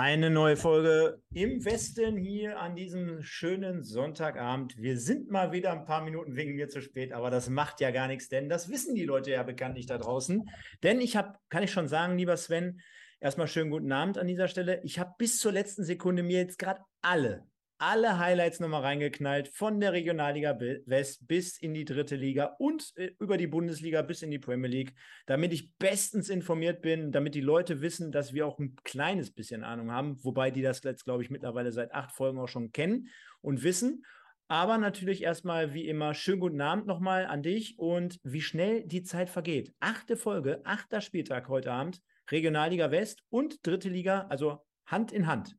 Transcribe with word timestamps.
Eine 0.00 0.30
neue 0.30 0.56
Folge 0.56 1.20
im 1.34 1.64
Westen 1.64 2.16
hier 2.16 2.60
an 2.60 2.76
diesem 2.76 3.20
schönen 3.20 3.82
Sonntagabend. 3.82 4.76
Wir 4.78 4.96
sind 4.96 5.28
mal 5.28 5.50
wieder 5.50 5.72
ein 5.72 5.86
paar 5.86 6.04
Minuten 6.04 6.36
wegen 6.36 6.54
mir 6.54 6.68
zu 6.68 6.80
spät, 6.80 7.12
aber 7.12 7.30
das 7.30 7.50
macht 7.50 7.80
ja 7.80 7.90
gar 7.90 8.06
nichts, 8.06 8.28
denn 8.28 8.48
das 8.48 8.70
wissen 8.70 8.94
die 8.94 9.04
Leute 9.04 9.32
ja 9.32 9.42
bekanntlich 9.42 9.86
da 9.86 9.98
draußen. 9.98 10.48
Denn 10.84 11.00
ich 11.00 11.16
habe, 11.16 11.36
kann 11.48 11.64
ich 11.64 11.72
schon 11.72 11.88
sagen, 11.88 12.16
lieber 12.16 12.36
Sven, 12.36 12.80
erstmal 13.18 13.48
schönen 13.48 13.72
guten 13.72 13.90
Abend 13.90 14.18
an 14.18 14.28
dieser 14.28 14.46
Stelle. 14.46 14.80
Ich 14.84 15.00
habe 15.00 15.14
bis 15.18 15.40
zur 15.40 15.50
letzten 15.50 15.82
Sekunde 15.82 16.22
mir 16.22 16.38
jetzt 16.38 16.60
gerade 16.60 16.82
alle, 17.02 17.48
alle 17.78 18.18
Highlights 18.18 18.60
nochmal 18.60 18.82
reingeknallt, 18.82 19.48
von 19.48 19.80
der 19.80 19.92
Regionalliga 19.92 20.58
West 20.86 21.26
bis 21.28 21.58
in 21.58 21.74
die 21.74 21.84
dritte 21.84 22.16
Liga 22.16 22.56
und 22.58 22.92
äh, 22.96 23.12
über 23.18 23.36
die 23.36 23.46
Bundesliga 23.46 24.02
bis 24.02 24.22
in 24.22 24.30
die 24.30 24.38
Premier 24.38 24.68
League, 24.68 24.94
damit 25.26 25.52
ich 25.52 25.76
bestens 25.78 26.28
informiert 26.28 26.82
bin, 26.82 27.12
damit 27.12 27.34
die 27.34 27.40
Leute 27.40 27.80
wissen, 27.80 28.10
dass 28.10 28.32
wir 28.32 28.46
auch 28.46 28.58
ein 28.58 28.76
kleines 28.84 29.30
bisschen 29.30 29.64
Ahnung 29.64 29.92
haben, 29.92 30.22
wobei 30.24 30.50
die 30.50 30.62
das 30.62 30.82
jetzt, 30.82 31.04
glaube 31.04 31.22
ich, 31.22 31.30
mittlerweile 31.30 31.72
seit 31.72 31.92
acht 31.92 32.12
Folgen 32.12 32.38
auch 32.38 32.48
schon 32.48 32.72
kennen 32.72 33.08
und 33.40 33.62
wissen. 33.62 34.04
Aber 34.48 34.78
natürlich 34.78 35.22
erstmal 35.22 35.74
wie 35.74 35.86
immer 35.86 36.14
schönen 36.14 36.40
guten 36.40 36.60
Abend 36.60 36.86
nochmal 36.86 37.26
an 37.26 37.42
dich 37.42 37.78
und 37.78 38.18
wie 38.22 38.40
schnell 38.40 38.82
die 38.84 39.02
Zeit 39.02 39.28
vergeht. 39.28 39.74
Achte 39.78 40.16
Folge, 40.16 40.62
achter 40.64 41.00
Spieltag 41.00 41.48
heute 41.48 41.70
Abend, 41.70 42.00
Regionalliga 42.30 42.90
West 42.90 43.22
und 43.28 43.66
dritte 43.66 43.88
Liga, 43.88 44.26
also 44.30 44.64
Hand 44.86 45.12
in 45.12 45.26
Hand. 45.26 45.56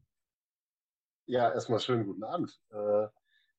Ja, 1.29 1.53
erstmal 1.53 1.79
schönen 1.79 2.07
guten 2.07 2.23
Abend. 2.23 2.59
Äh, 2.71 3.07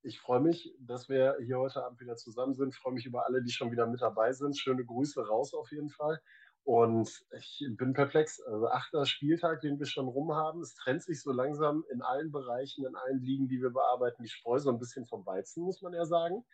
ich 0.03 0.19
freue 0.19 0.41
mich, 0.41 0.75
dass 0.81 1.09
wir 1.09 1.37
hier 1.41 1.61
heute 1.61 1.85
Abend 1.85 2.01
wieder 2.01 2.17
zusammen 2.17 2.53
sind. 2.53 2.75
Ich 2.75 2.81
freue 2.81 2.95
mich 2.95 3.07
über 3.07 3.27
alle, 3.27 3.45
die 3.45 3.53
schon 3.53 3.71
wieder 3.71 3.87
mit 3.87 4.03
dabei 4.03 4.33
sind. 4.33 4.59
Schöne 4.59 4.85
Grüße 4.85 5.25
raus 5.25 5.55
auf 5.55 5.71
jeden 5.71 5.89
Fall. 5.89 6.21
Und 6.65 7.25
ich 7.31 7.65
bin 7.79 7.93
perplex. 7.93 8.41
Also 8.41 8.67
achter 8.67 9.07
Spieltag, 9.07 9.61
den 9.61 9.79
wir 9.79 9.87
schon 9.87 10.09
rum 10.09 10.35
haben. 10.35 10.63
Es 10.63 10.75
trennt 10.75 11.05
sich 11.05 11.23
so 11.23 11.31
langsam 11.31 11.85
in 11.93 12.03
allen 12.03 12.33
Bereichen, 12.33 12.87
in 12.87 12.97
allen 12.97 13.21
Ligen, 13.21 13.47
die 13.47 13.63
wir 13.63 13.71
bearbeiten, 13.71 14.25
die 14.25 14.29
Spreu 14.29 14.59
so 14.59 14.71
ein 14.71 14.81
bisschen 14.81 15.07
vom 15.07 15.25
Weizen, 15.25 15.63
muss 15.63 15.81
man 15.81 15.93
ja 15.93 16.05
sagen. 16.05 16.45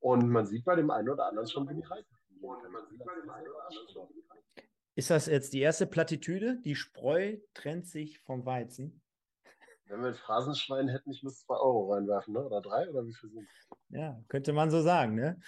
Und 0.00 0.28
man 0.28 0.44
sieht 0.44 0.64
bei 0.64 0.74
dem 0.74 0.90
einen 0.90 1.08
oder 1.08 1.26
anderen 1.26 1.46
schon, 1.46 1.68
wie 1.68 1.74
die 1.74 1.84
Reise 1.86 2.08
Ist 4.96 5.10
das 5.10 5.26
jetzt 5.26 5.52
die 5.52 5.60
erste 5.60 5.86
Plattitüde? 5.86 6.58
Die 6.64 6.74
Spreu 6.74 7.36
trennt 7.54 7.86
sich 7.86 8.18
vom 8.18 8.44
Weizen? 8.44 9.03
Wenn 9.86 10.00
wir 10.00 10.08
ein 10.08 10.14
Phrasenschwein 10.14 10.88
hätten, 10.88 11.10
ich 11.10 11.22
müsste 11.22 11.46
zwei 11.46 11.56
Euro 11.56 11.92
reinwerfen, 11.92 12.34
ne? 12.34 12.44
oder 12.44 12.60
drei, 12.60 12.88
oder 12.88 13.06
wie 13.06 13.14
viel 13.14 13.30
sind 13.30 13.46
Ja, 13.90 14.18
könnte 14.28 14.52
man 14.52 14.70
so 14.70 14.80
sagen. 14.80 15.14
Ne? 15.14 15.38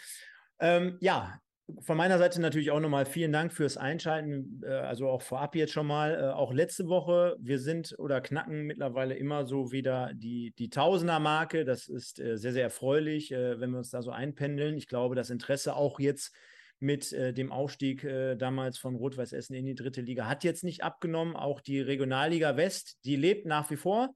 Ähm, 0.61 0.99
ja, 1.01 1.41
von 1.81 1.97
meiner 1.97 2.19
Seite 2.19 2.41
natürlich 2.41 2.71
auch 2.71 2.79
nochmal 2.79 3.07
vielen 3.07 3.33
Dank 3.33 3.53
fürs 3.53 3.77
Einschalten. 3.77 4.63
Äh, 4.65 4.69
also 4.69 5.09
auch 5.09 5.23
vorab 5.23 5.57
jetzt 5.57 5.73
schon 5.73 5.87
mal. 5.87 6.15
Äh, 6.15 6.33
auch 6.33 6.53
letzte 6.53 6.87
Woche, 6.89 7.37
wir 7.41 7.59
sind 7.59 7.95
oder 7.99 8.21
knacken 8.21 8.63
mittlerweile 8.63 9.15
immer 9.15 9.47
so 9.47 9.73
wieder 9.73 10.13
die, 10.15 10.55
die 10.59 10.71
Tausender-Marke. 10.71 11.65
Das 11.65 11.89
ist 11.89 12.21
äh, 12.21 12.37
sehr, 12.37 12.53
sehr 12.53 12.63
erfreulich, 12.63 13.31
wenn 13.31 13.71
wir 13.71 13.79
uns 13.79 13.91
da 13.91 14.03
so 14.03 14.11
einpendeln. 14.11 14.77
Ich 14.77 14.87
glaube, 14.87 15.15
das 15.15 15.31
Interesse 15.31 15.75
auch 15.75 15.99
jetzt 15.99 16.33
mit 16.79 17.13
äh, 17.13 17.33
dem 17.33 17.53
Aufstieg 17.53 18.05
äh, 18.05 18.37
damals 18.37 18.79
von 18.79 18.97
Rot-Weiß 18.97 19.33
Essen 19.33 19.55
in 19.55 19.65
die 19.65 19.75
dritte 19.75 20.01
Liga. 20.01 20.27
Hat 20.27 20.45
jetzt 20.45 20.65
nicht 20.65 20.83
abgenommen. 20.83 21.37
Auch 21.37 21.61
die 21.61 21.81
Regionalliga 21.81 22.57
West, 22.57 22.99
die 23.05 23.17
lebt 23.17 23.47
nach 23.47 23.71
wie 23.71 23.77
vor 23.77 24.15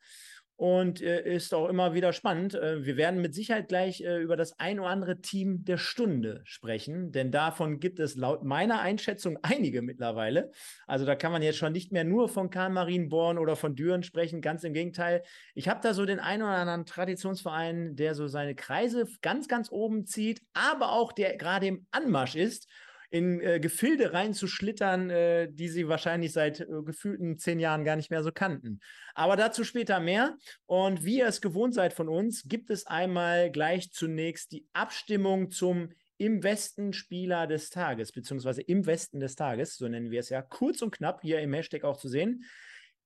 und 0.61 1.01
äh, 1.01 1.23
ist 1.23 1.55
auch 1.55 1.71
immer 1.71 1.95
wieder 1.95 2.13
spannend. 2.13 2.55
Äh, 2.55 2.85
wir 2.85 2.99
werden 2.99 3.23
mit 3.23 3.35
Sicherheit 3.35 3.69
gleich 3.69 4.03
äh, 4.03 4.19
über 4.19 4.37
das 4.37 4.59
ein 4.59 4.79
oder 4.79 4.91
andere 4.91 5.23
Team 5.23 5.65
der 5.65 5.79
Stunde 5.79 6.43
sprechen, 6.45 7.13
denn 7.13 7.33
davon 7.33 7.81
gibt 7.81 7.99
es 7.99 8.15
laut 8.15 8.45
meiner 8.45 8.79
Einschätzung 8.83 9.39
einige 9.43 9.81
mittlerweile. 9.81 10.51
Also 10.87 11.07
da 11.07 11.15
kann 11.15 11.33
man 11.33 11.41
jetzt 11.41 11.57
schon 11.57 11.73
nicht 11.73 11.93
mehr 11.93 12.05
nur 12.05 12.29
von 12.29 12.51
Karl 12.51 12.69
Marienborn 12.69 13.39
oder 13.39 13.57
von 13.57 13.75
Düren 13.75 14.03
sprechen, 14.03 14.43
ganz 14.43 14.63
im 14.63 14.75
Gegenteil. 14.75 15.23
Ich 15.55 15.67
habe 15.67 15.81
da 15.83 15.95
so 15.95 16.05
den 16.05 16.21
einen 16.21 16.43
oder 16.43 16.57
anderen 16.57 16.85
Traditionsverein, 16.85 17.97
der 17.97 18.15
so 18.15 18.29
seine 18.29 18.55
Kreise 18.55 19.07
ganz, 19.23 19.49
ganz 19.49 19.73
oben 19.73 20.05
zieht, 20.05 20.43
aber 20.53 20.93
auch 20.93 21.13
der 21.13 21.39
gerade 21.39 21.69
im 21.69 21.87
Anmarsch 21.91 22.37
ist 22.37 22.69
in 23.11 23.41
äh, 23.41 23.59
Gefilde 23.61 24.13
reinzuschlittern, 24.13 25.11
äh, 25.11 25.49
die 25.51 25.69
sie 25.69 25.89
wahrscheinlich 25.89 26.33
seit 26.33 26.61
äh, 26.61 26.67
gefühlten 26.85 27.39
zehn 27.39 27.59
Jahren 27.59 27.85
gar 27.85 27.97
nicht 27.97 28.11
mehr 28.11 28.23
so 28.23 28.31
kannten. 28.33 28.81
Aber 29.15 29.37
dazu 29.37 29.65
später 29.65 30.01
mehr. 30.01 30.37
Und 30.67 31.05
wie 31.05 31.19
ihr 31.19 31.27
es 31.27 31.41
gewohnt 31.41 31.75
seid 31.75 31.93
von 31.93 32.09
uns, 32.09 32.45
gibt 32.47 32.71
es 32.71 32.87
einmal 32.87 33.51
gleich 33.51 33.91
zunächst 33.91 34.53
die 34.53 34.67
Abstimmung 34.73 35.51
zum 35.51 35.91
im 36.19 36.43
Westen 36.43 36.93
Spieler 36.93 37.47
des 37.47 37.71
Tages, 37.71 38.13
beziehungsweise 38.13 38.61
im 38.61 38.85
Westen 38.85 39.21
des 39.21 39.37
Tages, 39.37 39.77
so 39.77 39.89
nennen 39.89 40.11
wir 40.11 40.21
es 40.21 40.29
ja, 40.29 40.43
kurz 40.43 40.83
und 40.83 40.91
knapp 40.91 41.23
hier 41.23 41.41
im 41.41 41.55
Hashtag 41.55 41.85
auch 41.85 41.97
zu 41.97 42.09
sehen. 42.09 42.45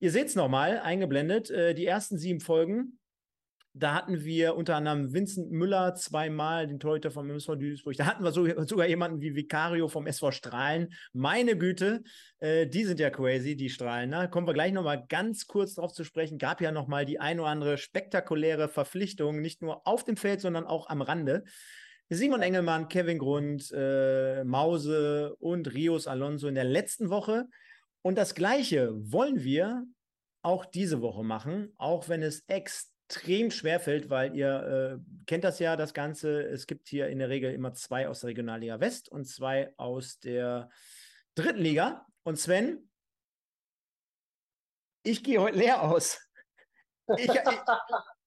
Ihr 0.01 0.11
seht 0.11 0.27
es 0.27 0.35
nochmal 0.35 0.81
eingeblendet, 0.81 1.49
äh, 1.51 1.75
die 1.75 1.87
ersten 1.87 2.19
sieben 2.19 2.41
Folgen 2.41 2.99
da 3.77 3.93
hatten 3.93 4.25
wir 4.25 4.55
unter 4.55 4.77
anderem 4.77 5.13
Vincent 5.13 5.51
Müller 5.51 5.97
zweimal, 5.97 6.69
den 6.69 6.79
Torhüter 6.79 7.11
vom 7.11 7.29
MSV 7.29 7.57
Duisburg. 7.57 7.97
Da 7.97 8.07
hatten 8.07 8.23
wir 8.23 8.31
so, 8.31 8.47
sogar 8.65 8.87
jemanden 8.87 9.21
wie 9.21 9.35
Vicario 9.35 9.89
vom 9.89 10.07
SV 10.07 10.31
Strahlen. 10.31 10.95
Meine 11.13 11.59
Güte, 11.59 12.05
äh, 12.39 12.69
die 12.69 12.85
sind 12.85 13.01
ja 13.01 13.11
crazy, 13.11 13.57
die 13.57 13.71
Strahlen. 13.71 14.11
Ne? 14.11 14.31
Kommen 14.31 14.47
wir 14.47 14.55
gleich 14.55 14.73
nochmal 14.73 15.05
ganz 15.09 15.49
kurz 15.49 15.75
drauf 15.75 15.93
zu 15.93 16.05
sprechen. 16.05 16.39
Gab 16.39 16.61
ja 16.61 16.71
nochmal 16.71 17.05
die 17.05 17.19
ein 17.19 17.41
oder 17.41 17.49
andere 17.49 17.77
spektakuläre 17.77 18.69
Verpflichtung, 18.69 19.41
nicht 19.41 19.61
nur 19.61 19.85
auf 19.89 20.05
dem 20.05 20.17
Feld, 20.17 20.41
sondern 20.41 20.67
auch 20.67 20.89
am 20.89 21.03
Rande. 21.03 21.43
Simon 22.09 22.43
Engelmann, 22.43 22.87
Kevin 22.89 23.19
Grund, 23.19 23.73
äh, 23.75 24.45
Mause 24.45 25.35
und 25.41 25.75
Rios 25.75 26.07
Alonso 26.07 26.47
in 26.47 26.55
der 26.55 26.63
letzten 26.63 27.11
Woche. 27.11 27.47
Und 28.03 28.19
das 28.19 28.37
Gleiche 28.37 28.93
wollen 28.95 29.43
wir 29.43 29.85
auch 30.43 30.65
diese 30.65 31.01
Woche 31.01 31.25
machen, 31.25 31.73
auch 31.77 32.09
wenn 32.09 32.23
es 32.23 32.45
extrem 32.47 32.94
extrem 33.15 33.51
schwerfällt, 33.51 34.11
weil 34.11 34.35
ihr 34.35 34.99
äh, 34.99 35.25
kennt 35.27 35.45
das 35.45 35.59
ja, 35.59 35.77
das 35.77 35.95
Ganze. 35.95 36.43
Es 36.43 36.67
gibt 36.67 36.89
hier 36.89 37.09
in 37.09 37.19
der 37.19 37.29
Regel 37.29 37.53
immer 37.53 37.73
zwei 37.73 38.09
aus 38.09 38.21
der 38.21 38.31
Regionalliga 38.31 38.81
West 38.81 39.09
und 39.09 39.25
zwei 39.25 39.73
aus 39.77 40.19
der 40.19 40.69
dritten 41.35 41.61
Liga. 41.61 42.07
Und 42.25 42.39
Sven, 42.39 42.91
ich 45.05 45.23
gehe 45.23 45.41
heute 45.41 45.59
leer 45.59 45.83
aus. 45.83 46.19
Ich, 47.19 47.29
ich, 47.29 47.35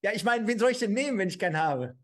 ja, 0.01 0.11
ich 0.13 0.23
meine, 0.23 0.47
wen 0.47 0.59
soll 0.59 0.71
ich 0.71 0.79
denn 0.79 0.93
nehmen, 0.93 1.17
wenn 1.17 1.29
ich 1.29 1.39
keinen 1.39 1.57
habe? 1.57 1.97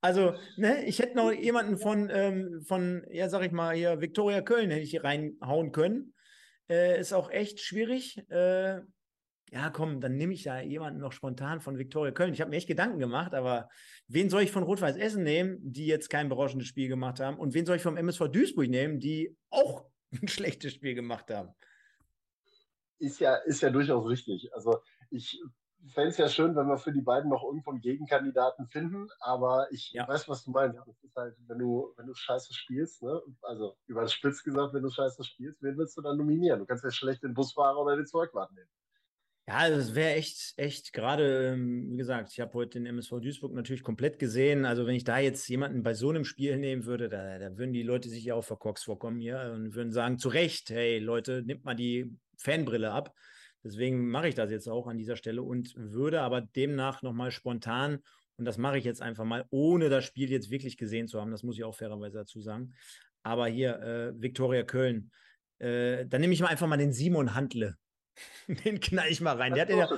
Also, 0.00 0.34
ne, 0.56 0.84
ich 0.84 0.98
hätte 0.98 1.16
noch 1.16 1.32
jemanden 1.32 1.78
von, 1.78 2.10
ähm, 2.10 2.62
von, 2.66 3.06
ja, 3.10 3.28
sag 3.28 3.42
ich 3.42 3.52
mal, 3.52 3.74
hier, 3.74 4.00
Viktoria 4.00 4.42
Köln 4.42 4.70
hätte 4.70 4.82
ich 4.82 4.90
hier 4.90 5.04
reinhauen 5.04 5.72
können. 5.72 6.14
Äh, 6.68 7.00
ist 7.00 7.12
auch 7.12 7.30
echt 7.30 7.60
schwierig. 7.60 8.18
Äh, 8.30 8.80
ja, 9.52 9.70
komm, 9.70 10.00
dann 10.00 10.16
nehme 10.16 10.34
ich 10.34 10.42
da 10.42 10.60
jemanden 10.60 11.00
noch 11.00 11.12
spontan 11.12 11.60
von 11.60 11.78
Viktoria 11.78 12.12
Köln. 12.12 12.32
Ich 12.32 12.40
habe 12.40 12.50
mir 12.50 12.56
echt 12.56 12.68
Gedanken 12.68 12.98
gemacht, 12.98 13.34
aber 13.34 13.68
wen 14.06 14.30
soll 14.30 14.42
ich 14.42 14.52
von 14.52 14.62
Rot-Weiß 14.62 14.96
Essen 14.96 15.22
nehmen, 15.22 15.58
die 15.60 15.86
jetzt 15.86 16.10
kein 16.10 16.28
berauschendes 16.28 16.68
Spiel 16.68 16.88
gemacht 16.88 17.20
haben? 17.20 17.38
Und 17.38 17.54
wen 17.54 17.66
soll 17.66 17.76
ich 17.76 17.82
vom 17.82 17.96
MSV 17.96 18.28
Duisburg 18.28 18.68
nehmen, 18.68 19.00
die 19.00 19.36
auch 19.50 19.86
ein 20.22 20.28
schlechtes 20.28 20.74
Spiel 20.74 20.94
gemacht 20.94 21.30
haben? 21.30 21.50
Ist 22.98 23.20
ja, 23.20 23.36
ist 23.36 23.62
ja 23.62 23.70
durchaus 23.70 24.08
richtig. 24.08 24.52
Also 24.54 24.80
ich 25.10 25.40
fände 25.94 26.10
es 26.10 26.18
ja 26.18 26.28
schön, 26.28 26.56
wenn 26.56 26.66
wir 26.66 26.78
für 26.78 26.92
die 26.92 27.00
beiden 27.00 27.30
noch 27.30 27.44
irgendwo 27.44 27.70
einen 27.70 27.80
Gegenkandidaten 27.80 28.66
finden, 28.66 29.08
aber 29.20 29.68
ich 29.70 29.92
ja. 29.92 30.06
weiß, 30.06 30.28
was 30.28 30.44
du 30.44 30.50
meinst. 30.50 30.78
Das 30.78 31.02
ist 31.02 31.14
halt, 31.16 31.36
wenn 31.46 31.58
du, 31.58 31.92
wenn 31.96 32.06
du 32.06 32.14
scheiße 32.14 32.52
spielst, 32.52 33.02
ne? 33.02 33.22
also 33.42 33.76
über 33.86 34.02
das 34.02 34.12
Spitz 34.12 34.42
gesagt, 34.42 34.74
wenn 34.74 34.82
du 34.82 34.90
scheiße 34.90 35.22
spielst, 35.24 35.62
wen 35.62 35.78
willst 35.78 35.96
du 35.96 36.02
dann 36.02 36.16
nominieren? 36.16 36.58
Du 36.58 36.66
kannst 36.66 36.84
ja 36.84 36.90
schlecht 36.90 37.22
den 37.22 37.34
Busfahrer 37.34 37.78
oder 37.78 37.96
den 37.96 38.06
Zeugwart 38.06 38.52
nehmen. 38.52 38.68
Ja, 39.48 39.70
das 39.70 39.94
wäre 39.94 40.12
echt, 40.12 40.52
echt 40.58 40.92
gerade, 40.92 41.54
ähm, 41.54 41.90
wie 41.90 41.96
gesagt, 41.96 42.32
ich 42.32 42.40
habe 42.40 42.52
heute 42.52 42.78
den 42.78 42.84
MSV 42.84 43.12
Duisburg 43.22 43.54
natürlich 43.54 43.82
komplett 43.82 44.18
gesehen. 44.18 44.66
Also 44.66 44.86
wenn 44.86 44.94
ich 44.94 45.04
da 45.04 45.18
jetzt 45.18 45.48
jemanden 45.48 45.82
bei 45.82 45.94
so 45.94 46.10
einem 46.10 46.26
Spiel 46.26 46.58
nehmen 46.58 46.84
würde, 46.84 47.08
da, 47.08 47.38
da 47.38 47.56
würden 47.56 47.72
die 47.72 47.82
Leute 47.82 48.10
sich 48.10 48.24
ja 48.24 48.34
auch 48.34 48.44
verkorkst 48.44 48.84
vorkommen 48.84 49.20
hier 49.20 49.50
und 49.54 49.74
würden 49.74 49.90
sagen, 49.90 50.18
zu 50.18 50.28
Recht, 50.28 50.68
hey 50.68 50.98
Leute, 50.98 51.42
nimmt 51.46 51.64
mal 51.64 51.74
die 51.74 52.14
Fanbrille 52.36 52.92
ab. 52.92 53.14
Deswegen 53.64 54.10
mache 54.10 54.28
ich 54.28 54.34
das 54.34 54.50
jetzt 54.50 54.68
auch 54.68 54.86
an 54.86 54.98
dieser 54.98 55.16
Stelle 55.16 55.42
und 55.42 55.72
würde 55.76 56.20
aber 56.20 56.42
demnach 56.42 57.00
nochmal 57.00 57.30
spontan, 57.30 58.00
und 58.36 58.44
das 58.44 58.58
mache 58.58 58.76
ich 58.76 58.84
jetzt 58.84 59.00
einfach 59.00 59.24
mal, 59.24 59.46
ohne 59.48 59.88
das 59.88 60.04
Spiel 60.04 60.30
jetzt 60.30 60.50
wirklich 60.50 60.76
gesehen 60.76 61.08
zu 61.08 61.22
haben, 61.22 61.30
das 61.30 61.42
muss 61.42 61.56
ich 61.56 61.64
auch 61.64 61.74
fairerweise 61.74 62.18
dazu 62.18 62.42
sagen. 62.42 62.74
Aber 63.22 63.46
hier, 63.48 63.80
äh, 63.80 64.12
Viktoria 64.20 64.62
Köln, 64.62 65.10
äh, 65.58 66.04
dann 66.06 66.20
nehme 66.20 66.34
ich 66.34 66.40
mal 66.42 66.48
einfach 66.48 66.66
mal 66.66 66.76
den 66.76 66.92
Simon 66.92 67.34
Handle 67.34 67.78
Den 68.64 68.80
knall 68.80 69.08
ich 69.08 69.20
mal 69.20 69.36
rein. 69.36 69.54
Der 69.54 69.64
hat 69.64 69.70
in 69.70 69.78
der 69.78 69.88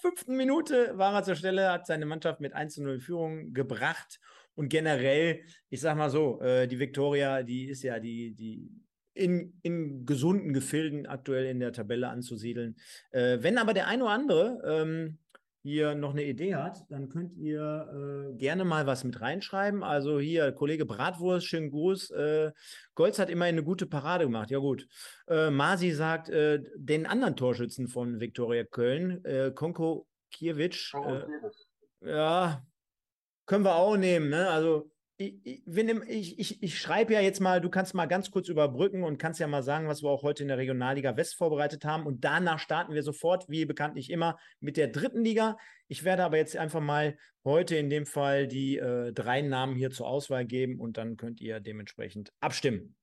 fünften 0.00 0.36
Minute 0.36 0.96
war 0.96 1.14
er 1.14 1.24
zur 1.24 1.36
Stelle, 1.36 1.70
hat 1.70 1.86
seine 1.86 2.06
Mannschaft 2.06 2.40
mit 2.40 2.54
1 2.54 2.74
zu 2.74 2.82
0 2.82 3.00
Führung 3.00 3.52
gebracht. 3.52 4.20
Und 4.54 4.68
generell, 4.68 5.40
ich 5.70 5.80
sag 5.80 5.96
mal 5.96 6.10
so, 6.10 6.40
äh, 6.40 6.68
die 6.68 6.78
Viktoria, 6.78 7.42
die 7.42 7.68
ist 7.68 7.82
ja 7.82 7.98
die, 7.98 8.34
die 8.34 8.70
in, 9.14 9.58
in 9.62 10.06
gesunden 10.06 10.52
Gefilden 10.52 11.06
aktuell 11.06 11.46
in 11.46 11.60
der 11.60 11.72
Tabelle 11.72 12.08
anzusiedeln. 12.08 12.76
Äh, 13.10 13.38
wenn 13.40 13.58
aber 13.58 13.74
der 13.74 13.86
ein 13.86 14.02
oder 14.02 14.10
andere 14.10 15.08
hier 15.62 15.94
noch 15.94 16.10
eine 16.10 16.24
Idee 16.24 16.56
hat, 16.56 16.84
dann 16.90 17.08
könnt 17.08 17.34
ihr 17.36 18.32
äh, 18.32 18.36
gerne 18.36 18.64
mal 18.64 18.86
was 18.86 19.04
mit 19.04 19.20
reinschreiben. 19.20 19.82
Also 19.82 20.18
hier, 20.18 20.52
Kollege 20.52 20.84
Bratwurst, 20.84 21.46
schönen 21.46 21.70
Gruß. 21.70 22.10
Äh, 22.10 22.52
Golz 22.94 23.18
hat 23.18 23.30
immerhin 23.30 23.54
eine 23.54 23.64
gute 23.64 23.86
Parade 23.86 24.24
gemacht. 24.24 24.50
Ja 24.50 24.58
gut. 24.58 24.88
Äh, 25.28 25.50
Masi 25.50 25.92
sagt, 25.92 26.28
äh, 26.28 26.60
den 26.76 27.06
anderen 27.06 27.36
Torschützen 27.36 27.88
von 27.88 28.20
Viktoria 28.20 28.64
Köln, 28.64 29.24
äh, 29.24 29.52
Konko 29.54 30.06
Kiewicz. 30.32 30.92
Äh, 30.94 32.08
ja, 32.08 32.62
können 33.46 33.64
wir 33.64 33.76
auch 33.76 33.96
nehmen. 33.96 34.30
Ne? 34.30 34.48
Also 34.48 34.91
ich, 35.22 36.08
ich, 36.08 36.38
ich, 36.38 36.62
ich 36.62 36.78
schreibe 36.78 37.12
ja 37.12 37.20
jetzt 37.20 37.40
mal, 37.40 37.60
du 37.60 37.70
kannst 37.70 37.94
mal 37.94 38.06
ganz 38.06 38.30
kurz 38.30 38.48
überbrücken 38.48 39.04
und 39.04 39.18
kannst 39.18 39.40
ja 39.40 39.46
mal 39.46 39.62
sagen, 39.62 39.88
was 39.88 40.02
wir 40.02 40.10
auch 40.10 40.22
heute 40.22 40.42
in 40.42 40.48
der 40.48 40.58
Regionalliga 40.58 41.16
West 41.16 41.36
vorbereitet 41.36 41.84
haben. 41.84 42.06
Und 42.06 42.24
danach 42.24 42.58
starten 42.58 42.94
wir 42.94 43.02
sofort, 43.02 43.48
wie 43.48 43.64
bekanntlich 43.64 44.10
immer, 44.10 44.38
mit 44.60 44.76
der 44.76 44.88
dritten 44.88 45.22
Liga. 45.22 45.56
Ich 45.88 46.04
werde 46.04 46.24
aber 46.24 46.36
jetzt 46.36 46.56
einfach 46.56 46.80
mal 46.80 47.16
heute 47.44 47.76
in 47.76 47.90
dem 47.90 48.06
Fall 48.06 48.46
die 48.48 48.78
äh, 48.78 49.12
drei 49.12 49.42
Namen 49.42 49.76
hier 49.76 49.90
zur 49.90 50.06
Auswahl 50.06 50.44
geben 50.44 50.80
und 50.80 50.96
dann 50.96 51.16
könnt 51.16 51.40
ihr 51.40 51.60
dementsprechend 51.60 52.32
abstimmen. 52.40 52.96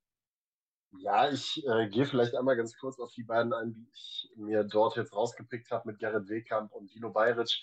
Ja, 0.98 1.30
ich 1.30 1.64
äh, 1.68 1.88
gehe 1.88 2.06
vielleicht 2.06 2.36
einmal 2.36 2.58
ganz 2.58 2.76
kurz 2.78 3.00
auf 3.00 3.12
die 3.14 3.24
beiden 3.24 3.54
ein, 3.54 3.74
die 3.74 3.88
ich 3.94 4.30
mir 4.36 4.64
dort 4.64 4.96
jetzt 4.98 5.16
rausgepickt 5.16 5.70
habe 5.70 5.90
mit 5.90 6.00
Gerrit 6.00 6.28
Wehkamp 6.30 6.72
und 6.74 6.94
Dino 6.94 7.12
Bayric. 7.12 7.62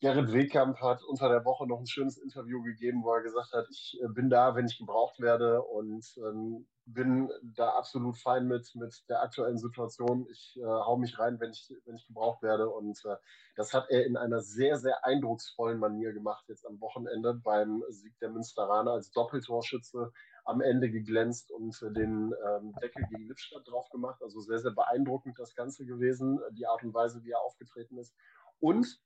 Gerrit 0.00 0.32
Wehkamp 0.32 0.80
hat 0.80 1.02
unter 1.04 1.28
der 1.28 1.44
Woche 1.44 1.66
noch 1.66 1.78
ein 1.78 1.86
schönes 1.86 2.16
Interview 2.16 2.62
gegeben, 2.62 3.02
wo 3.04 3.12
er 3.12 3.22
gesagt 3.22 3.52
hat, 3.52 3.66
ich 3.70 3.98
äh, 4.02 4.08
bin 4.08 4.30
da, 4.30 4.54
wenn 4.54 4.64
ich 4.64 4.78
gebraucht 4.78 5.20
werde 5.20 5.62
und 5.62 6.06
ähm, 6.16 6.66
bin 6.86 7.30
da 7.42 7.70
absolut 7.74 8.16
fein 8.16 8.46
mit, 8.46 8.74
mit 8.74 9.04
der 9.10 9.20
aktuellen 9.20 9.58
Situation. 9.58 10.26
Ich 10.30 10.56
äh, 10.56 10.64
hau 10.64 10.96
mich 10.96 11.18
rein, 11.18 11.38
wenn 11.38 11.50
ich, 11.50 11.68
wenn 11.84 11.96
ich 11.96 12.06
gebraucht 12.06 12.42
werde. 12.42 12.70
Und 12.70 12.98
äh, 13.04 13.16
das 13.56 13.74
hat 13.74 13.90
er 13.90 14.06
in 14.06 14.16
einer 14.16 14.40
sehr, 14.40 14.78
sehr 14.78 15.04
eindrucksvollen 15.04 15.78
Manier 15.78 16.14
gemacht 16.14 16.46
jetzt 16.48 16.66
am 16.66 16.80
Wochenende 16.80 17.34
beim 17.34 17.84
Sieg 17.90 18.18
der 18.20 18.30
Münsteraner 18.30 18.92
als 18.92 19.10
Doppeltorschütze 19.10 20.12
am 20.46 20.62
Ende 20.62 20.90
geglänzt 20.90 21.52
und 21.52 21.78
den 21.94 22.32
ähm, 22.48 22.74
Deckel 22.82 23.04
gegen 23.10 23.28
Lippstadt 23.28 23.68
drauf 23.68 23.90
gemacht. 23.90 24.22
Also 24.22 24.40
sehr, 24.40 24.60
sehr 24.60 24.72
beeindruckend 24.72 25.38
das 25.38 25.54
Ganze 25.54 25.84
gewesen, 25.84 26.40
die 26.52 26.66
Art 26.66 26.82
und 26.82 26.94
Weise, 26.94 27.22
wie 27.22 27.32
er 27.32 27.42
aufgetreten 27.42 27.98
ist. 27.98 28.14
Und 28.60 28.98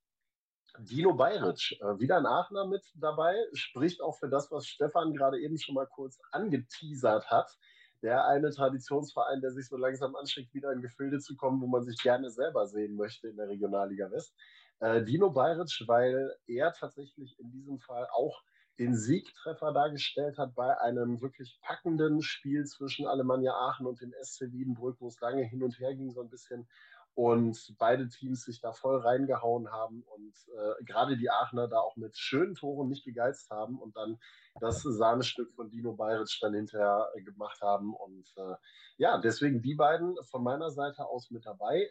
Dino 0.78 1.14
Bayric, 1.14 1.80
äh, 1.80 1.98
wieder 2.00 2.16
ein 2.16 2.26
Aachener 2.26 2.66
mit 2.66 2.82
dabei, 2.96 3.36
spricht 3.52 4.00
auch 4.00 4.18
für 4.18 4.28
das, 4.28 4.50
was 4.50 4.66
Stefan 4.66 5.12
gerade 5.12 5.38
eben 5.40 5.58
schon 5.58 5.74
mal 5.74 5.86
kurz 5.86 6.18
angeteasert 6.32 7.30
hat. 7.30 7.56
Der 8.02 8.26
eine 8.26 8.50
Traditionsverein, 8.50 9.40
der 9.40 9.52
sich 9.52 9.68
so 9.68 9.76
langsam 9.76 10.16
anschickt, 10.16 10.52
wieder 10.52 10.72
in 10.72 10.82
Gefilde 10.82 11.20
zu 11.20 11.36
kommen, 11.36 11.60
wo 11.60 11.66
man 11.66 11.84
sich 11.84 11.96
gerne 12.02 12.30
selber 12.30 12.66
sehen 12.66 12.96
möchte 12.96 13.28
in 13.28 13.36
der 13.36 13.48
Regionalliga 13.48 14.10
West. 14.10 14.34
Äh, 14.80 15.02
Dino 15.04 15.30
Bayric, 15.30 15.84
weil 15.86 16.36
er 16.46 16.72
tatsächlich 16.72 17.38
in 17.38 17.50
diesem 17.50 17.78
Fall 17.78 18.08
auch 18.12 18.42
den 18.78 18.96
Siegtreffer 18.96 19.72
dargestellt 19.72 20.36
hat 20.36 20.54
bei 20.54 20.76
einem 20.80 21.20
wirklich 21.20 21.58
packenden 21.62 22.22
Spiel 22.22 22.64
zwischen 22.64 23.06
Alemannia 23.06 23.52
Aachen 23.52 23.86
und 23.86 24.00
dem 24.00 24.12
SC 24.20 24.52
Wiedenbrück, 24.52 24.96
wo 25.00 25.06
es 25.06 25.20
lange 25.20 25.44
hin 25.44 25.62
und 25.62 25.78
her 25.78 25.94
ging, 25.94 26.10
so 26.10 26.20
ein 26.20 26.28
bisschen 26.28 26.66
und 27.14 27.74
beide 27.78 28.08
Teams 28.08 28.44
sich 28.44 28.60
da 28.60 28.72
voll 28.72 28.98
reingehauen 28.98 29.70
haben 29.70 30.02
und 30.02 30.34
äh, 30.48 30.84
gerade 30.84 31.16
die 31.16 31.30
Aachener 31.30 31.68
da 31.68 31.78
auch 31.78 31.96
mit 31.96 32.16
schönen 32.16 32.54
Toren 32.56 32.88
nicht 32.88 33.04
gegeizt 33.04 33.50
haben 33.50 33.78
und 33.78 33.96
dann 33.96 34.18
das 34.60 34.82
Sahnestück 34.82 35.52
von 35.54 35.70
Dino 35.70 35.94
Bayric 35.94 36.28
dann 36.40 36.54
hinterher 36.54 37.08
äh, 37.14 37.22
gemacht 37.22 37.60
haben. 37.62 37.94
Und 37.94 38.32
äh, 38.36 38.54
ja, 38.96 39.18
deswegen 39.18 39.62
die 39.62 39.74
beiden 39.74 40.16
von 40.24 40.42
meiner 40.42 40.70
Seite 40.70 41.06
aus 41.06 41.30
mit 41.30 41.46
dabei. 41.46 41.88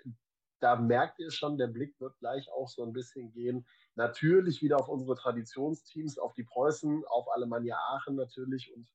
Da 0.60 0.76
merkt 0.76 1.20
ihr 1.20 1.32
schon, 1.32 1.58
der 1.58 1.68
Blick 1.68 2.00
wird 2.00 2.18
gleich 2.20 2.50
auch 2.52 2.70
so 2.70 2.84
ein 2.84 2.94
bisschen 2.94 3.32
gehen. 3.32 3.66
Natürlich 3.96 4.62
wieder 4.62 4.78
auf 4.78 4.90
unsere 4.90 5.16
Traditionsteams, 5.16 6.18
auf 6.18 6.34
die 6.34 6.44
Preußen, 6.44 7.04
auf 7.06 7.30
Alemannia 7.34 7.78
Aachen 7.78 8.16
natürlich 8.16 8.74
und 8.74 8.88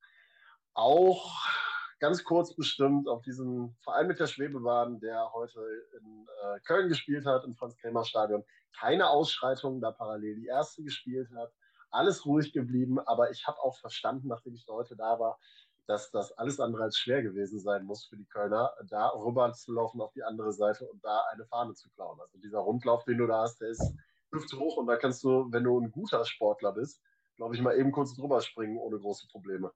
auch 0.74 1.34
ganz 2.00 2.24
kurz 2.24 2.54
bestimmt 2.54 3.08
auf 3.08 3.22
diesen 3.22 3.76
Verein 3.80 4.06
mit 4.06 4.20
der 4.20 4.26
Schwebebahn, 4.26 5.00
der 5.00 5.32
heute 5.32 5.60
in 6.00 6.26
äh, 6.42 6.60
Köln 6.60 6.88
gespielt 6.88 7.26
hat, 7.26 7.44
im 7.44 7.54
Franz-Kremer-Stadion. 7.54 8.44
Keine 8.78 9.08
Ausschreitungen, 9.10 9.80
da 9.80 9.90
parallel 9.90 10.36
die 10.36 10.46
erste 10.46 10.82
gespielt 10.82 11.28
hat. 11.36 11.52
Alles 11.90 12.26
ruhig 12.26 12.52
geblieben, 12.52 12.98
aber 13.00 13.30
ich 13.30 13.46
habe 13.46 13.58
auch 13.60 13.76
verstanden, 13.78 14.28
nachdem 14.28 14.54
ich 14.54 14.66
heute 14.68 14.94
da 14.94 15.18
war, 15.18 15.38
dass 15.86 16.10
das 16.10 16.32
alles 16.32 16.60
andere 16.60 16.84
als 16.84 16.98
schwer 16.98 17.22
gewesen 17.22 17.58
sein 17.58 17.84
muss 17.84 18.04
für 18.04 18.16
die 18.16 18.26
Kölner, 18.26 18.72
da 18.88 19.08
rüber 19.08 19.50
zu 19.54 19.72
laufen 19.72 20.02
auf 20.02 20.12
die 20.12 20.22
andere 20.22 20.52
Seite 20.52 20.86
und 20.86 21.02
da 21.02 21.22
eine 21.32 21.46
Fahne 21.46 21.72
zu 21.74 21.88
klauen. 21.90 22.20
Also 22.20 22.38
dieser 22.38 22.58
Rundlauf, 22.58 23.04
den 23.04 23.16
du 23.16 23.26
da 23.26 23.40
hast, 23.42 23.62
der 23.62 23.70
ist 23.70 23.94
hüfthoch 24.30 24.76
und 24.76 24.86
da 24.86 24.96
kannst 24.96 25.24
du, 25.24 25.50
wenn 25.50 25.64
du 25.64 25.80
ein 25.80 25.90
guter 25.90 26.26
Sportler 26.26 26.72
bist, 26.72 27.00
glaube 27.36 27.54
ich, 27.54 27.62
mal 27.62 27.74
eben 27.78 27.90
kurz 27.90 28.14
drüber 28.14 28.42
springen 28.42 28.76
ohne 28.76 28.98
große 28.98 29.28
Probleme. 29.28 29.72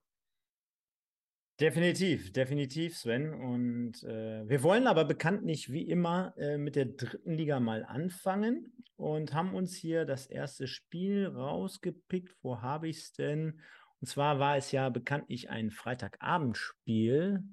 Definitiv, 1.62 2.32
definitiv, 2.32 2.98
Sven. 2.98 3.32
Und 3.32 4.02
äh, 4.02 4.48
wir 4.48 4.64
wollen 4.64 4.88
aber 4.88 5.04
bekanntlich 5.04 5.70
wie 5.70 5.88
immer 5.88 6.34
äh, 6.36 6.58
mit 6.58 6.74
der 6.74 6.86
dritten 6.86 7.34
Liga 7.34 7.60
mal 7.60 7.84
anfangen 7.84 8.72
und 8.96 9.32
haben 9.32 9.54
uns 9.54 9.76
hier 9.76 10.04
das 10.04 10.26
erste 10.26 10.66
Spiel 10.66 11.28
rausgepickt. 11.28 12.34
Wo 12.42 12.62
habe 12.62 12.88
ich 12.88 12.96
es 12.96 13.12
denn? 13.12 13.60
Und 14.00 14.08
zwar 14.08 14.40
war 14.40 14.56
es 14.56 14.72
ja 14.72 14.88
bekanntlich 14.88 15.50
ein 15.50 15.70
Freitagabendspiel. 15.70 17.44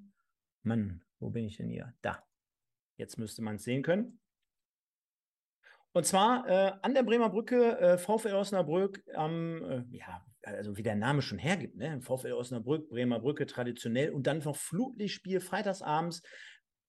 Mann, 0.63 1.03
wo 1.19 1.29
bin 1.29 1.45
ich 1.45 1.57
denn 1.57 1.69
hier? 1.69 1.93
Da. 2.01 2.23
Jetzt 2.97 3.19
müsste 3.19 3.43
man 3.43 3.57
es 3.57 3.63
sehen 3.63 3.83
können. 3.83 4.18
Und 5.93 6.05
zwar 6.05 6.47
äh, 6.47 6.71
an 6.81 6.93
der 6.93 7.03
Bremer 7.03 7.29
Brücke, 7.29 7.79
äh, 7.79 7.97
VfL 7.97 8.35
Osnabrück 8.35 9.01
am, 9.15 9.63
äh, 9.63 9.83
ja, 9.97 10.23
also 10.43 10.77
wie 10.77 10.83
der 10.83 10.95
Name 10.95 11.21
schon 11.21 11.39
hergibt, 11.39 11.75
ne? 11.75 12.01
VfL 12.01 12.33
Osnabrück, 12.33 12.89
Bremer 12.89 13.19
Brücke 13.19 13.45
traditionell 13.45 14.11
und 14.11 14.27
dann 14.27 14.39
noch 14.39 14.55
Flutlichtspiel 14.55 15.39
freitagsabends. 15.39 16.21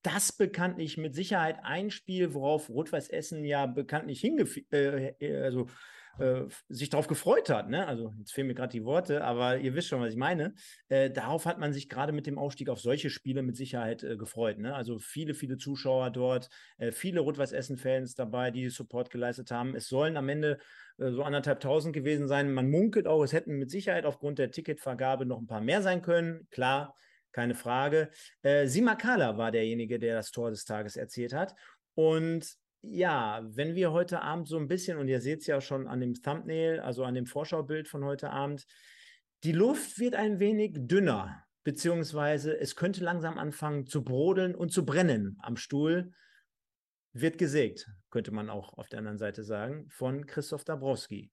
Das 0.03 0.33
bekanntlich 0.33 0.97
mit 0.97 1.15
Sicherheit 1.15 1.59
ein 1.63 1.91
Spiel, 1.91 2.33
worauf 2.35 2.69
Rot-Weiß 2.69 3.09
Essen 3.11 3.45
ja 3.45 3.67
bekanntlich 3.67 4.21
hingefiel, 4.21 4.67
äh, 4.73 5.15
äh, 5.21 5.43
also 5.43 5.67
äh, 6.19 6.43
sich 6.69 6.91
darauf 6.91 7.07
gefreut 7.07 7.49
hat. 7.49 7.69
Ne? 7.69 7.87
Also 7.87 8.13
jetzt 8.19 8.33
fehlen 8.33 8.47
mir 8.47 8.55
gerade 8.55 8.73
die 8.73 8.85
Worte, 8.85 9.25
aber 9.25 9.59
ihr 9.59 9.75
wisst 9.75 9.89
schon, 9.89 10.01
was 10.01 10.13
ich 10.13 10.19
meine. 10.19 10.55
Äh, 10.89 11.11
darauf 11.11 11.47
hat 11.47 11.59
man 11.59 11.73
sich 11.73 11.89
gerade 11.89 12.13
mit 12.13 12.27
dem 12.27 12.39
Aufstieg 12.39 12.69
auf 12.69 12.81
solche 12.81 13.11
Spiele 13.11 13.43
mit 13.43 13.57
Sicherheit 13.57 14.03
äh, 14.03 14.17
gefreut. 14.17 14.59
Ne? 14.59 14.75
Also 14.75 14.99
viele, 14.99 15.35
viele 15.35 15.57
Zuschauer 15.57 16.11
dort, 16.11 16.49
äh, 16.79 16.93
viele 16.93 17.21
Rot-Weiß-Essen-Fans 17.21 18.15
dabei, 18.15 18.51
die 18.51 18.69
Support 18.69 19.11
geleistet 19.11 19.51
haben. 19.51 19.75
Es 19.75 19.89
sollen 19.89 20.17
am 20.17 20.29
Ende 20.29 20.59
äh, 20.99 21.11
so 21.11 21.23
anderthalb 21.23 21.61
tausend 21.61 21.95
gewesen 21.95 22.29
sein. 22.29 22.53
Man 22.53 22.71
munkelt 22.71 23.07
auch, 23.07 23.23
es 23.23 23.33
hätten 23.33 23.59
mit 23.59 23.71
Sicherheit 23.71 24.05
aufgrund 24.05 24.39
der 24.39 24.51
Ticketvergabe 24.51 25.27
noch 25.27 25.39
ein 25.39 25.47
paar 25.47 25.61
mehr 25.61 25.83
sein 25.83 26.03
können. 26.03 26.47
Klar, 26.51 26.95
keine 27.33 27.55
Frage. 27.55 28.11
Äh, 28.43 28.67
Simakala 28.67 29.39
war 29.39 29.51
derjenige, 29.51 29.99
der 29.99 30.17
das 30.17 30.31
Tor 30.31 30.51
des 30.51 30.65
Tages 30.65 30.97
erzielt 30.97 31.33
hat. 31.33 31.55
Und 31.95 32.57
ja, 32.83 33.43
wenn 33.45 33.75
wir 33.75 33.93
heute 33.93 34.23
Abend 34.23 34.49
so 34.49 34.57
ein 34.59 34.69
bisschen, 34.69 34.99
und 34.99 35.09
ihr 35.09 35.21
seht 35.21 35.41
es 35.41 35.47
ja 35.47 35.61
schon 35.61 35.87
an 35.87 36.01
dem 36.01 36.15
Thumbnail, 36.15 36.81
also 36.81 37.05
an 37.05 37.15
dem 37.15 37.27
Vorschaubild 37.27 37.89
von 37.89 38.05
heute 38.05 38.31
Abend, 38.31 38.67
die 39.45 39.53
Luft 39.53 39.99
wird 39.99 40.15
ein 40.15 40.39
wenig 40.39 40.73
dünner, 40.75 41.45
beziehungsweise 41.63 42.59
es 42.59 42.77
könnte 42.77 43.05
langsam 43.05 43.39
anfangen 43.39 43.87
zu 43.87 44.03
brodeln 44.03 44.55
und 44.55 44.73
zu 44.73 44.85
brennen 44.85 45.39
am 45.41 45.57
Stuhl. 45.57 46.13
Wird 47.13 47.39
gesägt, 47.39 47.91
könnte 48.11 48.33
man 48.33 48.49
auch 48.49 48.75
auf 48.75 48.89
der 48.89 49.01
anderen 49.01 49.19
Seite 49.19 49.43
sagen, 49.43 49.89
von 49.91 50.27
Christoph 50.27 50.65
Dabrowski. 50.65 51.33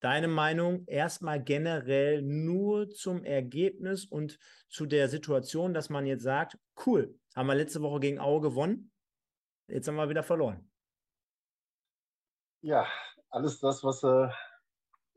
Deine 0.00 0.28
Meinung 0.28 0.84
erstmal 0.86 1.42
generell 1.42 2.22
nur 2.22 2.88
zum 2.90 3.24
Ergebnis 3.24 4.04
und 4.04 4.38
zu 4.68 4.86
der 4.86 5.08
Situation, 5.08 5.74
dass 5.74 5.90
man 5.90 6.06
jetzt 6.06 6.22
sagt, 6.22 6.56
cool, 6.86 7.18
haben 7.34 7.48
wir 7.48 7.56
letzte 7.56 7.82
Woche 7.82 7.98
gegen 7.98 8.20
Aue 8.20 8.40
gewonnen, 8.40 8.92
jetzt 9.66 9.88
haben 9.88 9.96
wir 9.96 10.08
wieder 10.08 10.22
verloren. 10.22 10.67
Ja, 12.62 12.86
alles 13.30 13.60
das, 13.60 13.84
was. 13.84 14.02
Äh, 14.02 14.28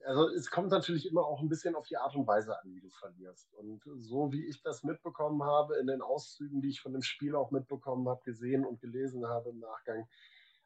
also, 0.06 0.28
es 0.30 0.50
kommt 0.50 0.70
natürlich 0.72 1.08
immer 1.08 1.26
auch 1.26 1.42
ein 1.42 1.50
bisschen 1.50 1.76
auf 1.76 1.88
die 1.88 1.98
Art 1.98 2.16
und 2.16 2.28
Weise 2.28 2.60
an, 2.60 2.74
wie 2.74 2.82
du 2.82 2.90
verlierst. 2.90 3.54
Und 3.54 3.84
so 3.98 4.32
wie 4.32 4.48
ich 4.48 4.62
das 4.64 4.84
mitbekommen 4.84 5.44
habe, 5.44 5.78
in 5.78 5.88
den 5.88 6.02
Auszügen, 6.02 6.62
die 6.62 6.70
ich 6.70 6.82
von 6.82 6.94
dem 6.94 7.04
Spiel 7.04 7.36
auch 7.36 7.52
mitbekommen 7.52 8.08
habe, 8.10 8.22
gesehen 8.24 8.66
und 8.66 8.82
gelesen 8.82 9.28
habe 9.28 9.50
im 9.50 9.60
Nachgang, 9.60 10.08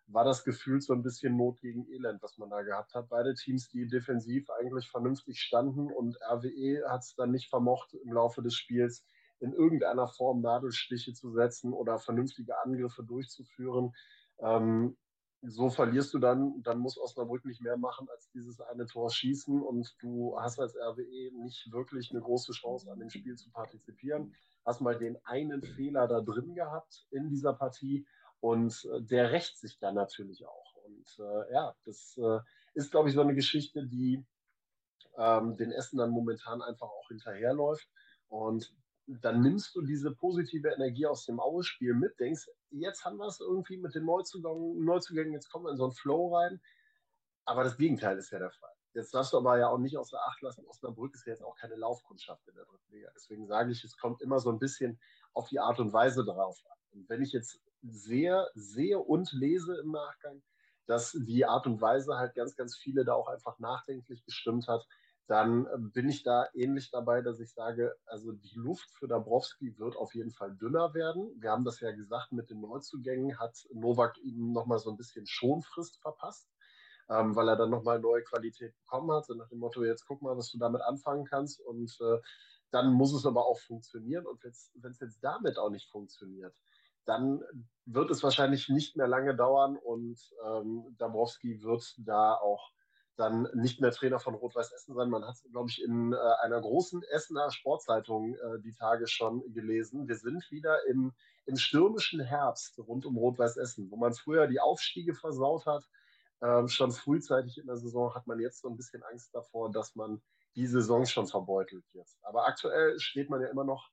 war 0.07 0.23
das 0.23 0.43
Gefühl 0.43 0.81
so 0.81 0.93
ein 0.93 1.03
bisschen 1.03 1.35
Not 1.35 1.59
gegen 1.59 1.85
Elend, 1.91 2.21
was 2.21 2.37
man 2.37 2.49
da 2.49 2.61
gehabt 2.61 2.93
hat. 2.93 3.09
Beide 3.09 3.33
Teams, 3.33 3.69
die 3.69 3.87
defensiv 3.87 4.49
eigentlich 4.51 4.89
vernünftig 4.89 5.39
standen 5.41 5.91
und 5.91 6.17
RWE 6.21 6.89
hat 6.89 7.01
es 7.01 7.15
dann 7.15 7.31
nicht 7.31 7.49
vermocht, 7.49 7.93
im 7.93 8.13
Laufe 8.13 8.41
des 8.41 8.53
Spiels 8.55 9.03
in 9.39 9.51
irgendeiner 9.53 10.07
Form 10.07 10.41
Nadelstiche 10.41 11.13
zu 11.13 11.31
setzen 11.31 11.73
oder 11.73 11.99
vernünftige 11.99 12.57
Angriffe 12.63 13.03
durchzuführen. 13.03 13.93
Ähm, 14.39 14.97
so 15.47 15.69
verlierst 15.69 16.13
du 16.13 16.19
dann, 16.19 16.61
dann 16.63 16.79
muss 16.79 16.97
Osnabrück 16.97 17.45
nicht 17.45 17.61
mehr 17.61 17.77
machen, 17.77 18.07
als 18.09 18.29
dieses 18.31 18.59
eine 18.61 18.85
Tor 18.85 19.09
schießen 19.11 19.61
und 19.61 19.95
du 19.99 20.37
hast 20.39 20.59
als 20.59 20.75
RWE 20.75 21.31
nicht 21.41 21.71
wirklich 21.71 22.11
eine 22.11 22.21
große 22.21 22.53
Chance, 22.53 22.91
an 22.91 22.99
dem 22.99 23.09
Spiel 23.09 23.35
zu 23.35 23.51
partizipieren. 23.51 24.33
Hast 24.65 24.81
mal 24.81 24.97
den 24.97 25.17
einen 25.25 25.61
Fehler 25.61 26.07
da 26.07 26.21
drin 26.21 26.55
gehabt 26.55 27.05
in 27.11 27.29
dieser 27.29 27.53
Partie 27.53 28.05
und 28.39 28.87
äh, 28.93 29.01
der 29.01 29.31
rächt 29.31 29.57
sich 29.57 29.77
dann 29.79 29.95
natürlich 29.95 30.45
auch. 30.45 30.75
Und 30.85 31.19
äh, 31.19 31.53
ja, 31.53 31.75
das 31.85 32.17
äh, 32.17 32.39
ist, 32.73 32.91
glaube 32.91 33.09
ich, 33.09 33.15
so 33.15 33.21
eine 33.21 33.35
Geschichte, 33.35 33.85
die 33.85 34.25
ähm, 35.17 35.55
den 35.57 35.71
Essen 35.71 35.97
dann 35.97 36.11
momentan 36.11 36.61
einfach 36.61 36.87
auch 36.87 37.07
hinterherläuft. 37.07 37.87
Und 38.27 38.73
dann 39.07 39.41
nimmst 39.41 39.75
du 39.75 39.81
diese 39.81 40.11
positive 40.11 40.69
Energie 40.69 41.05
aus 41.05 41.25
dem 41.25 41.39
Aue-Spiel 41.39 41.93
mit, 41.93 42.19
denkst, 42.19 42.49
jetzt 42.71 43.05
haben 43.05 43.17
wir 43.17 43.27
es 43.27 43.39
irgendwie 43.39 43.77
mit 43.77 43.93
den 43.93 44.05
Neuzugängen, 44.05 44.83
Neuzugängen, 44.83 45.33
jetzt 45.33 45.49
kommen 45.49 45.65
wir 45.65 45.71
in 45.71 45.77
so 45.77 45.85
einen 45.85 45.93
Flow 45.93 46.35
rein. 46.35 46.59
Aber 47.45 47.63
das 47.63 47.77
Gegenteil 47.77 48.17
ist 48.17 48.31
ja 48.31 48.39
der 48.39 48.51
Fall. 48.51 48.71
Jetzt 48.93 49.13
darfst 49.13 49.33
du 49.33 49.37
aber 49.37 49.59
ja 49.59 49.67
auch 49.67 49.77
nicht 49.77 49.97
außer 49.97 50.17
Acht 50.25 50.41
lassen, 50.41 50.65
Osnabrück 50.65 51.13
ist 51.13 51.27
ja 51.27 51.33
jetzt 51.33 51.43
auch 51.43 51.55
keine 51.57 51.75
Laufkundschaft 51.75 52.47
in 52.47 52.55
der 52.55 52.65
dritten 52.65 52.91
Liga. 52.91 53.09
Deswegen 53.13 53.45
sage 53.45 53.71
ich, 53.71 53.83
es 53.83 53.97
kommt 53.97 54.21
immer 54.21 54.39
so 54.39 54.49
ein 54.49 54.57
bisschen 54.57 54.99
auf 55.33 55.49
die 55.49 55.59
Art 55.59 55.79
und 55.79 55.93
Weise 55.93 56.23
drauf 56.23 56.57
an. 56.65 56.77
Und 56.93 57.09
wenn 57.09 57.21
ich 57.21 57.33
jetzt 57.33 57.61
sehr 57.83 58.49
sehe 58.55 58.97
und 58.97 59.31
lese 59.33 59.77
im 59.77 59.91
Nachgang, 59.91 60.41
dass 60.87 61.11
die 61.11 61.45
Art 61.45 61.67
und 61.67 61.81
Weise 61.81 62.17
halt 62.17 62.35
ganz, 62.35 62.55
ganz 62.55 62.77
viele 62.77 63.03
da 63.05 63.13
auch 63.13 63.27
einfach 63.27 63.59
nachdenklich 63.59 64.23
gestimmt 64.23 64.67
hat, 64.67 64.87
dann 65.27 65.65
äh, 65.65 65.77
bin 65.77 66.09
ich 66.09 66.23
da 66.23 66.47
ähnlich 66.53 66.91
dabei, 66.91 67.21
dass 67.21 67.39
ich 67.39 67.51
sage, 67.53 67.95
also 68.05 68.31
die 68.31 68.55
Luft 68.55 68.89
für 68.91 69.07
Dabrowski 69.07 69.77
wird 69.79 69.95
auf 69.95 70.13
jeden 70.13 70.31
Fall 70.31 70.55
dünner 70.55 70.93
werden. 70.93 71.31
Wir 71.39 71.51
haben 71.51 71.65
das 71.65 71.79
ja 71.79 71.91
gesagt, 71.91 72.31
mit 72.31 72.49
den 72.49 72.61
Neuzugängen 72.61 73.39
hat 73.39 73.57
Novak 73.73 74.17
ihm 74.19 74.51
nochmal 74.51 74.79
so 74.79 74.91
ein 74.91 74.97
bisschen 74.97 75.25
Schonfrist 75.25 75.99
verpasst, 76.01 76.47
ähm, 77.09 77.35
weil 77.35 77.49
er 77.49 77.55
dann 77.55 77.71
nochmal 77.71 77.99
neue 77.99 78.23
Qualität 78.23 78.75
bekommen 78.77 79.11
hat. 79.11 79.25
So 79.25 79.33
nach 79.33 79.49
dem 79.49 79.59
Motto, 79.59 79.83
jetzt 79.83 80.05
guck 80.05 80.21
mal, 80.21 80.37
was 80.37 80.51
du 80.51 80.59
damit 80.59 80.81
anfangen 80.81 81.25
kannst. 81.25 81.59
Und 81.59 81.97
äh, 82.01 82.19
dann 82.71 82.93
muss 82.93 83.13
es 83.13 83.25
aber 83.25 83.45
auch 83.45 83.59
funktionieren. 83.59 84.27
Und 84.27 84.43
wenn 84.43 84.91
es 84.91 84.99
jetzt 84.99 85.23
damit 85.23 85.57
auch 85.57 85.69
nicht 85.71 85.89
funktioniert, 85.89 86.55
dann 87.05 87.41
wird 87.85 88.11
es 88.11 88.23
wahrscheinlich 88.23 88.69
nicht 88.69 88.95
mehr 88.95 89.07
lange 89.07 89.35
dauern 89.35 89.77
und 89.77 90.19
ähm, 90.45 90.95
Dabrowski 90.97 91.61
wird 91.61 91.93
da 91.99 92.33
auch 92.33 92.71
dann 93.15 93.47
nicht 93.53 93.81
mehr 93.81 93.91
Trainer 93.91 94.19
von 94.19 94.35
Rot-Weiß 94.35 94.71
Essen 94.71 94.93
sein. 94.93 95.09
Man 95.09 95.23
hat 95.25 95.35
es, 95.35 95.51
glaube 95.51 95.69
ich, 95.69 95.81
in 95.81 96.13
äh, 96.13 96.17
einer 96.43 96.59
großen 96.59 97.03
Essener 97.03 97.51
Sportzeitung 97.51 98.35
äh, 98.35 98.59
die 98.59 98.73
Tage 98.73 99.07
schon 99.07 99.41
gelesen. 99.53 100.07
Wir 100.07 100.15
sind 100.15 100.49
wieder 100.51 100.85
im, 100.87 101.13
im 101.45 101.55
stürmischen 101.55 102.19
Herbst 102.19 102.77
rund 102.79 103.05
um 103.05 103.17
Rot-Weiß 103.17 103.57
Essen, 103.57 103.89
wo 103.89 103.95
man 103.95 104.13
früher 104.13 104.47
die 104.47 104.59
Aufstiege 104.59 105.13
versaut 105.13 105.65
hat. 105.65 105.87
Ähm, 106.41 106.67
schon 106.67 106.91
frühzeitig 106.91 107.57
in 107.57 107.67
der 107.67 107.77
Saison 107.77 108.13
hat 108.13 108.27
man 108.27 108.39
jetzt 108.39 108.61
so 108.61 108.69
ein 108.69 108.75
bisschen 108.75 109.03
Angst 109.03 109.33
davor, 109.33 109.71
dass 109.71 109.95
man 109.95 110.21
die 110.55 110.67
Saison 110.67 111.05
schon 111.05 111.27
verbeutelt 111.27 111.85
wird. 111.93 112.09
Aber 112.21 112.45
aktuell 112.45 112.99
steht 112.99 113.29
man 113.29 113.41
ja 113.41 113.47
immer 113.47 113.63
noch 113.63 113.89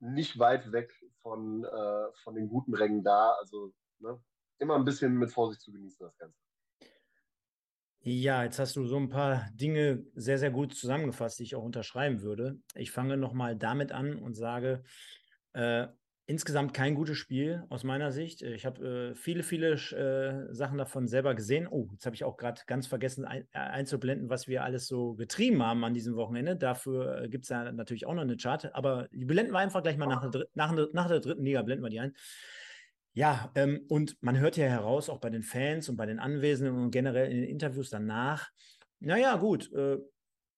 nicht 0.00 0.38
weit 0.38 0.72
weg 0.72 0.92
von, 1.22 1.64
äh, 1.64 2.12
von 2.22 2.34
den 2.34 2.48
guten 2.48 2.74
Rängen 2.74 3.02
da. 3.02 3.32
Also 3.40 3.72
ne, 3.98 4.20
immer 4.58 4.74
ein 4.76 4.84
bisschen 4.84 5.14
mit 5.14 5.30
Vorsicht 5.32 5.62
zu 5.62 5.72
genießen, 5.72 6.04
das 6.04 6.16
Ganze. 6.18 6.45
Ja, 8.08 8.44
jetzt 8.44 8.60
hast 8.60 8.76
du 8.76 8.86
so 8.86 8.98
ein 8.98 9.08
paar 9.08 9.48
Dinge 9.52 10.04
sehr, 10.14 10.38
sehr 10.38 10.52
gut 10.52 10.72
zusammengefasst, 10.72 11.40
die 11.40 11.42
ich 11.42 11.56
auch 11.56 11.64
unterschreiben 11.64 12.22
würde. 12.22 12.60
Ich 12.76 12.92
fange 12.92 13.16
nochmal 13.16 13.56
damit 13.56 13.90
an 13.90 14.14
und 14.14 14.34
sage, 14.34 14.84
äh, 15.54 15.88
insgesamt 16.26 16.72
kein 16.72 16.94
gutes 16.94 17.16
Spiel 17.16 17.64
aus 17.68 17.82
meiner 17.82 18.12
Sicht. 18.12 18.42
Ich 18.42 18.64
habe 18.64 19.10
äh, 19.10 19.14
viele, 19.16 19.42
viele 19.42 19.72
äh, 19.72 20.54
Sachen 20.54 20.78
davon 20.78 21.08
selber 21.08 21.34
gesehen. 21.34 21.66
Oh, 21.68 21.88
jetzt 21.90 22.06
habe 22.06 22.14
ich 22.14 22.22
auch 22.22 22.36
gerade 22.36 22.62
ganz 22.68 22.86
vergessen 22.86 23.24
ein, 23.24 23.42
äh, 23.50 23.58
einzublenden, 23.58 24.30
was 24.30 24.46
wir 24.46 24.62
alles 24.62 24.86
so 24.86 25.14
getrieben 25.14 25.60
haben 25.64 25.82
an 25.82 25.92
diesem 25.92 26.14
Wochenende. 26.14 26.54
Dafür 26.54 27.22
äh, 27.22 27.28
gibt 27.28 27.42
es 27.42 27.48
ja 27.48 27.72
natürlich 27.72 28.06
auch 28.06 28.14
noch 28.14 28.22
eine 28.22 28.36
Chart, 28.36 28.72
aber 28.72 29.08
die 29.10 29.24
blenden 29.24 29.52
wir 29.52 29.58
einfach 29.58 29.82
gleich 29.82 29.96
mal 29.96 30.06
nach 30.06 30.30
der, 30.30 30.46
nach, 30.54 30.72
nach 30.92 31.08
der 31.08 31.18
dritten 31.18 31.42
Liga, 31.42 31.60
blenden 31.62 31.84
wir 31.84 31.90
die 31.90 31.98
ein. 31.98 32.14
Ja, 33.16 33.50
ähm, 33.54 33.80
und 33.88 34.22
man 34.22 34.38
hört 34.38 34.58
ja 34.58 34.66
heraus, 34.66 35.08
auch 35.08 35.20
bei 35.20 35.30
den 35.30 35.42
Fans 35.42 35.88
und 35.88 35.96
bei 35.96 36.04
den 36.04 36.18
Anwesenden 36.18 36.76
und 36.76 36.90
generell 36.90 37.30
in 37.30 37.40
den 37.40 37.48
Interviews 37.48 37.88
danach, 37.88 38.50
naja, 39.00 39.36
gut, 39.36 39.72
äh, 39.72 39.96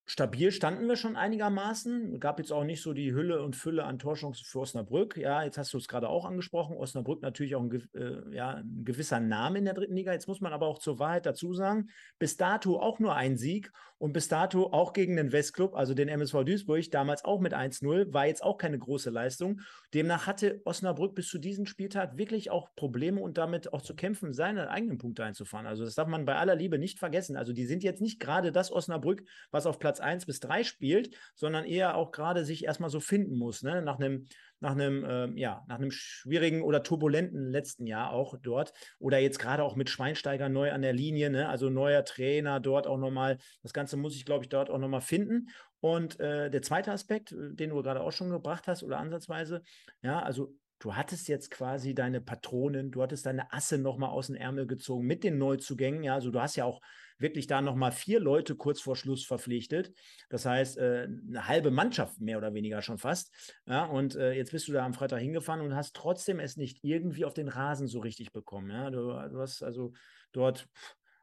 stabil 0.08 0.50
standen 0.52 0.88
wir 0.88 0.96
schon 0.96 1.16
einigermaßen. 1.16 2.18
Gab 2.18 2.38
jetzt 2.38 2.50
auch 2.50 2.64
nicht 2.64 2.82
so 2.82 2.94
die 2.94 3.12
Hülle 3.12 3.42
und 3.42 3.54
Fülle 3.54 3.84
an 3.84 3.98
Torchancen 3.98 4.46
für 4.46 4.60
Osnabrück. 4.60 5.18
Ja, 5.18 5.44
jetzt 5.44 5.58
hast 5.58 5.74
du 5.74 5.78
es 5.78 5.86
gerade 5.86 6.08
auch 6.08 6.24
angesprochen. 6.24 6.76
Osnabrück 6.76 7.20
natürlich 7.20 7.54
auch 7.54 7.62
ein, 7.62 7.88
äh, 7.94 8.34
ja, 8.34 8.54
ein 8.54 8.84
gewisser 8.84 9.20
Name 9.20 9.58
in 9.58 9.66
der 9.66 9.74
dritten 9.74 9.94
Liga. 9.94 10.12
Jetzt 10.12 10.26
muss 10.26 10.40
man 10.40 10.54
aber 10.54 10.66
auch 10.66 10.78
zur 10.78 10.98
Wahrheit 10.98 11.26
dazu 11.26 11.52
sagen, 11.52 11.90
bis 12.18 12.38
dato 12.38 12.80
auch 12.80 12.98
nur 12.98 13.14
ein 13.14 13.36
Sieg 13.36 13.70
und 13.98 14.14
bis 14.14 14.28
dato 14.28 14.72
auch 14.72 14.94
gegen 14.94 15.16
den 15.16 15.30
Westclub, 15.30 15.74
also 15.74 15.92
den 15.92 16.08
MSV 16.08 16.44
Duisburg, 16.44 16.90
damals 16.90 17.24
auch 17.24 17.40
mit 17.40 17.52
1-0, 17.52 18.12
war 18.12 18.26
jetzt 18.26 18.42
auch 18.42 18.56
keine 18.56 18.78
große 18.78 19.10
Leistung. 19.10 19.60
Demnach 19.92 20.26
hatte 20.26 20.62
Osnabrück 20.64 21.14
bis 21.16 21.28
zu 21.28 21.38
diesem 21.38 21.66
Spieltag 21.66 22.16
wirklich 22.16 22.50
auch 22.50 22.74
Probleme 22.76 23.20
und 23.20 23.36
damit 23.36 23.72
auch 23.72 23.82
zu 23.82 23.94
kämpfen, 23.94 24.32
seine 24.32 24.70
eigenen 24.70 24.98
Punkte 24.98 25.24
einzufahren. 25.24 25.66
Also 25.66 25.84
das 25.84 25.96
darf 25.96 26.08
man 26.08 26.24
bei 26.24 26.36
aller 26.36 26.54
Liebe 26.54 26.78
nicht 26.78 26.98
vergessen. 26.98 27.36
Also 27.36 27.52
die 27.52 27.66
sind 27.66 27.82
jetzt 27.82 28.00
nicht 28.00 28.20
gerade 28.20 28.52
das 28.52 28.72
Osnabrück, 28.72 29.24
was 29.50 29.66
auf 29.66 29.78
Platz 29.78 29.97
1 30.00 30.26
bis 30.26 30.40
3 30.40 30.64
spielt, 30.64 31.14
sondern 31.34 31.64
eher 31.64 31.96
auch 31.96 32.10
gerade 32.10 32.44
sich 32.44 32.64
erstmal 32.64 32.90
so 32.90 33.00
finden 33.00 33.36
muss, 33.36 33.62
ne? 33.62 33.82
nach 33.82 33.98
einem 33.98 34.26
nach 34.60 34.72
einem, 34.72 35.04
äh, 35.04 35.40
ja, 35.40 35.64
nach 35.68 35.76
einem 35.76 35.90
schwierigen 35.90 36.62
oder 36.62 36.82
turbulenten 36.82 37.50
letzten 37.50 37.86
Jahr 37.86 38.10
auch 38.10 38.34
dort. 38.42 38.72
Oder 38.98 39.18
jetzt 39.18 39.38
gerade 39.38 39.62
auch 39.62 39.76
mit 39.76 39.88
Schweinsteiger 39.88 40.48
neu 40.48 40.72
an 40.72 40.82
der 40.82 40.92
Linie, 40.92 41.30
ne? 41.30 41.48
also 41.48 41.70
neuer 41.70 42.04
Trainer 42.04 42.60
dort 42.60 42.86
auch 42.86 42.98
nochmal. 42.98 43.38
Das 43.62 43.72
Ganze 43.72 43.96
muss 43.96 44.16
ich, 44.16 44.24
glaube 44.24 44.44
ich, 44.44 44.48
dort 44.48 44.70
auch 44.70 44.78
nochmal 44.78 45.00
finden. 45.00 45.48
Und 45.80 46.18
äh, 46.18 46.50
der 46.50 46.62
zweite 46.62 46.90
Aspekt, 46.92 47.32
äh, 47.32 47.54
den 47.54 47.70
du 47.70 47.82
gerade 47.82 48.00
auch 48.00 48.12
schon 48.12 48.30
gebracht 48.30 48.66
hast 48.66 48.82
oder 48.82 48.98
ansatzweise, 48.98 49.62
ja, 50.02 50.20
also 50.20 50.54
du 50.80 50.94
hattest 50.94 51.28
jetzt 51.28 51.50
quasi 51.50 51.94
deine 51.94 52.20
Patronen, 52.20 52.90
du 52.90 53.02
hattest 53.02 53.26
deine 53.26 53.52
Asse 53.52 53.78
nochmal 53.78 54.10
aus 54.10 54.26
dem 54.28 54.36
Ärmel 54.36 54.66
gezogen 54.66 55.06
mit 55.06 55.24
den 55.24 55.38
Neuzugängen. 55.38 56.02
Ja, 56.02 56.14
also 56.14 56.30
du 56.30 56.40
hast 56.40 56.56
ja 56.56 56.64
auch 56.64 56.80
wirklich 57.18 57.46
da 57.46 57.60
nochmal 57.60 57.92
vier 57.92 58.20
Leute 58.20 58.56
kurz 58.56 58.80
vor 58.80 58.96
Schluss 58.96 59.24
verpflichtet. 59.24 59.92
Das 60.28 60.46
heißt, 60.46 60.78
äh, 60.78 61.08
eine 61.28 61.46
halbe 61.46 61.70
Mannschaft 61.70 62.20
mehr 62.20 62.38
oder 62.38 62.54
weniger 62.54 62.82
schon 62.82 62.98
fast. 62.98 63.32
Ja, 63.66 63.84
und 63.84 64.16
äh, 64.16 64.32
jetzt 64.32 64.52
bist 64.52 64.68
du 64.68 64.72
da 64.72 64.84
am 64.84 64.94
Freitag 64.94 65.20
hingefahren 65.20 65.60
und 65.60 65.74
hast 65.74 65.94
trotzdem 65.94 66.40
es 66.40 66.56
nicht 66.56 66.78
irgendwie 66.82 67.24
auf 67.24 67.34
den 67.34 67.48
Rasen 67.48 67.88
so 67.88 68.00
richtig 68.00 68.32
bekommen. 68.32 68.70
Ja, 68.70 68.90
du, 68.90 69.08
du 69.28 69.40
hast 69.40 69.62
also 69.62 69.92
dort, 70.32 70.68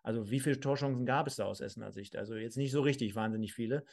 also 0.04 0.30
wie 0.30 0.40
viele 0.40 0.60
Torchancen 0.60 1.06
gab 1.06 1.28
es 1.28 1.38
da 1.38 1.46
aus 1.46 1.62
Essener 1.62 1.92
Sicht? 1.92 2.16
Also 2.16 2.36
jetzt 2.36 2.58
nicht 2.58 2.72
so 2.72 2.82
richtig 2.82 3.16
wahnsinnig 3.16 3.54
viele. 3.54 3.86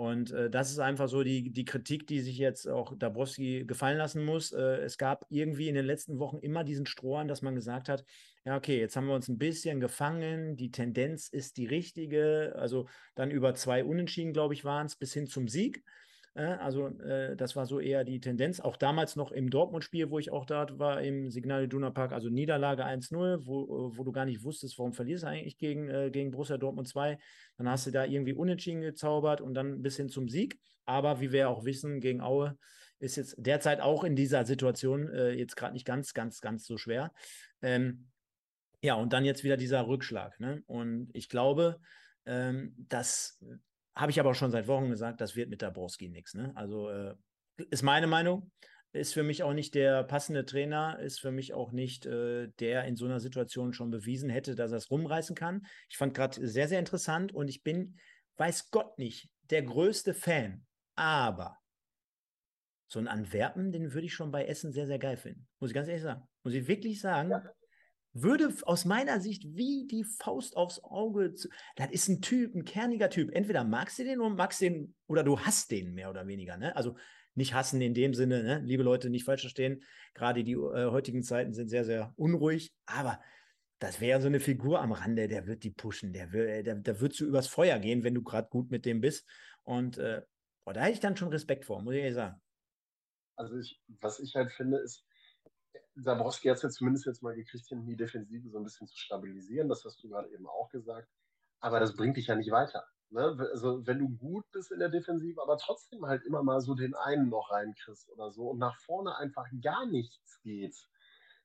Und 0.00 0.32
äh, 0.32 0.48
das 0.48 0.70
ist 0.70 0.78
einfach 0.78 1.08
so 1.08 1.22
die, 1.22 1.50
die 1.50 1.66
Kritik, 1.66 2.06
die 2.06 2.20
sich 2.20 2.38
jetzt 2.38 2.66
auch 2.66 2.96
Dabrowski 2.96 3.66
gefallen 3.66 3.98
lassen 3.98 4.24
muss. 4.24 4.50
Äh, 4.50 4.78
es 4.78 4.96
gab 4.96 5.26
irgendwie 5.28 5.68
in 5.68 5.74
den 5.74 5.84
letzten 5.84 6.18
Wochen 6.18 6.38
immer 6.38 6.64
diesen 6.64 6.86
Strohern, 6.86 7.28
dass 7.28 7.42
man 7.42 7.54
gesagt 7.54 7.90
hat, 7.90 8.06
ja, 8.50 8.56
okay, 8.56 8.80
jetzt 8.80 8.96
haben 8.96 9.06
wir 9.06 9.14
uns 9.14 9.28
ein 9.28 9.38
bisschen 9.38 9.78
gefangen, 9.78 10.56
die 10.56 10.72
Tendenz 10.72 11.28
ist 11.28 11.56
die 11.56 11.66
richtige. 11.66 12.52
Also 12.56 12.88
dann 13.14 13.30
über 13.30 13.54
zwei 13.54 13.84
Unentschieden, 13.84 14.32
glaube 14.32 14.54
ich, 14.54 14.64
waren 14.64 14.86
es 14.86 14.96
bis 14.96 15.12
hin 15.12 15.28
zum 15.28 15.46
Sieg. 15.46 15.84
Also 16.34 16.88
äh, 16.98 17.36
das 17.36 17.54
war 17.54 17.66
so 17.66 17.78
eher 17.78 18.02
die 18.02 18.18
Tendenz. 18.18 18.58
Auch 18.58 18.76
damals 18.76 19.14
noch 19.14 19.30
im 19.30 19.50
Dortmund-Spiel, 19.50 20.10
wo 20.10 20.18
ich 20.18 20.32
auch 20.32 20.46
dort 20.46 20.80
war, 20.80 21.00
im 21.00 21.30
Signal 21.30 21.64
Iduna 21.64 21.90
Park, 21.90 22.10
also 22.10 22.28
Niederlage 22.28 22.84
1-0, 22.84 23.46
wo, 23.46 23.92
wo 23.96 24.02
du 24.02 24.10
gar 24.10 24.24
nicht 24.24 24.42
wusstest, 24.42 24.76
warum 24.80 24.94
verlierst 24.94 25.22
du 25.22 25.28
eigentlich 25.28 25.56
gegen, 25.56 25.88
äh, 25.88 26.10
gegen 26.10 26.32
Borussia 26.32 26.58
Dortmund 26.58 26.88
2. 26.88 27.18
Dann 27.56 27.68
hast 27.68 27.86
du 27.86 27.92
da 27.92 28.04
irgendwie 28.04 28.34
unentschieden 28.34 28.80
gezaubert 28.80 29.40
und 29.40 29.54
dann 29.54 29.80
bis 29.80 29.96
hin 29.96 30.08
zum 30.08 30.28
Sieg. 30.28 30.58
Aber 30.86 31.20
wie 31.20 31.30
wir 31.30 31.50
auch 31.50 31.64
wissen, 31.64 32.00
gegen 32.00 32.20
Aue 32.20 32.58
ist 32.98 33.14
jetzt 33.14 33.36
derzeit 33.38 33.80
auch 33.80 34.02
in 34.02 34.16
dieser 34.16 34.44
Situation 34.44 35.08
äh, 35.08 35.30
jetzt 35.30 35.54
gerade 35.54 35.72
nicht 35.72 35.86
ganz, 35.86 36.14
ganz, 36.14 36.40
ganz 36.40 36.66
so 36.66 36.78
schwer. 36.78 37.12
Ähm, 37.62 38.09
ja, 38.82 38.94
und 38.94 39.12
dann 39.12 39.24
jetzt 39.24 39.44
wieder 39.44 39.56
dieser 39.56 39.86
Rückschlag. 39.86 40.38
Ne? 40.40 40.62
Und 40.66 41.10
ich 41.12 41.28
glaube, 41.28 41.80
ähm, 42.26 42.74
dass 42.88 43.38
habe 43.94 44.12
ich 44.12 44.20
aber 44.20 44.30
auch 44.30 44.34
schon 44.34 44.50
seit 44.50 44.66
Wochen 44.66 44.88
gesagt, 44.88 45.20
das 45.20 45.36
wird 45.36 45.50
mit 45.50 45.62
Dabrowski 45.62 46.08
nichts. 46.08 46.34
Ne? 46.34 46.52
Also 46.54 46.88
äh, 46.88 47.14
ist 47.70 47.82
meine 47.82 48.06
Meinung. 48.06 48.50
Ist 48.92 49.14
für 49.14 49.22
mich 49.22 49.44
auch 49.44 49.52
nicht 49.52 49.76
der 49.76 50.02
passende 50.02 50.44
Trainer, 50.44 50.98
ist 50.98 51.20
für 51.20 51.30
mich 51.30 51.54
auch 51.54 51.70
nicht 51.70 52.06
äh, 52.06 52.48
der 52.58 52.84
in 52.86 52.96
so 52.96 53.04
einer 53.04 53.20
Situation 53.20 53.72
schon 53.72 53.90
bewiesen 53.90 54.28
hätte, 54.30 54.56
dass 54.56 54.72
er 54.72 54.78
es 54.78 54.90
rumreißen 54.90 55.36
kann. 55.36 55.64
Ich 55.88 55.96
fand 55.96 56.12
gerade 56.12 56.44
sehr, 56.44 56.66
sehr 56.66 56.80
interessant 56.80 57.32
und 57.32 57.48
ich 57.48 57.62
bin, 57.62 57.98
weiß 58.36 58.70
Gott 58.70 58.98
nicht, 58.98 59.30
der 59.50 59.62
größte 59.62 60.12
Fan. 60.12 60.66
Aber 60.96 61.56
so 62.88 62.98
ein 62.98 63.06
Antwerpen, 63.06 63.70
den 63.70 63.92
würde 63.92 64.06
ich 64.06 64.14
schon 64.14 64.32
bei 64.32 64.46
Essen 64.46 64.72
sehr, 64.72 64.86
sehr 64.86 64.98
geil 64.98 65.16
finden. 65.16 65.46
Muss 65.60 65.70
ich 65.70 65.74
ganz 65.74 65.86
ehrlich 65.86 66.02
sagen. 66.02 66.28
Muss 66.42 66.54
ich 66.54 66.66
wirklich 66.66 67.00
sagen. 67.00 67.30
Ja 67.30 67.44
würde 68.12 68.52
aus 68.62 68.84
meiner 68.84 69.20
Sicht 69.20 69.44
wie 69.54 69.86
die 69.86 70.04
Faust 70.04 70.56
aufs 70.56 70.82
Auge. 70.82 71.34
Zu, 71.34 71.48
das 71.76 71.90
ist 71.90 72.08
ein 72.08 72.20
Typ, 72.20 72.54
ein 72.54 72.64
kerniger 72.64 73.10
Typ. 73.10 73.30
Entweder 73.32 73.64
magst 73.64 73.98
du 73.98 74.04
den 74.04 74.20
oder 74.20 74.34
magst 74.34 74.60
den 74.60 74.94
oder 75.06 75.22
du 75.22 75.38
hast 75.38 75.70
den 75.70 75.94
mehr 75.94 76.10
oder 76.10 76.26
weniger. 76.26 76.56
Ne? 76.56 76.74
Also 76.74 76.96
nicht 77.34 77.54
hassen 77.54 77.80
in 77.80 77.94
dem 77.94 78.14
Sinne, 78.14 78.42
ne? 78.42 78.60
liebe 78.64 78.82
Leute, 78.82 79.10
nicht 79.10 79.24
falsch 79.24 79.42
verstehen. 79.42 79.82
Gerade 80.14 80.42
die 80.42 80.52
äh, 80.52 80.90
heutigen 80.90 81.22
Zeiten 81.22 81.54
sind 81.54 81.68
sehr, 81.68 81.84
sehr 81.84 82.12
unruhig. 82.16 82.72
Aber 82.86 83.20
das 83.78 84.00
wäre 84.00 84.20
so 84.20 84.26
eine 84.26 84.40
Figur 84.40 84.80
am 84.80 84.92
Rande, 84.92 85.28
der 85.28 85.46
wird 85.46 85.62
die 85.62 85.70
pushen. 85.70 86.12
Der, 86.12 86.32
will, 86.32 86.62
der, 86.62 86.74
der 86.74 87.00
wird 87.00 87.14
so 87.14 87.24
übers 87.24 87.46
Feuer 87.46 87.78
gehen, 87.78 88.02
wenn 88.02 88.14
du 88.14 88.22
gerade 88.22 88.48
gut 88.48 88.70
mit 88.70 88.84
dem 88.84 89.00
bist. 89.00 89.26
Und 89.62 89.98
äh, 89.98 90.22
boah, 90.64 90.74
da 90.74 90.82
hätte 90.82 90.94
ich 90.94 91.00
dann 91.00 91.16
schon 91.16 91.28
Respekt 91.28 91.64
vor, 91.64 91.80
muss 91.82 91.94
ich 91.94 92.00
ehrlich 92.00 92.14
sagen. 92.14 92.40
Also 93.36 93.56
ich, 93.56 93.80
was 94.00 94.18
ich 94.18 94.34
halt 94.34 94.50
finde, 94.52 94.78
ist, 94.78 95.06
Zabrowski 95.96 96.48
hat 96.48 96.56
es 96.56 96.62
ja 96.62 96.70
zumindest 96.70 97.06
jetzt 97.06 97.22
mal 97.22 97.34
gekriegt, 97.34 97.66
hinten 97.66 97.86
die 97.86 97.96
Defensive 97.96 98.48
so 98.48 98.58
ein 98.58 98.64
bisschen 98.64 98.86
zu 98.86 98.96
stabilisieren. 98.96 99.68
Das 99.68 99.84
hast 99.84 100.02
du 100.02 100.08
gerade 100.08 100.30
eben 100.30 100.46
auch 100.46 100.68
gesagt. 100.70 101.08
Aber 101.60 101.80
das 101.80 101.94
bringt 101.94 102.16
dich 102.16 102.28
ja 102.28 102.36
nicht 102.36 102.50
weiter. 102.50 102.86
Ne? 103.10 103.36
Also, 103.52 103.86
wenn 103.86 103.98
du 103.98 104.08
gut 104.08 104.44
bist 104.52 104.70
in 104.70 104.78
der 104.78 104.88
Defensive, 104.88 105.42
aber 105.42 105.58
trotzdem 105.58 106.06
halt 106.06 106.24
immer 106.24 106.42
mal 106.42 106.60
so 106.60 106.74
den 106.74 106.94
einen 106.94 107.28
noch 107.28 107.50
reinkriegst 107.50 108.08
oder 108.10 108.30
so 108.30 108.50
und 108.50 108.58
nach 108.58 108.78
vorne 108.78 109.16
einfach 109.16 109.46
gar 109.62 109.84
nichts 109.86 110.40
geht, 110.42 110.76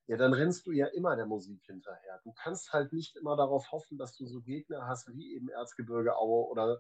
ja, 0.08 0.18
dann 0.18 0.34
rennst 0.34 0.68
du 0.68 0.72
ja 0.72 0.86
immer 0.88 1.16
der 1.16 1.26
Musik 1.26 1.64
hinterher. 1.66 2.22
Du 2.24 2.32
kannst 2.34 2.72
halt 2.72 2.94
nicht 2.94 3.16
immer 3.16 3.36
darauf 3.36 3.72
hoffen, 3.72 3.98
dass 3.98 4.16
du 4.16 4.28
so 4.28 4.42
Gegner 4.42 4.86
hast 4.88 5.12
wie 5.12 5.34
eben 5.34 5.50
Erzgebirge 5.50 6.16
Aue 6.16 6.48
oder 6.48 6.80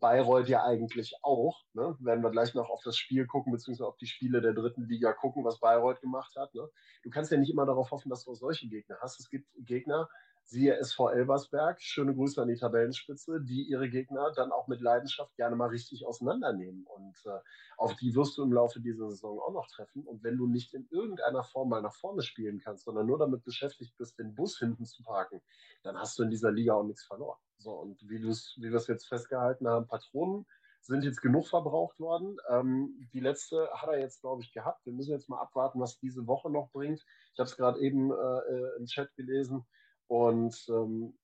Bayreuth 0.00 0.48
ja 0.48 0.64
eigentlich 0.64 1.14
auch. 1.22 1.62
Ne? 1.72 1.96
Werden 2.00 2.22
wir 2.22 2.30
gleich 2.30 2.54
noch 2.54 2.70
auf 2.70 2.82
das 2.84 2.96
Spiel 2.96 3.26
gucken, 3.26 3.52
beziehungsweise 3.52 3.86
auf 3.88 3.96
die 3.96 4.06
Spiele 4.06 4.40
der 4.40 4.52
dritten 4.52 4.86
Liga 4.88 5.12
gucken, 5.12 5.44
was 5.44 5.60
Bayreuth 5.60 6.00
gemacht 6.00 6.34
hat. 6.36 6.54
Ne? 6.54 6.68
Du 7.02 7.10
kannst 7.10 7.30
ja 7.30 7.38
nicht 7.38 7.50
immer 7.50 7.66
darauf 7.66 7.90
hoffen, 7.90 8.10
dass 8.10 8.24
du 8.24 8.32
auch 8.32 8.36
solche 8.36 8.68
Gegner 8.68 8.96
hast. 9.00 9.20
Es 9.20 9.28
gibt 9.28 9.48
Gegner, 9.58 10.08
siehe 10.44 10.76
SV 10.76 11.10
Elversberg, 11.10 11.80
schöne 11.80 12.14
Grüße 12.14 12.40
an 12.40 12.48
die 12.48 12.56
Tabellenspitze, 12.56 13.40
die 13.42 13.62
ihre 13.62 13.88
Gegner 13.88 14.32
dann 14.36 14.52
auch 14.52 14.68
mit 14.68 14.80
Leidenschaft 14.80 15.34
gerne 15.36 15.56
mal 15.56 15.68
richtig 15.68 16.06
auseinandernehmen. 16.06 16.86
Und 16.86 17.16
äh, 17.26 17.38
auf 17.76 17.96
die 17.96 18.14
wirst 18.14 18.36
du 18.36 18.42
im 18.42 18.52
Laufe 18.52 18.80
dieser 18.80 19.10
Saison 19.10 19.40
auch 19.40 19.52
noch 19.52 19.68
treffen. 19.68 20.04
Und 20.04 20.22
wenn 20.22 20.36
du 20.36 20.46
nicht 20.46 20.74
in 20.74 20.86
irgendeiner 20.90 21.42
Form 21.44 21.70
mal 21.70 21.82
nach 21.82 21.94
vorne 21.94 22.22
spielen 22.22 22.60
kannst, 22.60 22.84
sondern 22.84 23.06
nur 23.06 23.18
damit 23.18 23.42
beschäftigt 23.44 23.96
bist, 23.96 24.18
den 24.18 24.34
Bus 24.34 24.58
hinten 24.58 24.84
zu 24.84 25.02
parken, 25.02 25.40
dann 25.82 25.98
hast 25.98 26.18
du 26.18 26.22
in 26.22 26.30
dieser 26.30 26.52
Liga 26.52 26.74
auch 26.74 26.84
nichts 26.84 27.04
verloren. 27.04 27.38
So, 27.58 27.72
und 27.72 28.00
wie, 28.02 28.22
wie 28.22 28.70
wir 28.70 28.74
es 28.76 28.86
jetzt 28.86 29.08
festgehalten 29.08 29.66
haben, 29.66 29.86
Patronen 29.86 30.46
sind 30.86 31.02
jetzt 31.02 31.22
genug 31.22 31.48
verbraucht 31.48 31.98
worden. 31.98 32.36
Ähm, 32.50 33.08
die 33.12 33.20
letzte 33.20 33.70
hat 33.72 33.88
er 33.88 33.98
jetzt, 34.00 34.20
glaube 34.20 34.42
ich, 34.42 34.52
gehabt. 34.52 34.84
Wir 34.84 34.92
müssen 34.92 35.12
jetzt 35.12 35.30
mal 35.30 35.40
abwarten, 35.40 35.80
was 35.80 35.98
diese 35.98 36.26
Woche 36.26 36.50
noch 36.50 36.70
bringt. 36.72 37.02
Ich 37.32 37.38
habe 37.38 37.48
es 37.48 37.56
gerade 37.56 37.80
eben 37.80 38.10
äh, 38.10 38.14
äh, 38.14 38.76
im 38.78 38.84
Chat 38.84 39.14
gelesen. 39.16 39.64
Und 40.14 40.64
ähm, 40.68 41.18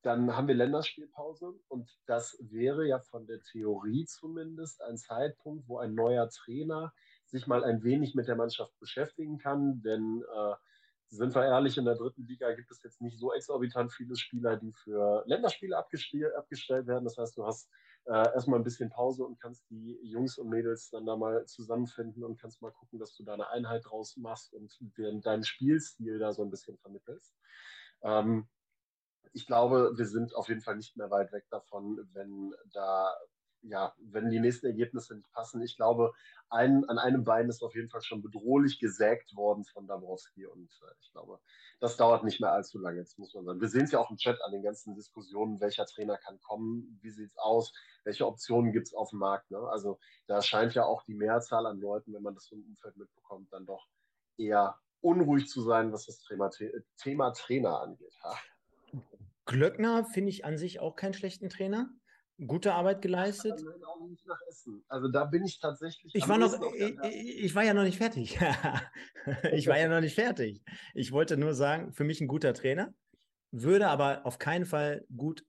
dann 0.00 0.34
haben 0.34 0.48
wir 0.48 0.54
Länderspielpause 0.54 1.52
und 1.68 1.94
das 2.06 2.38
wäre 2.40 2.86
ja 2.86 3.00
von 3.00 3.26
der 3.26 3.42
Theorie 3.42 4.06
zumindest 4.06 4.80
ein 4.80 4.96
Zeitpunkt, 4.96 5.68
wo 5.68 5.76
ein 5.76 5.94
neuer 5.94 6.30
Trainer 6.30 6.94
sich 7.26 7.46
mal 7.46 7.62
ein 7.64 7.82
wenig 7.82 8.14
mit 8.14 8.26
der 8.26 8.36
Mannschaft 8.36 8.72
beschäftigen 8.80 9.36
kann, 9.36 9.82
denn 9.82 10.24
äh, 10.34 10.54
sind 11.10 11.34
wir 11.34 11.44
ehrlich, 11.44 11.76
in 11.76 11.84
der 11.84 11.96
dritten 11.96 12.26
Liga 12.26 12.50
gibt 12.54 12.70
es 12.70 12.82
jetzt 12.82 13.02
nicht 13.02 13.18
so 13.18 13.34
exorbitant 13.34 13.92
viele 13.92 14.16
Spieler, 14.16 14.56
die 14.56 14.72
für 14.72 15.22
Länderspiele 15.26 15.76
abgestellt 15.76 16.86
werden. 16.86 17.04
Das 17.04 17.18
heißt, 17.18 17.36
du 17.36 17.44
hast 17.44 17.68
äh, 18.06 18.32
erstmal 18.32 18.58
ein 18.58 18.64
bisschen 18.64 18.88
Pause 18.88 19.24
und 19.24 19.38
kannst 19.38 19.68
die 19.68 19.98
Jungs 20.02 20.38
und 20.38 20.48
Mädels 20.48 20.88
dann 20.88 21.04
da 21.04 21.14
mal 21.14 21.44
zusammenfinden 21.44 22.24
und 22.24 22.40
kannst 22.40 22.62
mal 22.62 22.72
gucken, 22.72 22.98
dass 22.98 23.14
du 23.14 23.22
da 23.22 23.34
eine 23.34 23.50
Einheit 23.50 23.84
draus 23.84 24.16
machst 24.16 24.54
und 24.54 24.74
deinen 24.96 25.44
Spielstil 25.44 26.18
da 26.18 26.32
so 26.32 26.42
ein 26.42 26.48
bisschen 26.48 26.78
vermittelst. 26.78 27.34
Ähm, 28.02 28.48
ich 29.32 29.46
glaube, 29.46 29.92
wir 29.96 30.06
sind 30.06 30.34
auf 30.34 30.48
jeden 30.48 30.62
Fall 30.62 30.76
nicht 30.76 30.96
mehr 30.96 31.10
weit 31.10 31.32
weg 31.32 31.44
davon, 31.50 32.08
wenn 32.12 32.54
da, 32.72 33.14
ja, 33.62 33.94
wenn 33.98 34.30
die 34.30 34.40
nächsten 34.40 34.66
Ergebnisse 34.66 35.16
nicht 35.16 35.30
passen. 35.32 35.62
Ich 35.62 35.76
glaube, 35.76 36.12
ein, 36.50 36.84
an 36.88 36.98
einem 36.98 37.24
Bein 37.24 37.48
ist 37.48 37.62
auf 37.62 37.74
jeden 37.74 37.90
Fall 37.90 38.02
schon 38.02 38.22
bedrohlich 38.22 38.78
gesägt 38.78 39.34
worden 39.36 39.64
von 39.64 39.86
Dabrowski 39.86 40.46
und 40.46 40.70
äh, 40.82 40.94
ich 41.00 41.12
glaube, 41.12 41.38
das 41.80 41.96
dauert 41.96 42.24
nicht 42.24 42.40
mehr 42.40 42.52
allzu 42.52 42.78
lange, 42.78 42.98
jetzt 42.98 43.18
muss 43.18 43.34
man 43.34 43.44
sagen. 43.44 43.60
Wir 43.60 43.68
sehen 43.68 43.84
es 43.84 43.92
ja 43.92 43.98
auch 43.98 44.10
im 44.10 44.16
Chat 44.16 44.40
an 44.42 44.52
den 44.52 44.62
ganzen 44.62 44.94
Diskussionen, 44.94 45.60
welcher 45.60 45.86
Trainer 45.86 46.16
kann 46.16 46.40
kommen, 46.40 46.98
wie 47.02 47.10
sieht 47.10 47.30
es 47.30 47.38
aus, 47.38 47.72
welche 48.04 48.26
Optionen 48.26 48.72
gibt 48.72 48.88
es 48.88 48.94
auf 48.94 49.10
dem 49.10 49.18
Markt. 49.18 49.50
Ne? 49.50 49.58
Also 49.58 49.98
da 50.26 50.42
scheint 50.42 50.74
ja 50.74 50.84
auch 50.84 51.02
die 51.04 51.14
Mehrzahl 51.14 51.66
an 51.66 51.80
Leuten, 51.80 52.14
wenn 52.14 52.22
man 52.22 52.34
das 52.34 52.50
im 52.50 52.64
Umfeld 52.64 52.96
mitbekommt, 52.96 53.52
dann 53.52 53.66
doch 53.66 53.86
eher 54.36 54.78
unruhig 55.00 55.48
zu 55.48 55.62
sein, 55.62 55.92
was 55.92 56.06
das 56.06 56.22
Thema, 56.22 56.50
Thema 56.96 57.32
Trainer 57.32 57.80
angeht. 57.80 58.14
Ha. 58.22 58.36
Glöckner 59.46 60.04
finde 60.04 60.30
ich 60.30 60.44
an 60.44 60.58
sich 60.58 60.80
auch 60.80 60.94
keinen 60.94 61.14
schlechten 61.14 61.48
Trainer. 61.48 61.90
Gute 62.46 62.74
Arbeit 62.74 63.02
geleistet. 63.02 63.60
Also 64.88 65.08
da 65.08 65.24
bin 65.24 65.44
ich 65.44 65.58
tatsächlich. 65.58 66.14
Ich 66.14 66.28
war, 66.28 66.38
noch, 66.38 66.54
ich, 66.74 67.44
ich, 67.44 67.54
war 67.54 67.64
ja 67.64 67.74
noch 67.74 67.82
nicht 67.82 67.98
fertig. 67.98 68.38
ich 69.52 69.66
war 69.66 69.78
ja 69.78 69.88
noch 69.88 70.00
nicht 70.00 70.14
fertig. 70.14 70.62
Ich 70.94 71.10
wollte 71.10 71.36
nur 71.36 71.54
sagen, 71.54 71.92
für 71.92 72.04
mich 72.04 72.20
ein 72.20 72.28
guter 72.28 72.54
Trainer, 72.54 72.94
würde 73.50 73.88
aber 73.88 74.24
auf 74.24 74.38
keinen 74.38 74.66
Fall 74.66 75.04
gut, 75.16 75.44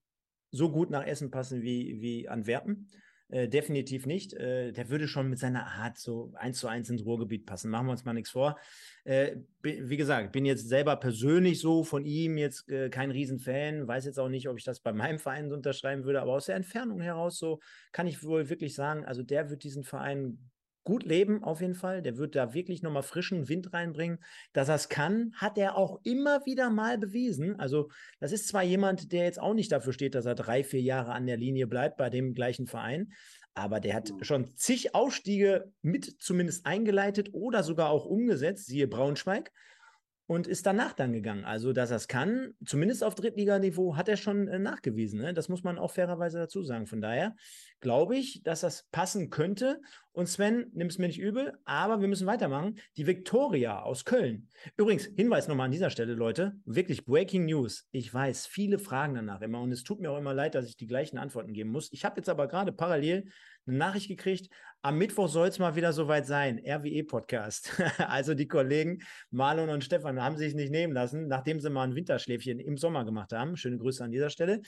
so 0.49 0.71
gut 0.71 0.89
nach 0.89 1.05
Essen 1.05 1.29
passen 1.29 1.61
wie, 1.61 2.01
wie 2.01 2.27
Antwerpen. 2.27 2.89
Äh, 3.29 3.47
definitiv 3.47 4.07
nicht. 4.07 4.33
Äh, 4.33 4.71
der 4.71 4.89
würde 4.89 5.07
schon 5.07 5.29
mit 5.29 5.37
seiner 5.37 5.67
Art 5.67 5.99
so 5.99 6.31
eins 6.33 6.57
zu 6.59 6.67
eins 6.67 6.89
ins 6.89 7.05
Ruhrgebiet 7.05 7.45
passen. 7.45 7.69
Machen 7.69 7.85
wir 7.85 7.91
uns 7.91 8.03
mal 8.03 8.13
nichts 8.13 8.31
vor. 8.31 8.57
Äh, 9.03 9.37
wie 9.61 9.97
gesagt, 9.97 10.31
bin 10.31 10.45
jetzt 10.45 10.67
selber 10.67 10.95
persönlich 10.95 11.59
so 11.59 11.83
von 11.83 12.05
ihm 12.05 12.39
jetzt 12.39 12.67
äh, 12.69 12.89
kein 12.89 13.11
Riesenfan. 13.11 13.87
Weiß 13.87 14.05
jetzt 14.05 14.19
auch 14.19 14.29
nicht, 14.29 14.49
ob 14.49 14.57
ich 14.57 14.63
das 14.63 14.79
bei 14.79 14.93
meinem 14.93 15.19
Verein 15.19 15.51
unterschreiben 15.51 16.05
würde, 16.05 16.21
aber 16.21 16.33
aus 16.33 16.47
der 16.47 16.55
Entfernung 16.55 17.01
heraus 17.01 17.37
so 17.37 17.59
kann 17.91 18.07
ich 18.07 18.23
wohl 18.23 18.49
wirklich 18.49 18.73
sagen, 18.73 19.05
also 19.05 19.21
der 19.21 19.51
wird 19.51 19.63
diesen 19.63 19.83
Verein 19.83 20.49
gut 20.89 21.03
leben, 21.03 21.43
auf 21.43 21.61
jeden 21.61 21.75
Fall. 21.75 22.01
Der 22.01 22.17
wird 22.17 22.35
da 22.35 22.55
wirklich 22.55 22.81
nochmal 22.81 23.03
frischen 23.03 23.47
Wind 23.47 23.73
reinbringen. 23.73 24.17
Dass 24.53 24.69
er 24.69 24.75
es 24.75 24.89
kann, 24.89 25.33
hat 25.35 25.55
er 25.59 25.77
auch 25.77 25.99
immer 26.03 26.43
wieder 26.47 26.71
mal 26.71 26.97
bewiesen. 26.97 27.59
Also, 27.59 27.91
das 28.19 28.31
ist 28.31 28.47
zwar 28.47 28.63
jemand, 28.63 29.11
der 29.11 29.25
jetzt 29.25 29.39
auch 29.39 29.53
nicht 29.53 29.71
dafür 29.71 29.93
steht, 29.93 30.15
dass 30.15 30.25
er 30.25 30.33
drei, 30.33 30.63
vier 30.63 30.81
Jahre 30.81 31.11
an 31.11 31.27
der 31.27 31.37
Linie 31.37 31.67
bleibt 31.67 31.97
bei 31.97 32.09
dem 32.09 32.33
gleichen 32.33 32.65
Verein, 32.65 33.13
aber 33.53 33.79
der 33.79 33.93
hat 33.93 34.11
mhm. 34.11 34.23
schon 34.23 34.55
zig 34.55 34.95
Ausstiege 34.95 35.71
mit 35.83 36.15
zumindest 36.19 36.65
eingeleitet 36.65 37.29
oder 37.33 37.61
sogar 37.61 37.91
auch 37.91 38.05
umgesetzt, 38.05 38.65
siehe 38.65 38.87
Braunschweig 38.87 39.51
und 40.29 40.45
ist 40.45 40.67
danach 40.67 40.93
dann 40.93 41.11
gegangen. 41.11 41.43
Also, 41.43 41.73
dass 41.73 41.89
er 41.89 41.97
es 41.97 42.07
kann, 42.07 42.53
zumindest 42.63 43.03
auf 43.03 43.15
Drittliganiveau, 43.15 43.95
hat 43.95 44.07
er 44.07 44.15
schon 44.15 44.47
äh, 44.47 44.59
nachgewiesen. 44.59 45.19
Ne? 45.19 45.33
Das 45.33 45.49
muss 45.49 45.63
man 45.63 45.79
auch 45.79 45.89
fairerweise 45.89 46.37
dazu 46.37 46.61
sagen. 46.61 46.85
Von 46.85 47.01
daher 47.01 47.35
glaube 47.79 48.15
ich, 48.15 48.43
dass 48.43 48.61
das 48.61 48.85
passen 48.91 49.31
könnte. 49.31 49.81
Und 50.11 50.27
Sven, 50.27 50.67
nimm 50.71 50.85
es 50.85 50.99
mir 50.99 51.07
nicht 51.07 51.19
übel, 51.19 51.57
aber 51.65 51.99
wir 51.99 52.07
müssen 52.07 52.27
weitermachen. 52.27 52.77
Die 52.95 53.07
Viktoria 53.07 53.81
aus 53.81 54.05
Köln. 54.05 54.49
Übrigens, 54.77 55.09
Hinweis 55.15 55.47
nochmal 55.47 55.65
an 55.65 55.71
dieser 55.71 55.89
Stelle, 55.89 56.13
Leute. 56.13 56.53
Wirklich 56.63 57.05
Breaking 57.05 57.45
News. 57.45 57.87
Ich 57.89 58.13
weiß, 58.13 58.45
viele 58.45 58.77
fragen 58.77 59.15
danach 59.15 59.41
immer 59.41 59.61
und 59.61 59.71
es 59.71 59.83
tut 59.83 59.99
mir 59.99 60.11
auch 60.11 60.19
immer 60.19 60.35
leid, 60.35 60.53
dass 60.53 60.67
ich 60.67 60.77
die 60.77 60.87
gleichen 60.87 61.17
Antworten 61.17 61.53
geben 61.53 61.71
muss. 61.71 61.91
Ich 61.91 62.05
habe 62.05 62.17
jetzt 62.17 62.29
aber 62.29 62.47
gerade 62.47 62.71
parallel 62.71 63.31
eine 63.69 63.77
Nachricht 63.77 64.07
gekriegt. 64.07 64.49
Am 64.81 64.97
Mittwoch 64.97 65.27
soll 65.27 65.47
es 65.47 65.59
mal 65.59 65.75
wieder 65.75 65.93
soweit 65.93 66.25
sein. 66.25 66.59
RWE-Podcast. 66.65 67.71
also 67.97 68.33
die 68.33 68.47
Kollegen 68.47 69.01
Marlon 69.31 69.69
und 69.69 69.83
Stefan 69.83 70.21
haben 70.21 70.37
sich 70.37 70.55
nicht 70.55 70.71
nehmen 70.71 70.93
lassen, 70.93 71.27
nachdem 71.27 71.59
sie 71.59 71.69
mal 71.69 71.83
ein 71.83 71.95
Winterschläfchen 71.95 72.59
im 72.59 72.77
Sommer 72.77 73.05
gemacht 73.05 73.33
haben. 73.33 73.57
Schöne 73.57 73.77
Grüße 73.77 74.03
an 74.03 74.11
dieser 74.11 74.29
Stelle. 74.29 74.61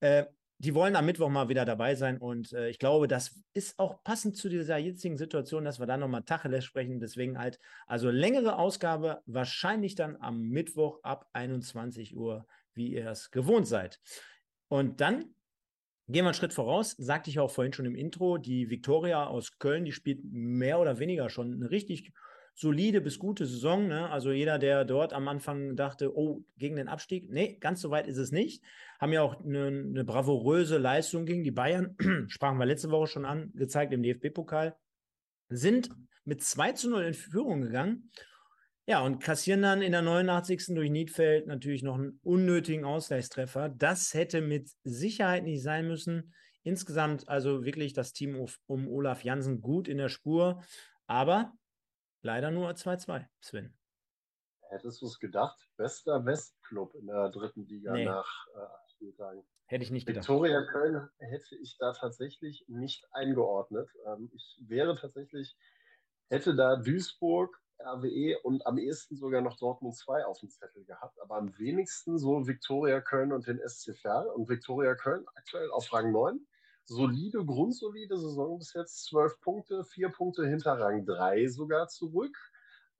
Äh, 0.00 0.24
die 0.58 0.74
wollen 0.74 0.96
am 0.96 1.06
Mittwoch 1.06 1.28
mal 1.28 1.48
wieder 1.48 1.64
dabei 1.64 1.94
sein 1.94 2.18
und 2.18 2.52
äh, 2.52 2.68
ich 2.68 2.78
glaube, 2.78 3.08
das 3.08 3.42
ist 3.54 3.78
auch 3.78 4.02
passend 4.04 4.36
zu 4.36 4.48
dieser 4.48 4.76
jetzigen 4.78 5.18
Situation, 5.18 5.64
dass 5.64 5.80
wir 5.80 5.86
da 5.86 5.96
nochmal 5.96 6.22
Tacheles 6.22 6.64
sprechen. 6.64 7.00
Deswegen 7.00 7.38
halt, 7.38 7.58
also 7.86 8.10
längere 8.10 8.56
Ausgabe, 8.56 9.20
wahrscheinlich 9.26 9.94
dann 9.94 10.16
am 10.16 10.48
Mittwoch 10.48 11.00
ab 11.02 11.26
21 11.32 12.16
Uhr, 12.16 12.46
wie 12.72 12.92
ihr 12.92 13.10
es 13.10 13.30
gewohnt 13.30 13.66
seid. 13.66 14.00
Und 14.68 15.00
dann 15.00 15.33
Gehen 16.06 16.24
wir 16.24 16.28
einen 16.28 16.34
Schritt 16.34 16.52
voraus, 16.52 16.94
sagte 16.98 17.30
ich 17.30 17.38
auch 17.38 17.50
vorhin 17.50 17.72
schon 17.72 17.86
im 17.86 17.94
Intro, 17.94 18.36
die 18.36 18.68
Viktoria 18.68 19.26
aus 19.26 19.58
Köln, 19.58 19.86
die 19.86 19.92
spielt 19.92 20.20
mehr 20.22 20.78
oder 20.78 20.98
weniger 20.98 21.30
schon 21.30 21.54
eine 21.54 21.70
richtig 21.70 22.12
solide 22.54 23.00
bis 23.00 23.18
gute 23.18 23.46
Saison. 23.46 23.88
Ne? 23.88 24.10
Also 24.10 24.30
jeder, 24.30 24.58
der 24.58 24.84
dort 24.84 25.14
am 25.14 25.28
Anfang 25.28 25.76
dachte, 25.76 26.14
oh, 26.16 26.44
gegen 26.58 26.76
den 26.76 26.88
Abstieg, 26.88 27.30
nee, 27.30 27.56
ganz 27.58 27.80
so 27.80 27.90
weit 27.90 28.06
ist 28.06 28.18
es 28.18 28.32
nicht. 28.32 28.62
Haben 29.00 29.12
ja 29.12 29.22
auch 29.22 29.42
eine, 29.42 29.66
eine 29.66 30.04
bravouröse 30.04 30.76
Leistung 30.76 31.24
gegen 31.24 31.42
die 31.42 31.50
Bayern, 31.50 31.96
sprachen 32.28 32.58
wir 32.58 32.66
letzte 32.66 32.90
Woche 32.90 33.06
schon 33.06 33.24
an, 33.24 33.50
gezeigt 33.54 33.92
im 33.94 34.02
DFB-Pokal, 34.02 34.76
sind 35.48 35.88
mit 36.24 36.42
2 36.42 36.72
zu 36.72 36.90
0 36.90 37.02
in 37.02 37.14
Führung 37.14 37.62
gegangen 37.62 38.10
ja, 38.86 39.00
und 39.00 39.18
kassieren 39.20 39.62
dann 39.62 39.80
in 39.80 39.92
der 39.92 40.02
89. 40.02 40.74
durch 40.74 40.90
Niedfeld 40.90 41.46
natürlich 41.46 41.82
noch 41.82 41.94
einen 41.94 42.20
unnötigen 42.22 42.84
Ausgleichstreffer. 42.84 43.70
Das 43.70 44.12
hätte 44.12 44.42
mit 44.42 44.70
Sicherheit 44.82 45.44
nicht 45.44 45.62
sein 45.62 45.88
müssen. 45.88 46.34
Insgesamt 46.62 47.28
also 47.28 47.64
wirklich 47.64 47.94
das 47.94 48.12
Team 48.12 48.46
um 48.66 48.88
Olaf 48.88 49.24
Jansen 49.24 49.60
gut 49.62 49.88
in 49.88 49.98
der 49.98 50.08
Spur, 50.08 50.62
aber 51.06 51.52
leider 52.22 52.50
nur 52.50 52.70
2-2, 52.70 53.26
Sven. 53.40 53.74
Hättest 54.70 55.02
du 55.02 55.06
es 55.06 55.18
gedacht? 55.18 55.58
Bester 55.76 56.24
Westclub 56.24 56.94
in 56.94 57.06
der 57.06 57.30
dritten 57.30 57.66
Liga 57.66 57.92
nee. 57.92 58.04
nach 58.04 58.46
äh, 58.54 58.90
Spieltagen. 58.92 59.44
Hätte 59.66 59.84
ich 59.84 59.90
nicht 59.90 60.06
gedacht. 60.06 60.22
Viktoria 60.22 60.62
Köln 60.66 61.08
hätte 61.18 61.56
ich 61.56 61.76
da 61.78 61.92
tatsächlich 61.92 62.64
nicht 62.68 63.06
eingeordnet. 63.12 63.88
Ähm, 64.06 64.30
ich 64.34 64.58
wäre 64.66 64.96
tatsächlich, 64.96 65.56
hätte 66.28 66.56
da 66.56 66.76
Duisburg 66.76 67.56
RWE 67.78 68.38
und 68.42 68.66
am 68.66 68.78
ehesten 68.78 69.16
sogar 69.16 69.40
noch 69.40 69.56
Dortmund 69.56 69.96
2 69.96 70.24
auf 70.26 70.40
dem 70.40 70.50
Zettel 70.50 70.84
gehabt, 70.84 71.20
aber 71.20 71.36
am 71.36 71.58
wenigsten 71.58 72.18
so 72.18 72.46
Viktoria 72.46 73.00
Köln 73.00 73.32
und 73.32 73.46
den 73.46 73.60
SC 73.66 73.96
Verl. 73.96 74.26
Und 74.28 74.48
Viktoria 74.48 74.94
Köln 74.94 75.24
aktuell 75.34 75.70
auf 75.70 75.92
Rang 75.92 76.12
9. 76.12 76.46
Solide, 76.86 77.44
grundsolide 77.44 78.18
Saison 78.18 78.58
bis 78.58 78.74
jetzt. 78.74 79.04
12 79.06 79.40
Punkte, 79.40 79.84
4 79.84 80.10
Punkte 80.10 80.46
hinter 80.46 80.78
Rang 80.78 81.04
3 81.06 81.48
sogar 81.48 81.88
zurück. 81.88 82.36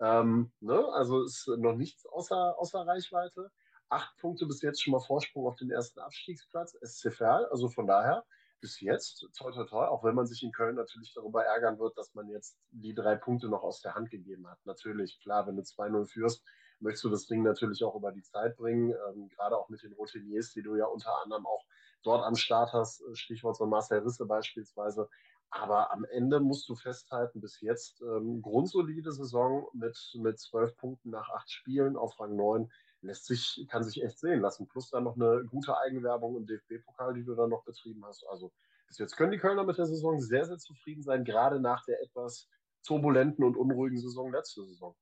Ähm, 0.01 0.53
ne? 0.61 0.85
Also 0.93 1.23
ist 1.23 1.47
noch 1.49 1.77
nichts 1.77 2.07
außer, 2.07 2.59
außer 2.59 2.87
Reichweite. 2.87 3.51
Acht 3.89 4.17
Punkte 4.19 4.47
bis 4.47 4.63
jetzt 4.63 4.83
schon 4.83 4.93
mal 4.93 5.01
Vorsprung 5.01 5.47
auf 5.47 5.57
den 5.57 5.71
ersten 5.71 6.01
Abstiegsplatz, 6.01 6.77
SC 6.83 7.13
Verl. 7.13 7.47
Also 7.47 7.69
von 7.69 7.87
daher 7.87 8.25
bis 8.61 8.81
jetzt, 8.81 9.27
toi 9.37 9.53
toi 9.53 9.65
toi, 9.65 9.87
auch 9.87 10.05
wenn 10.05 10.15
man 10.15 10.27
sich 10.27 10.43
in 10.43 10.53
Köln 10.53 10.77
natürlich 10.77 11.13
darüber 11.15 11.45
ärgern 11.45 11.79
wird, 11.79 11.97
dass 11.99 12.15
man 12.15 12.29
jetzt 12.29 12.57
die 12.71 12.95
drei 12.95 13.17
Punkte 13.17 13.49
noch 13.49 13.63
aus 13.63 13.81
der 13.81 13.95
Hand 13.95 14.11
gegeben 14.11 14.49
hat. 14.49 14.59
Natürlich, 14.65 15.21
klar, 15.21 15.47
wenn 15.47 15.57
du 15.57 15.63
2-0 15.63 16.07
führst, 16.07 16.43
möchtest 16.81 17.05
du 17.05 17.11
das 17.11 17.27
Ding 17.27 17.43
natürlich 17.43 17.83
auch 17.85 17.95
über 17.95 18.13
die 18.13 18.23
Zeit 18.23 18.57
bringen, 18.57 18.91
ähm, 19.09 19.29
gerade 19.29 19.57
auch 19.57 19.69
mit 19.69 19.83
den 19.83 19.93
Routiniers, 19.93 20.53
die 20.53 20.63
du 20.63 20.77
ja 20.77 20.87
unter 20.87 21.23
anderem 21.23 21.47
auch 21.47 21.65
dort 22.03 22.25
am 22.25 22.37
Start 22.37 22.73
hast, 22.73 23.03
Stichwort 23.15 23.57
so 23.57 23.67
Marcel 23.67 24.01
Risse 24.01 24.27
beispielsweise. 24.27 25.09
Aber 25.51 25.93
am 25.93 26.05
Ende 26.05 26.41
musst 26.41 26.69
du 26.69 26.75
festhalten, 26.75 27.41
bis 27.41 27.61
jetzt 27.61 28.03
ähm, 28.03 28.43
grundsolide 28.43 29.13
Saison 29.13 29.69
mit, 29.73 29.97
mit 30.15 30.39
12 30.39 30.77
Punkten 30.77 31.11
nach 31.11 31.29
acht 31.31 31.51
Spielen 31.51 31.97
auf 31.97 32.19
Rang 32.19 32.35
9 32.35 32.71
lässt 33.05 33.27
sich, 33.27 33.67
kann 33.71 33.85
sich 33.85 34.03
echt 34.03 34.19
sehen 34.19 34.41
lassen. 34.41 34.67
Plus 34.69 34.91
dann 34.91 35.05
noch 35.05 35.17
eine 35.17 35.45
gute 35.45 35.77
Eigenwerbung 35.77 36.37
im 36.37 36.47
DFB-Pokal, 36.47 37.15
die 37.15 37.25
du 37.25 37.35
dann 37.35 37.51
noch 37.51 37.65
betrieben 37.65 38.05
hast. 38.05 38.27
Also 38.29 38.53
bis 38.89 38.99
jetzt 38.99 39.17
können 39.17 39.33
die 39.33 39.39
Kölner 39.39 39.65
mit 39.65 39.79
der 39.79 39.87
Saison 39.87 40.21
sehr, 40.21 40.45
sehr 40.45 40.59
zufrieden 40.59 41.03
sein, 41.03 41.25
gerade 41.25 41.61
nach 41.61 41.85
der 41.85 42.01
etwas 42.03 42.49
turbulenten 42.87 43.45
und 43.45 43.57
unruhigen 43.57 43.99
Saison 43.99 44.33
letzte 44.33 44.65
Saison. 44.65 44.95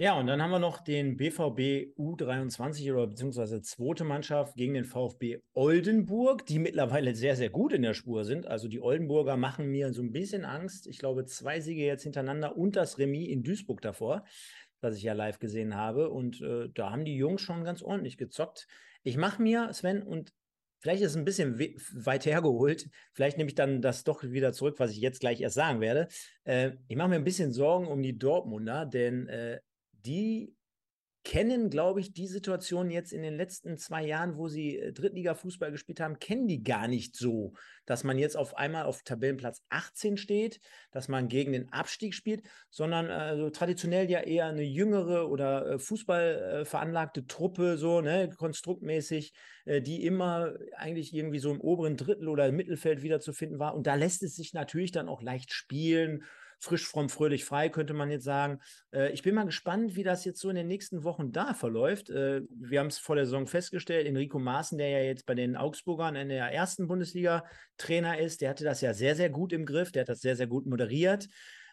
Ja, 0.00 0.16
und 0.16 0.28
dann 0.28 0.40
haben 0.40 0.52
wir 0.52 0.60
noch 0.60 0.78
den 0.78 1.16
BVB 1.16 1.92
U23 1.98 2.92
oder 2.92 3.08
beziehungsweise 3.08 3.62
zweite 3.62 4.04
Mannschaft 4.04 4.54
gegen 4.54 4.74
den 4.74 4.84
VfB 4.84 5.40
Oldenburg, 5.54 6.46
die 6.46 6.60
mittlerweile 6.60 7.16
sehr, 7.16 7.34
sehr 7.34 7.50
gut 7.50 7.72
in 7.72 7.82
der 7.82 7.94
Spur 7.94 8.24
sind. 8.24 8.46
Also 8.46 8.68
die 8.68 8.80
Oldenburger 8.80 9.36
machen 9.36 9.66
mir 9.66 9.92
so 9.92 10.00
ein 10.00 10.12
bisschen 10.12 10.44
Angst. 10.44 10.86
Ich 10.86 10.98
glaube, 11.00 11.24
zwei 11.24 11.58
Siege 11.58 11.84
jetzt 11.84 12.04
hintereinander 12.04 12.56
und 12.56 12.76
das 12.76 12.98
Remis 12.98 13.28
in 13.28 13.42
Duisburg 13.42 13.80
davor, 13.80 14.24
das 14.80 14.96
ich 14.96 15.02
ja 15.02 15.12
live 15.12 15.38
gesehen 15.38 15.74
habe. 15.74 16.10
Und 16.10 16.40
äh, 16.40 16.68
da 16.74 16.90
haben 16.90 17.04
die 17.04 17.16
Jungs 17.16 17.40
schon 17.40 17.64
ganz 17.64 17.82
ordentlich 17.82 18.18
gezockt. 18.18 18.66
Ich 19.02 19.16
mache 19.16 19.42
mir, 19.42 19.72
Sven, 19.72 20.02
und 20.02 20.32
vielleicht 20.80 21.02
ist 21.02 21.12
es 21.12 21.16
ein 21.16 21.24
bisschen 21.24 21.58
weit 21.58 22.26
hergeholt, 22.26 22.88
vielleicht 23.12 23.38
nehme 23.38 23.48
ich 23.48 23.54
dann 23.54 23.82
das 23.82 24.04
doch 24.04 24.22
wieder 24.22 24.52
zurück, 24.52 24.76
was 24.78 24.92
ich 24.92 24.98
jetzt 24.98 25.20
gleich 25.20 25.40
erst 25.40 25.56
sagen 25.56 25.80
werde. 25.80 26.08
Äh, 26.44 26.72
ich 26.88 26.96
mache 26.96 27.08
mir 27.08 27.16
ein 27.16 27.24
bisschen 27.24 27.52
Sorgen 27.52 27.86
um 27.86 28.02
die 28.02 28.18
Dortmunder, 28.18 28.86
denn 28.86 29.28
äh, 29.28 29.60
die 29.92 30.54
kennen, 31.24 31.68
glaube 31.68 32.00
ich, 32.00 32.12
die 32.12 32.26
Situation 32.26 32.90
jetzt 32.90 33.12
in 33.12 33.22
den 33.22 33.36
letzten 33.36 33.76
zwei 33.76 34.04
Jahren, 34.04 34.36
wo 34.36 34.48
sie 34.48 34.78
äh, 34.78 34.92
Drittliga-Fußball 34.92 35.70
gespielt 35.70 36.00
haben, 36.00 36.18
kennen 36.18 36.46
die 36.46 36.62
gar 36.62 36.88
nicht 36.88 37.16
so, 37.16 37.54
dass 37.86 38.04
man 38.04 38.18
jetzt 38.18 38.36
auf 38.36 38.56
einmal 38.56 38.84
auf 38.84 39.02
Tabellenplatz 39.02 39.62
18 39.68 40.16
steht, 40.16 40.60
dass 40.90 41.08
man 41.08 41.28
gegen 41.28 41.52
den 41.52 41.72
Abstieg 41.72 42.14
spielt, 42.14 42.42
sondern 42.70 43.10
also 43.10 43.50
traditionell 43.50 44.10
ja 44.10 44.20
eher 44.20 44.46
eine 44.46 44.62
jüngere 44.62 45.28
oder 45.28 45.66
äh, 45.66 45.78
Fußball 45.78 46.60
äh, 46.60 46.64
veranlagte 46.64 47.26
Truppe, 47.26 47.76
so, 47.76 48.00
ne, 48.00 48.30
konstruktmäßig, 48.36 49.32
die 49.66 50.06
immer 50.06 50.54
eigentlich 50.76 51.12
irgendwie 51.12 51.40
so 51.40 51.50
im 51.50 51.60
oberen 51.60 51.98
Drittel 51.98 52.28
oder 52.28 52.46
im 52.46 52.56
Mittelfeld 52.56 53.02
wiederzufinden 53.02 53.58
war. 53.58 53.74
Und 53.74 53.86
da 53.86 53.96
lässt 53.96 54.22
es 54.22 54.34
sich 54.34 54.54
natürlich 54.54 54.92
dann 54.92 55.10
auch 55.10 55.20
leicht 55.20 55.52
spielen 55.52 56.24
frisch, 56.58 56.86
fromm, 56.86 57.08
fröhlich, 57.08 57.44
frei, 57.44 57.68
könnte 57.68 57.94
man 57.94 58.10
jetzt 58.10 58.24
sagen. 58.24 58.60
Äh, 58.92 59.12
ich 59.12 59.22
bin 59.22 59.34
mal 59.34 59.44
gespannt, 59.44 59.96
wie 59.96 60.02
das 60.02 60.24
jetzt 60.24 60.40
so 60.40 60.50
in 60.50 60.56
den 60.56 60.66
nächsten 60.66 61.04
Wochen 61.04 61.32
da 61.32 61.54
verläuft. 61.54 62.10
Äh, 62.10 62.42
wir 62.50 62.80
haben 62.80 62.88
es 62.88 62.98
vor 62.98 63.16
der 63.16 63.26
Saison 63.26 63.46
festgestellt, 63.46 64.06
Enrico 64.06 64.38
Maaßen, 64.38 64.78
der 64.78 64.88
ja 64.88 65.00
jetzt 65.00 65.26
bei 65.26 65.34
den 65.34 65.56
Augsburgern 65.56 66.16
in 66.16 66.28
der 66.28 66.52
ersten 66.52 66.88
Bundesliga 66.88 67.44
Trainer 67.76 68.18
ist, 68.18 68.40
der 68.40 68.50
hatte 68.50 68.64
das 68.64 68.80
ja 68.80 68.94
sehr, 68.94 69.14
sehr 69.14 69.30
gut 69.30 69.52
im 69.52 69.66
Griff, 69.66 69.92
der 69.92 70.02
hat 70.02 70.08
das 70.08 70.20
sehr, 70.20 70.36
sehr 70.36 70.46
gut 70.46 70.66
moderiert. 70.66 71.28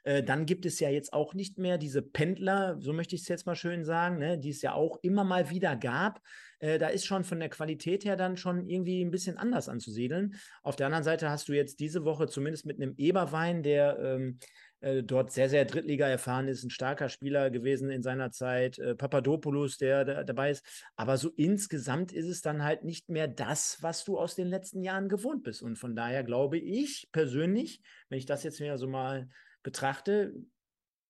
Äh, 0.05 0.23
dann 0.23 0.45
gibt 0.45 0.65
es 0.67 0.79
ja 0.79 0.89
jetzt 0.89 1.13
auch 1.13 1.33
nicht 1.33 1.57
mehr 1.57 1.79
diese 1.79 2.03
Pendler, 2.03 2.77
so 2.79 2.93
möchte 2.93 3.15
ich 3.15 3.23
es 3.23 3.27
jetzt 3.27 3.47
mal 3.47 3.55
schön 3.55 3.83
sagen, 3.83 4.19
ne, 4.19 4.37
die 4.37 4.51
es 4.51 4.61
ja 4.61 4.73
auch 4.73 4.99
immer 5.01 5.23
mal 5.23 5.49
wieder 5.49 5.75
gab. 5.75 6.21
Äh, 6.59 6.77
da 6.77 6.87
ist 6.87 7.05
schon 7.05 7.23
von 7.23 7.39
der 7.39 7.49
Qualität 7.49 8.05
her 8.05 8.15
dann 8.15 8.37
schon 8.37 8.69
irgendwie 8.69 9.03
ein 9.03 9.09
bisschen 9.09 9.37
anders 9.37 9.67
anzusiedeln. 9.67 10.35
Auf 10.61 10.75
der 10.75 10.85
anderen 10.85 11.03
Seite 11.03 11.29
hast 11.29 11.49
du 11.49 11.53
jetzt 11.53 11.79
diese 11.79 12.05
Woche 12.05 12.27
zumindest 12.27 12.67
mit 12.67 12.79
einem 12.79 12.93
Eberwein, 12.97 13.63
der 13.63 13.97
ähm, 13.99 14.37
äh, 14.81 15.03
dort 15.03 15.31
sehr, 15.31 15.49
sehr 15.49 15.65
Drittliga 15.65 16.07
erfahren 16.07 16.47
ist, 16.47 16.63
ein 16.63 16.69
starker 16.69 17.09
Spieler 17.09 17.49
gewesen 17.49 17.89
in 17.89 18.03
seiner 18.03 18.31
Zeit, 18.31 18.77
äh, 18.79 18.95
Papadopoulos, 18.95 19.77
der, 19.77 20.05
der, 20.05 20.23
dabei 20.23 20.51
ist. 20.51 20.65
Aber 20.95 21.17
so 21.17 21.29
insgesamt 21.35 22.11
ist 22.11 22.27
es 22.27 22.41
dann 22.41 22.63
halt 22.63 22.83
nicht 22.83 23.09
mehr 23.09 23.27
das, 23.27 23.77
was 23.81 24.03
du 24.03 24.17
aus 24.17 24.35
den 24.35 24.47
letzten 24.47 24.83
Jahren 24.83 25.09
gewohnt 25.09 25.43
bist. 25.43 25.61
Und 25.61 25.77
von 25.77 25.95
daher 25.95 26.23
glaube 26.23 26.57
ich 26.57 27.09
persönlich, 27.11 27.81
wenn 28.09 28.19
ich 28.19 28.25
das 28.25 28.43
jetzt 28.43 28.59
wieder 28.59 28.77
so 28.77 28.87
mal 28.87 29.29
betrachte, 29.63 30.33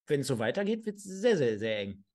wenn 0.08 0.22
es 0.22 0.28
so 0.28 0.40
weitergeht, 0.40 0.86
wird 0.86 0.98
es 0.98 1.04
sehr, 1.04 1.36
sehr, 1.36 1.58
sehr 1.58 1.80
eng. 1.80 2.06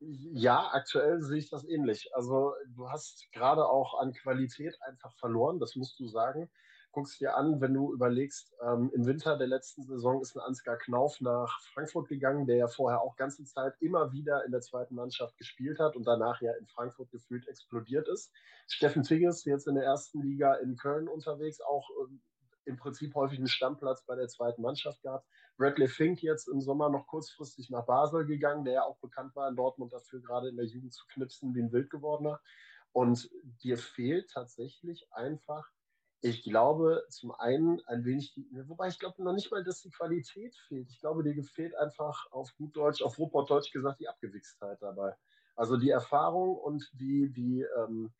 Ja, 0.00 0.70
aktuell 0.72 1.22
sehe 1.22 1.38
ich 1.38 1.50
das 1.50 1.64
ähnlich. 1.64 2.10
Also 2.14 2.52
du 2.68 2.88
hast 2.90 3.26
gerade 3.32 3.66
auch 3.66 4.00
an 4.00 4.12
Qualität 4.12 4.76
einfach 4.82 5.14
verloren, 5.18 5.58
das 5.58 5.76
musst 5.76 5.98
du 5.98 6.06
sagen 6.06 6.50
guckst 6.94 7.20
dir 7.20 7.36
an, 7.36 7.60
wenn 7.60 7.74
du 7.74 7.92
überlegst, 7.92 8.54
ähm, 8.62 8.90
im 8.94 9.04
Winter 9.04 9.36
der 9.36 9.48
letzten 9.48 9.82
Saison 9.82 10.22
ist 10.22 10.36
ein 10.36 10.40
Ansgar 10.40 10.78
Knauf 10.78 11.20
nach 11.20 11.60
Frankfurt 11.72 12.08
gegangen, 12.08 12.46
der 12.46 12.56
ja 12.56 12.68
vorher 12.68 13.02
auch 13.02 13.16
ganze 13.16 13.44
Zeit 13.44 13.74
immer 13.80 14.12
wieder 14.12 14.44
in 14.44 14.52
der 14.52 14.60
zweiten 14.60 14.94
Mannschaft 14.94 15.36
gespielt 15.36 15.80
hat 15.80 15.96
und 15.96 16.06
danach 16.06 16.40
ja 16.40 16.52
in 16.54 16.66
Frankfurt 16.68 17.10
gefühlt 17.10 17.48
explodiert 17.48 18.08
ist. 18.08 18.32
Steffen 18.68 19.02
Tigges 19.02 19.44
jetzt 19.44 19.66
in 19.66 19.74
der 19.74 19.84
ersten 19.84 20.22
Liga 20.22 20.54
in 20.54 20.76
Köln 20.76 21.08
unterwegs, 21.08 21.60
auch 21.60 21.90
ähm, 22.02 22.22
im 22.64 22.76
Prinzip 22.76 23.14
häufig 23.14 23.38
einen 23.38 23.48
Stammplatz 23.48 24.04
bei 24.06 24.14
der 24.14 24.28
zweiten 24.28 24.62
Mannschaft 24.62 25.02
gehabt. 25.02 25.26
Bradley 25.56 25.88
Fink 25.88 26.22
jetzt 26.22 26.48
im 26.48 26.60
Sommer 26.60 26.88
noch 26.90 27.06
kurzfristig 27.06 27.70
nach 27.70 27.86
Basel 27.86 28.24
gegangen, 28.24 28.64
der 28.64 28.74
ja 28.74 28.82
auch 28.84 28.98
bekannt 28.98 29.34
war 29.36 29.48
in 29.48 29.56
Dortmund 29.56 29.92
dafür, 29.92 30.20
gerade 30.20 30.48
in 30.48 30.56
der 30.56 30.66
Jugend 30.66 30.92
zu 30.92 31.04
knipsen 31.12 31.54
wie 31.54 31.62
ein 31.62 31.72
Wildgewordener. 31.72 32.40
Und 32.92 33.28
dir 33.62 33.76
fehlt 33.76 34.30
tatsächlich 34.30 35.08
einfach 35.12 35.68
ich 36.24 36.42
glaube 36.42 37.04
zum 37.10 37.32
einen 37.32 37.82
ein 37.84 38.06
wenig, 38.06 38.34
wobei 38.66 38.88
ich 38.88 38.98
glaube 38.98 39.22
noch 39.22 39.34
nicht 39.34 39.50
mal, 39.50 39.62
dass 39.62 39.82
die 39.82 39.90
Qualität 39.90 40.56
fehlt. 40.68 40.88
Ich 40.88 40.98
glaube, 40.98 41.22
dir 41.22 41.44
fehlt 41.44 41.76
einfach 41.76 42.30
auf 42.30 42.56
gut 42.56 42.74
Deutsch, 42.74 43.02
auf 43.02 43.18
Ruhrpott-Deutsch 43.18 43.70
gesagt, 43.70 44.00
die 44.00 44.08
Abgewichstheit 44.08 44.80
dabei. 44.80 45.14
Also 45.54 45.76
die 45.76 45.90
Erfahrung 45.90 46.56
und 46.56 46.90
die, 46.94 47.30
die, 47.30 47.66
ähm, 47.76 48.10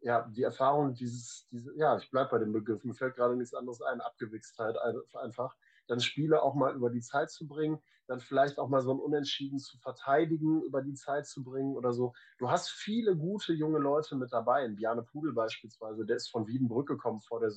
ja, 0.00 0.26
die 0.30 0.44
Erfahrung 0.44 0.94
dieses, 0.94 1.46
diese, 1.50 1.76
ja, 1.76 1.98
ich 1.98 2.10
bleibe 2.10 2.30
bei 2.30 2.38
dem 2.38 2.54
Begriff, 2.54 2.84
mir 2.84 2.94
fällt 2.94 3.16
gerade 3.16 3.36
nichts 3.36 3.52
anderes 3.52 3.82
ein, 3.82 4.00
Abgewichstheit 4.00 4.76
einfach 5.12 5.54
dann 5.86 6.00
Spiele 6.00 6.42
auch 6.42 6.54
mal 6.54 6.74
über 6.74 6.90
die 6.90 7.00
Zeit 7.00 7.30
zu 7.30 7.46
bringen, 7.46 7.80
dann 8.06 8.20
vielleicht 8.20 8.58
auch 8.58 8.68
mal 8.68 8.82
so 8.82 8.92
ein 8.92 8.98
Unentschieden 8.98 9.58
zu 9.58 9.78
verteidigen, 9.78 10.62
über 10.62 10.82
die 10.82 10.94
Zeit 10.94 11.26
zu 11.26 11.42
bringen 11.42 11.76
oder 11.76 11.92
so. 11.92 12.12
Du 12.38 12.50
hast 12.50 12.70
viele 12.70 13.16
gute 13.16 13.52
junge 13.52 13.78
Leute 13.78 14.16
mit 14.16 14.32
dabei. 14.32 14.68
Bjarne 14.68 15.02
Pudel 15.02 15.32
beispielsweise, 15.32 16.04
der 16.04 16.16
ist 16.16 16.28
von 16.28 16.46
Wiedenbrück 16.46 16.88
gekommen 16.88 17.20
vor 17.20 17.40
der. 17.40 17.52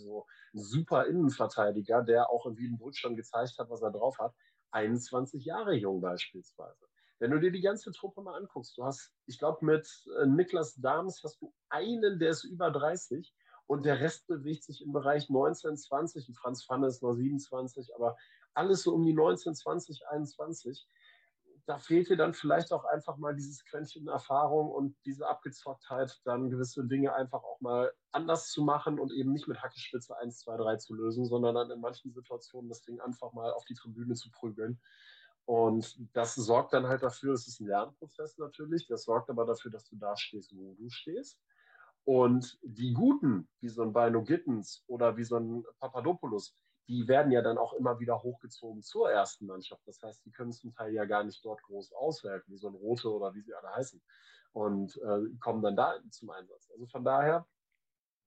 Ein 0.54 0.60
super 0.60 1.06
Innenverteidiger, 1.08 2.04
der 2.04 2.30
auch 2.30 2.46
in 2.46 2.58
Wiedenbrück 2.58 2.96
schon 2.96 3.16
gezeigt 3.16 3.58
hat, 3.58 3.70
was 3.70 3.82
er 3.82 3.92
drauf 3.92 4.18
hat. 4.20 4.34
21 4.72 5.46
Jahre 5.46 5.74
jung 5.74 6.02
beispielsweise. 6.02 6.86
Wenn 7.20 7.32
du 7.32 7.40
dir 7.40 7.52
die 7.52 7.62
ganze 7.62 7.92
Truppe 7.92 8.22
mal 8.22 8.36
anguckst, 8.36 8.78
du 8.78 8.84
hast, 8.84 9.14
ich 9.26 9.40
glaube, 9.40 9.66
mit 9.66 9.88
äh, 10.20 10.26
Niklas 10.26 10.76
Dahms 10.76 11.24
hast 11.24 11.42
du 11.42 11.54
einen, 11.70 12.20
der 12.20 12.32
ist 12.32 12.44
über 12.44 12.72
30 12.72 13.34
und 13.68 13.86
der 13.86 14.00
Rest 14.00 14.28
bewegt 14.28 14.64
sich 14.64 14.82
im 14.84 14.92
Bereich 14.92 15.30
19, 15.30 15.78
20 15.78 16.28
und 16.30 16.36
Franz 16.36 16.64
Pfanne 16.64 16.88
ist 16.88 17.02
noch 17.02 17.14
27, 17.14 17.96
aber 17.96 18.16
alles 18.54 18.84
so 18.84 18.94
um 18.94 19.04
die 19.04 19.14
19, 19.14 19.56
20, 19.56 20.08
21. 20.08 20.88
Da 21.66 21.80
fehlt 21.80 22.10
dir 22.10 22.18
dann 22.18 22.36
vielleicht 22.36 22.72
auch 22.72 22.86
einfach 22.86 23.18
mal 23.18 23.36
dieses 23.36 23.66
Quäntchen 23.66 24.08
Erfahrung 24.08 24.70
und 24.70 24.96
diese 25.06 25.28
Abgezocktheit, 25.28 26.22
dann 26.24 26.52
gewisse 26.52 26.86
Dinge 26.86 27.16
einfach 27.16 27.44
auch 27.44 27.60
mal 27.60 27.92
anders 28.12 28.52
zu 28.52 28.62
machen 28.64 29.00
und 29.00 29.12
eben 29.12 29.32
nicht 29.34 29.48
mit 29.48 29.62
Hackespitze 29.64 30.16
1, 30.16 30.40
2, 30.42 30.58
3 30.58 30.76
zu 30.78 30.94
lösen, 30.94 31.26
sondern 31.26 31.56
dann 31.56 31.72
in 31.72 31.82
manchen 31.82 32.14
Situationen 32.14 32.70
das 32.70 32.84
Ding 32.84 33.00
einfach 33.02 33.34
mal 33.34 33.52
auf 33.52 33.66
die 33.66 33.74
Tribüne 33.74 34.14
zu 34.14 34.30
prügeln. 34.30 34.80
Und 35.46 35.96
das 36.14 36.36
sorgt 36.36 36.74
dann 36.74 36.88
halt 36.88 37.04
dafür, 37.04 37.34
es 37.34 37.48
ist 37.48 37.60
ein 37.60 37.68
Lernprozess 37.68 38.38
natürlich, 38.38 38.88
das 38.88 39.04
sorgt 39.04 39.30
aber 39.30 39.46
dafür, 39.46 39.72
dass 39.72 39.86
du 39.86 39.96
da 39.96 40.16
stehst, 40.18 40.56
wo 40.56 40.74
du 40.74 40.90
stehst. 40.90 41.40
Und 42.06 42.60
die 42.62 42.94
Guten, 42.94 43.48
wie 43.62 43.70
so 43.70 43.82
ein 43.82 43.92
Bino 43.92 44.24
Gittens 44.24 44.84
oder 44.86 45.18
wie 45.18 45.24
so 45.24 45.38
ein 45.38 45.66
Papadopoulos, 45.80 46.56
die 46.88 47.08
werden 47.08 47.32
ja 47.32 47.42
dann 47.42 47.58
auch 47.58 47.74
immer 47.74 48.00
wieder 48.00 48.22
hochgezogen 48.22 48.84
zur 48.84 49.10
ersten 49.10 49.48
Mannschaft. 49.48 49.82
Das 49.88 50.02
heißt, 50.04 50.24
die 50.24 50.32
können 50.32 50.54
zum 50.54 50.72
Teil 50.72 50.94
ja 50.94 51.06
gar 51.06 51.24
nicht 51.24 51.44
dort 51.44 51.64
groß 51.64 51.94
aushelfen, 51.94 52.54
wie 52.54 52.60
so 52.60 52.68
ein 52.68 52.76
Rote 52.76 53.12
oder 53.12 53.34
wie 53.34 53.42
sie 53.42 53.56
alle 53.56 53.76
heißen. 53.76 54.00
Und 54.54 54.96
äh, 54.98 55.36
kommen 55.40 55.64
dann 55.64 55.76
da 55.76 55.96
zum 56.12 56.30
Einsatz. 56.30 56.70
Also 56.72 56.86
von 56.86 57.04
daher, 57.04 57.48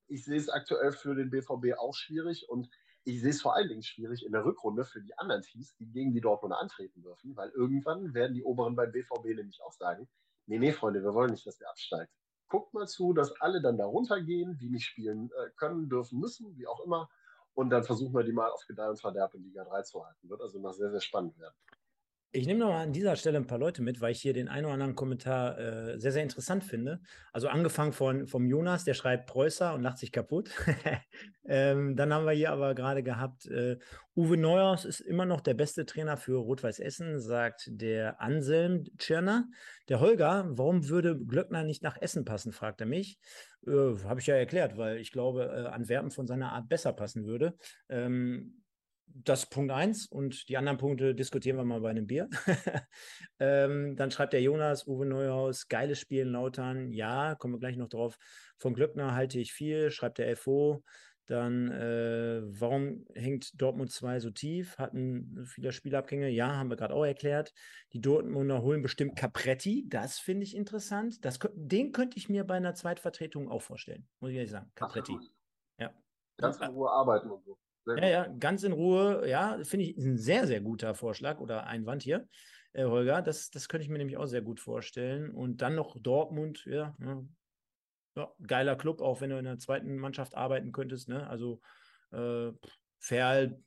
ich 0.08 0.24
sehe 0.24 0.36
es 0.36 0.48
aktuell 0.48 0.90
für 0.90 1.14
den 1.14 1.30
BVB 1.30 1.78
auch 1.78 1.94
schwierig 1.94 2.48
und 2.48 2.68
ich 3.04 3.20
sehe 3.20 3.30
es 3.30 3.40
vor 3.40 3.54
allen 3.54 3.68
Dingen 3.68 3.84
schwierig 3.84 4.26
in 4.26 4.32
der 4.32 4.44
Rückrunde 4.44 4.84
für 4.84 5.00
die 5.00 5.16
anderen 5.16 5.42
Teams, 5.42 5.76
die 5.76 5.86
gegen 5.86 6.12
die 6.12 6.20
Dortmunder 6.20 6.58
antreten 6.58 7.00
dürfen, 7.00 7.36
weil 7.36 7.50
irgendwann 7.50 8.12
werden 8.12 8.34
die 8.34 8.42
Oberen 8.42 8.74
beim 8.74 8.90
BVB 8.90 9.24
nämlich 9.36 9.62
auch 9.62 9.72
sagen, 9.72 10.08
nee, 10.46 10.58
nee, 10.58 10.72
Freunde, 10.72 11.02
wir 11.02 11.14
wollen 11.14 11.30
nicht, 11.30 11.46
dass 11.46 11.60
ihr 11.60 11.70
absteigt 11.70 12.12
guckt 12.48 12.74
mal 12.74 12.86
zu, 12.86 13.12
dass 13.12 13.40
alle 13.40 13.60
dann 13.60 13.76
da 13.76 13.86
runtergehen, 13.86 14.58
die 14.58 14.70
nicht 14.70 14.86
spielen 14.86 15.30
äh, 15.30 15.50
können, 15.56 15.88
dürfen, 15.88 16.18
müssen, 16.18 16.56
wie 16.56 16.66
auch 16.66 16.80
immer. 16.80 17.08
Und 17.54 17.70
dann 17.70 17.82
versuchen 17.82 18.14
wir 18.14 18.24
die 18.24 18.32
mal 18.32 18.50
auf 18.50 18.64
Gedeih 18.66 18.90
und 18.90 19.00
Verderb 19.00 19.34
in 19.34 19.42
Liga 19.42 19.64
3 19.64 19.82
zu 19.82 20.04
halten. 20.04 20.28
Wird 20.28 20.40
also 20.40 20.58
noch 20.58 20.72
sehr, 20.72 20.90
sehr 20.90 21.00
spannend 21.00 21.38
werden. 21.38 21.54
Ich 22.30 22.46
nehme 22.46 22.60
noch 22.60 22.68
mal 22.68 22.82
an 22.82 22.92
dieser 22.92 23.16
Stelle 23.16 23.38
ein 23.38 23.46
paar 23.46 23.58
Leute 23.58 23.80
mit, 23.80 24.02
weil 24.02 24.12
ich 24.12 24.20
hier 24.20 24.34
den 24.34 24.48
einen 24.48 24.66
oder 24.66 24.74
anderen 24.74 24.94
Kommentar 24.94 25.58
äh, 25.58 25.98
sehr, 25.98 26.12
sehr 26.12 26.22
interessant 26.22 26.62
finde. 26.62 27.00
Also 27.32 27.48
angefangen 27.48 27.92
von 27.92 28.26
vom 28.26 28.44
Jonas, 28.46 28.84
der 28.84 28.92
schreibt 28.92 29.26
Preußer 29.26 29.72
und 29.72 29.82
lacht 29.82 29.96
sich 29.96 30.12
kaputt. 30.12 30.50
ähm, 31.48 31.96
dann 31.96 32.12
haben 32.12 32.26
wir 32.26 32.32
hier 32.32 32.52
aber 32.52 32.74
gerade 32.74 33.02
gehabt, 33.02 33.46
äh, 33.46 33.78
Uwe 34.14 34.36
Neuhaus 34.36 34.84
ist 34.84 35.00
immer 35.00 35.24
noch 35.24 35.40
der 35.40 35.54
beste 35.54 35.86
Trainer 35.86 36.18
für 36.18 36.36
Rot-Weiß 36.36 36.80
Essen, 36.80 37.18
sagt 37.18 37.68
der 37.70 38.20
Anselm 38.20 38.84
Tschirner. 38.98 39.48
Der 39.88 40.00
Holger, 40.00 40.44
warum 40.50 40.86
würde 40.90 41.18
Glöckner 41.18 41.64
nicht 41.64 41.82
nach 41.82 41.96
Essen 41.98 42.26
passen, 42.26 42.52
fragt 42.52 42.82
er 42.82 42.86
mich. 42.86 43.18
Äh, 43.66 43.70
Habe 44.04 44.20
ich 44.20 44.26
ja 44.26 44.34
erklärt, 44.34 44.76
weil 44.76 44.98
ich 44.98 45.12
glaube, 45.12 45.44
äh, 45.44 45.68
Antwerpen 45.68 46.10
von 46.10 46.26
seiner 46.26 46.52
Art 46.52 46.68
besser 46.68 46.92
passen 46.92 47.24
würde. 47.24 47.56
Ähm, 47.88 48.60
das 49.14 49.48
Punkt 49.48 49.72
eins 49.72 50.06
und 50.06 50.48
die 50.48 50.56
anderen 50.56 50.78
Punkte 50.78 51.14
diskutieren 51.14 51.56
wir 51.56 51.64
mal 51.64 51.80
bei 51.80 51.90
einem 51.90 52.06
Bier. 52.06 52.28
ähm, 53.38 53.96
dann 53.96 54.10
schreibt 54.10 54.32
der 54.32 54.42
Jonas, 54.42 54.86
Uwe 54.86 55.06
Neuhaus, 55.06 55.68
geiles 55.68 55.98
Spiel 55.98 56.22
in 56.22 56.28
Lautern. 56.28 56.92
Ja, 56.92 57.34
kommen 57.34 57.54
wir 57.54 57.58
gleich 57.58 57.76
noch 57.76 57.88
drauf. 57.88 58.16
Von 58.56 58.74
Glöckner 58.74 59.14
halte 59.14 59.38
ich 59.38 59.52
viel, 59.52 59.90
schreibt 59.90 60.18
der 60.18 60.36
FO. 60.36 60.82
Dann, 61.28 61.70
äh, 61.70 62.40
warum 62.58 63.04
hängt 63.14 63.60
Dortmund 63.60 63.92
2 63.92 64.20
so 64.20 64.30
tief? 64.30 64.78
Hatten 64.78 65.44
viele 65.44 65.72
Spielabgänge? 65.72 66.30
Ja, 66.30 66.56
haben 66.56 66.70
wir 66.70 66.76
gerade 66.76 66.94
auch 66.94 67.04
erklärt. 67.04 67.52
Die 67.92 68.00
Dortmunder 68.00 68.62
holen 68.62 68.80
bestimmt 68.80 69.14
Capretti. 69.14 69.84
Das 69.88 70.18
finde 70.18 70.44
ich 70.44 70.56
interessant. 70.56 71.22
Das, 71.26 71.38
den 71.54 71.92
könnte 71.92 72.16
ich 72.16 72.30
mir 72.30 72.44
bei 72.44 72.54
einer 72.54 72.74
Zweitvertretung 72.74 73.50
auch 73.50 73.60
vorstellen, 73.60 74.08
muss 74.20 74.30
ich 74.30 74.36
ehrlich 74.36 74.52
sagen. 74.52 74.72
Capretti. 74.74 75.18
Ja. 75.78 75.92
Ganz 76.38 76.56
in 76.60 76.68
Ruhe 76.68 76.90
arbeiten 76.90 77.30
und 77.30 77.44
so. 77.44 77.58
Ja, 77.86 78.06
ja, 78.06 78.26
ganz 78.26 78.62
in 78.62 78.72
Ruhe. 78.72 79.28
Ja, 79.28 79.58
finde 79.64 79.86
ich 79.86 79.96
ein 79.96 80.16
sehr, 80.16 80.46
sehr 80.46 80.60
guter 80.60 80.94
Vorschlag 80.94 81.40
oder 81.40 81.66
Einwand 81.66 82.02
hier, 82.02 82.28
äh, 82.72 82.84
Holger. 82.84 83.22
Das, 83.22 83.50
das 83.50 83.68
könnte 83.68 83.84
ich 83.84 83.88
mir 83.88 83.98
nämlich 83.98 84.16
auch 84.16 84.26
sehr 84.26 84.42
gut 84.42 84.60
vorstellen. 84.60 85.30
Und 85.30 85.62
dann 85.62 85.74
noch 85.74 85.96
Dortmund, 85.98 86.64
ja, 86.66 86.94
ja, 87.00 87.22
ja 88.16 88.32
geiler 88.46 88.76
Club, 88.76 89.00
auch 89.00 89.20
wenn 89.20 89.30
du 89.30 89.38
in 89.38 89.44
der 89.44 89.58
zweiten 89.58 89.96
Mannschaft 89.96 90.34
arbeiten 90.34 90.72
könntest. 90.72 91.08
Ne? 91.08 91.26
Also 91.28 91.60
äh, 92.12 92.50
Ferl, 92.98 93.62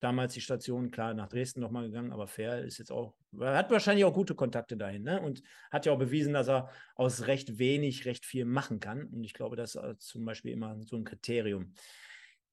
damals 0.00 0.34
die 0.34 0.40
Station, 0.40 0.90
klar, 0.90 1.14
nach 1.14 1.28
Dresden 1.28 1.60
nochmal 1.60 1.86
gegangen, 1.86 2.12
aber 2.12 2.26
Ferl 2.26 2.64
ist 2.64 2.78
jetzt 2.78 2.92
auch, 2.92 3.14
hat 3.40 3.70
wahrscheinlich 3.70 4.04
auch 4.04 4.14
gute 4.14 4.34
Kontakte 4.34 4.76
dahin, 4.76 5.02
ne? 5.02 5.20
Und 5.20 5.42
hat 5.70 5.86
ja 5.86 5.92
auch 5.92 5.98
bewiesen, 5.98 6.32
dass 6.32 6.48
er 6.48 6.70
aus 6.94 7.26
recht 7.26 7.58
wenig 7.58 8.06
recht 8.06 8.24
viel 8.24 8.44
machen 8.44 8.80
kann. 8.80 9.06
Und 9.06 9.24
ich 9.24 9.34
glaube, 9.34 9.56
das 9.56 9.74
ist 9.74 10.02
zum 10.02 10.24
Beispiel 10.24 10.52
immer 10.52 10.80
so 10.84 10.96
ein 10.96 11.04
Kriterium. 11.04 11.74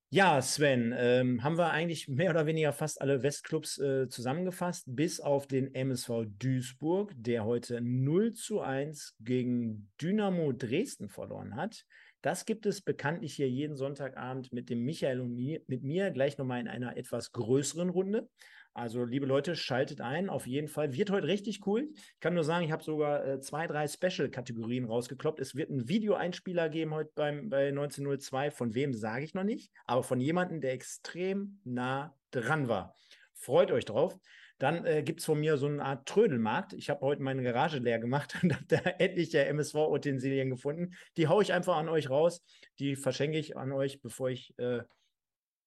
Ja, 0.10 0.42
Sven, 0.42 0.94
ähm, 0.98 1.44
haben 1.44 1.58
wir 1.58 1.72
eigentlich 1.72 2.08
mehr 2.08 2.30
oder 2.30 2.46
weniger 2.46 2.72
fast 2.72 3.02
alle 3.02 3.24
Westclubs 3.24 3.80
äh, 3.80 4.08
zusammengefasst, 4.08 4.86
bis 4.88 5.20
auf 5.20 5.48
den 5.48 5.74
MSV 5.74 6.28
Duisburg, 6.40 7.12
der 7.18 7.44
heute 7.44 7.82
0 7.82 8.34
zu 8.34 8.62
1 8.62 9.16
gegen 9.20 9.92
Dynamo 10.00 10.54
Dresden 10.54 11.10
verloren 11.10 11.56
hat. 11.56 11.86
Das 12.22 12.46
gibt 12.46 12.66
es 12.66 12.82
bekanntlich 12.82 13.34
hier 13.34 13.50
jeden 13.50 13.76
Sonntagabend 13.76 14.54
mit 14.54 14.70
dem 14.70 14.86
Michael 14.86 15.22
und 15.22 15.36
mir, 15.36 15.62
mit 15.68 15.84
mir 15.84 16.12
gleich 16.12 16.38
nochmal 16.38 16.62
in 16.62 16.68
einer 16.68 16.98
etwas 16.98 17.32
größeren 17.32 17.90
Runde. 17.90 18.30
Also, 18.76 19.06
liebe 19.06 19.26
Leute, 19.26 19.56
schaltet 19.56 20.02
ein. 20.02 20.30
Auf 20.30 20.48
jeden 20.48 20.68
Fall. 20.68 20.94
Wird 20.94 21.10
heute 21.10 21.28
richtig 21.28 21.66
cool. 21.66 21.88
Ich 21.94 22.20
kann 22.20 22.34
nur 22.34 22.44
sagen, 22.44 22.66
ich 22.66 22.74
habe 22.74 22.84
sogar 22.84 23.26
äh, 23.26 23.40
zwei, 23.40 23.68
drei 23.68 23.88
Special-Kategorien 23.88 24.84
rausgekloppt. 24.84 25.40
Es 25.40 25.56
wird 25.56 25.70
einen 25.70 25.88
Videoeinspieler 25.88 26.68
geben 26.68 26.94
heute 26.94 27.10
beim, 27.16 27.50
bei 27.50 27.70
1902. 27.70 28.52
Von 28.52 28.76
wem 28.76 28.94
sage 28.94 29.24
ich 29.24 29.34
noch 29.34 29.46
nicht, 29.46 29.72
aber 29.86 30.04
von 30.04 30.20
jemandem, 30.20 30.60
der 30.60 30.74
extrem 30.74 31.62
nah 31.64 32.18
dran 32.32 32.68
war. 32.68 32.98
Freut 33.34 33.72
euch 33.72 33.86
drauf. 33.86 34.20
Dann 34.58 34.86
äh, 34.86 35.04
gibt 35.04 35.22
es 35.22 35.26
von 35.26 35.40
mir 35.40 35.56
so 35.56 35.68
eine 35.68 35.82
Art 35.82 36.06
Trödelmarkt. 36.06 36.74
Ich 36.74 36.90
habe 36.90 37.00
heute 37.00 37.22
meine 37.22 37.44
Garage 37.44 37.80
leer 37.80 38.00
gemacht 38.00 38.38
und 38.44 38.54
habe 38.54 38.66
da 38.68 38.78
etliche 39.00 39.46
MSV-Utensilien 39.46 40.50
gefunden. 40.50 40.96
Die 41.16 41.30
haue 41.30 41.44
ich 41.44 41.54
einfach 41.54 41.78
an 41.78 41.88
euch 41.88 42.10
raus. 42.10 42.44
Die 42.80 42.98
verschenke 42.98 43.38
ich 43.38 43.56
an 43.56 43.72
euch, 43.72 44.02
bevor 44.02 44.30
ich 44.30 44.54
äh, 44.60 44.82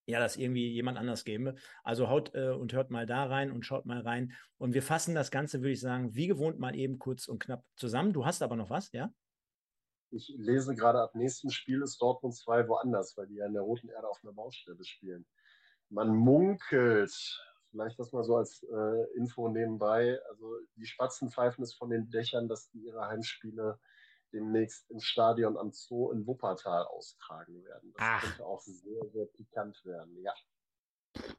ja, 0.09 0.18
das 0.21 0.38
irgendwie 0.38 0.73
jemand 0.73 0.97
anders 0.97 1.25
gebe. 1.25 1.55
Also 1.85 2.09
haut 2.09 2.35
äh, 2.35 2.49
und 2.49 2.73
hört 2.73 2.90
mal 2.90 3.05
da 3.05 3.27
rein 3.27 3.53
und 3.53 3.66
schaut 3.66 3.85
mal 3.85 4.01
rein. 4.01 4.33
Und 4.57 4.73
wir 4.73 4.83
fassen 4.83 5.14
das 5.14 5.31
Ganze, 5.31 5.61
würde 5.61 5.73
ich 5.73 5.81
sagen, 5.81 6.14
wie 6.14 6.27
gewohnt 6.27 6.59
mal 6.59 6.75
eben 6.75 6.99
kurz 6.99 7.29
und 7.29 7.40
knapp 7.40 7.62
zusammen. 7.77 8.14
Du 8.14 8.25
hast 8.25 8.42
aber 8.42 8.57
noch 8.57 8.71
was, 8.71 8.90
ja? 8.92 9.12
Ich 10.11 10.33
lese 10.38 10.75
gerade, 10.75 11.03
ab 11.03 11.14
nächsten 11.14 11.51
Spiel 11.51 11.83
ist 11.83 12.01
Dortmund 12.01 12.35
2 12.35 12.68
woanders, 12.68 13.18
weil 13.18 13.27
die 13.27 13.35
ja 13.35 13.47
in 13.47 13.53
der 13.53 13.61
Roten 13.61 13.90
Erde 13.90 14.09
auf 14.09 14.18
einer 14.23 14.33
Baustelle 14.33 14.83
spielen. 14.83 15.27
Man 15.90 16.16
munkelt, 16.16 17.12
vielleicht 17.71 17.99
das 17.99 18.12
mal 18.12 18.25
so 18.25 18.37
als 18.37 18.62
äh, 18.62 19.16
Info 19.18 19.51
nebenbei, 19.51 20.18
also 20.31 20.57
die 20.77 20.87
Spatzen 20.87 21.31
pfeifen 21.31 21.62
es 21.62 21.75
von 21.75 21.90
den 21.90 22.09
Dächern, 22.09 22.49
dass 22.49 22.71
die 22.71 22.87
ihre 22.87 23.07
Heimspiele 23.07 23.79
demnächst 24.33 24.91
im 24.91 25.01
Stadion 25.01 25.57
am 25.57 25.73
Zoo 25.73 26.11
in 26.12 26.27
Wuppertal 26.27 26.85
austragen 26.87 27.64
werden. 27.64 27.93
Das 27.95 28.03
Ach. 28.07 28.23
könnte 28.23 28.47
auch 28.47 28.61
sehr, 28.61 29.09
sehr 29.11 29.27
pikant 29.27 29.85
werden, 29.85 30.17
ja. 30.23 30.33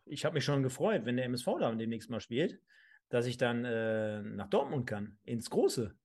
Ich 0.05 0.25
habe 0.25 0.35
mich 0.35 0.45
schon 0.45 0.63
gefreut, 0.63 1.05
wenn 1.05 1.17
der 1.17 1.25
MSV 1.25 1.47
da 1.59 1.71
demnächst 1.71 2.09
mal 2.09 2.19
spielt, 2.19 2.59
dass 3.09 3.25
ich 3.25 3.37
dann 3.37 3.65
äh, 3.65 4.21
nach 4.21 4.49
Dortmund 4.49 4.87
kann, 4.87 5.17
ins 5.23 5.49
Große. 5.49 5.95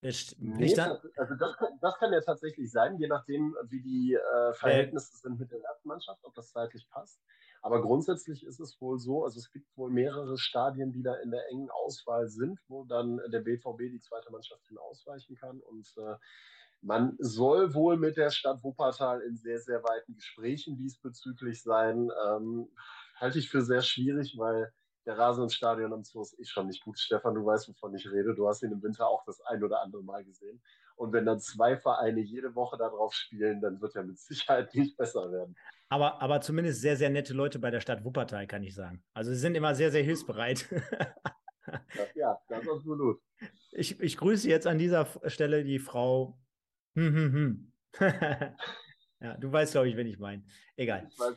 Nee, 0.00 0.78
also 1.16 1.34
das 1.34 1.56
kann, 1.56 1.78
das 1.80 1.98
kann, 1.98 2.12
ja 2.12 2.20
tatsächlich 2.20 2.70
sein, 2.70 2.98
je 2.98 3.08
nachdem, 3.08 3.56
wie 3.64 3.82
die 3.82 4.14
äh, 4.14 4.52
Verhältnisse 4.54 5.12
äh, 5.12 5.18
sind 5.22 5.40
mit 5.40 5.50
der 5.50 5.60
ersten 5.60 5.88
Mannschaft, 5.88 6.20
ob 6.22 6.34
das 6.34 6.52
zeitlich 6.52 6.88
passt. 6.88 7.20
Aber 7.62 7.82
grundsätzlich 7.82 8.44
ist 8.44 8.60
es 8.60 8.80
wohl 8.80 8.98
so, 8.98 9.24
also 9.24 9.38
es 9.38 9.50
gibt 9.50 9.66
wohl 9.76 9.90
mehrere 9.90 10.38
Stadien, 10.38 10.92
die 10.92 11.02
da 11.02 11.14
in 11.16 11.30
der 11.30 11.48
engen 11.50 11.70
Auswahl 11.70 12.28
sind, 12.28 12.60
wo 12.68 12.84
dann 12.84 13.20
der 13.32 13.40
BVB 13.40 13.90
die 13.90 14.00
zweite 14.00 14.30
Mannschaft 14.30 14.66
hin 14.68 14.78
ausweichen 14.78 15.36
kann. 15.36 15.60
Und 15.60 15.92
äh, 15.98 16.16
man 16.80 17.16
soll 17.18 17.74
wohl 17.74 17.96
mit 17.96 18.16
der 18.16 18.30
Stadt 18.30 18.62
Wuppertal 18.62 19.20
in 19.22 19.36
sehr, 19.36 19.58
sehr 19.58 19.82
weiten 19.82 20.14
Gesprächen 20.14 20.76
diesbezüglich 20.76 21.62
sein. 21.62 22.10
Ähm, 22.26 22.68
halte 23.16 23.38
ich 23.38 23.50
für 23.50 23.62
sehr 23.62 23.82
schwierig, 23.82 24.36
weil 24.38 24.72
der 25.04 25.18
Rasen 25.18 25.44
im 25.44 25.48
Stadion 25.50 25.92
am 25.92 26.04
Zoo 26.04 26.22
ist 26.22 26.38
eh 26.38 26.44
schon 26.44 26.66
nicht 26.66 26.84
gut. 26.84 26.98
Stefan, 26.98 27.34
du 27.34 27.44
weißt, 27.44 27.68
wovon 27.68 27.94
ich 27.94 28.06
rede. 28.10 28.34
Du 28.34 28.46
hast 28.46 28.62
ihn 28.62 28.72
im 28.72 28.82
Winter 28.82 29.08
auch 29.08 29.24
das 29.24 29.40
ein 29.40 29.64
oder 29.64 29.82
andere 29.82 30.02
Mal 30.04 30.24
gesehen. 30.24 30.60
Und 30.96 31.12
wenn 31.12 31.24
dann 31.26 31.40
zwei 31.40 31.76
Vereine 31.76 32.20
jede 32.20 32.54
Woche 32.54 32.76
darauf 32.76 33.14
spielen, 33.14 33.60
dann 33.60 33.80
wird 33.80 33.96
er 33.96 34.04
mit 34.04 34.18
Sicherheit 34.18 34.74
nicht 34.74 34.96
besser 34.96 35.32
werden. 35.32 35.56
Aber, 35.90 36.20
aber 36.20 36.40
zumindest 36.40 36.80
sehr, 36.80 36.96
sehr 36.96 37.10
nette 37.10 37.32
Leute 37.32 37.58
bei 37.58 37.70
der 37.70 37.80
Stadt 37.80 38.04
Wuppertal, 38.04 38.46
kann 38.46 38.62
ich 38.62 38.74
sagen. 38.74 39.02
Also 39.14 39.32
sie 39.32 39.38
sind 39.38 39.54
immer 39.54 39.74
sehr, 39.74 39.90
sehr 39.90 40.02
hilfsbereit. 40.02 40.68
ja, 42.14 42.38
das 42.48 42.62
ist 42.62 42.68
absolut. 42.68 43.20
Ich, 43.72 43.98
ich 44.00 44.16
grüße 44.16 44.48
jetzt 44.48 44.66
an 44.66 44.78
dieser 44.78 45.06
Stelle 45.26 45.64
die 45.64 45.78
Frau. 45.78 46.38
Hm, 46.94 47.14
hm, 47.14 47.32
hm. 47.32 47.72
ja, 49.20 49.36
du 49.38 49.50
weißt, 49.50 49.72
glaube 49.72 49.88
ich, 49.88 49.96
wen 49.96 50.06
ich 50.06 50.18
meine. 50.18 50.44
Egal. 50.76 51.08
Ich 51.10 51.18
weiß, 51.18 51.34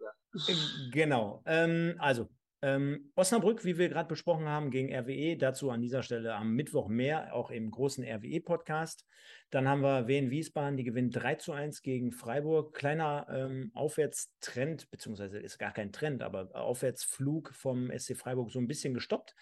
ja. 0.00 0.54
Genau. 0.90 1.42
Ähm, 1.44 1.96
also, 1.98 2.28
ähm, 2.62 3.10
Osnabrück, 3.16 3.64
wie 3.64 3.76
wir 3.76 3.88
gerade 3.88 4.08
besprochen 4.08 4.48
haben, 4.48 4.70
gegen 4.70 4.94
RWE, 4.94 5.36
dazu 5.36 5.70
an 5.70 5.82
dieser 5.82 6.04
Stelle 6.04 6.34
am 6.34 6.54
Mittwoch 6.54 6.88
mehr, 6.88 7.34
auch 7.34 7.50
im 7.50 7.70
großen 7.70 8.04
RWE-Podcast. 8.04 9.04
Dann 9.50 9.68
haben 9.68 9.82
wir 9.82 10.06
Wien 10.06 10.30
Wiesbaden, 10.30 10.76
die 10.76 10.84
gewinnt 10.84 11.16
3 11.16 11.34
zu 11.34 11.52
1 11.52 11.82
gegen 11.82 12.12
Freiburg. 12.12 12.72
Kleiner 12.72 13.26
ähm, 13.30 13.72
Aufwärtstrend, 13.74 14.90
beziehungsweise 14.92 15.38
ist 15.38 15.58
gar 15.58 15.72
kein 15.72 15.92
Trend, 15.92 16.22
aber 16.22 16.54
Aufwärtsflug 16.54 17.52
vom 17.52 17.90
SC 17.90 18.16
Freiburg 18.16 18.52
so 18.52 18.60
ein 18.60 18.68
bisschen 18.68 18.94
gestoppt. 18.94 19.34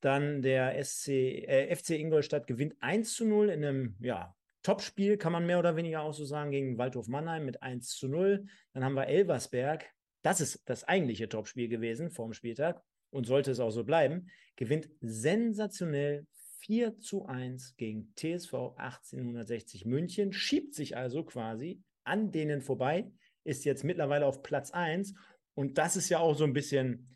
Dann 0.00 0.40
der 0.40 0.82
SC, 0.82 1.08
äh, 1.08 1.76
FC 1.76 1.90
Ingolstadt 1.90 2.46
gewinnt 2.46 2.74
1 2.80 3.14
zu 3.14 3.26
0 3.26 3.50
in 3.50 3.64
einem 3.64 3.96
ja, 4.00 4.34
Topspiel, 4.62 5.18
kann 5.18 5.32
man 5.32 5.44
mehr 5.44 5.58
oder 5.58 5.76
weniger 5.76 6.00
auch 6.02 6.14
so 6.14 6.24
sagen, 6.24 6.50
gegen 6.50 6.78
Waldhof 6.78 7.06
Mannheim 7.06 7.44
mit 7.44 7.62
1 7.62 7.96
zu 7.98 8.08
0. 8.08 8.46
Dann 8.72 8.82
haben 8.82 8.94
wir 8.94 9.08
Elversberg, 9.08 9.84
das 10.22 10.40
ist 10.40 10.62
das 10.64 10.84
eigentliche 10.84 11.28
Topspiel 11.28 11.68
gewesen 11.68 12.10
vorm 12.10 12.32
Spieltag 12.32 12.82
und 13.10 13.26
sollte 13.26 13.50
es 13.50 13.60
auch 13.60 13.70
so 13.70 13.84
bleiben, 13.84 14.28
gewinnt 14.56 14.88
sensationell 15.00 16.26
4 16.60 16.98
zu 16.98 17.26
1 17.26 17.76
gegen 17.76 18.14
TSV 18.14 18.54
1860 18.76 19.84
München, 19.84 20.32
schiebt 20.32 20.74
sich 20.74 20.96
also 20.96 21.24
quasi 21.24 21.82
an 22.04 22.30
denen 22.32 22.62
vorbei, 22.62 23.10
ist 23.44 23.64
jetzt 23.64 23.84
mittlerweile 23.84 24.26
auf 24.26 24.42
Platz 24.42 24.70
1 24.70 25.14
und 25.54 25.78
das 25.78 25.96
ist 25.96 26.08
ja 26.08 26.18
auch 26.18 26.36
so 26.36 26.44
ein 26.44 26.52
bisschen 26.52 27.08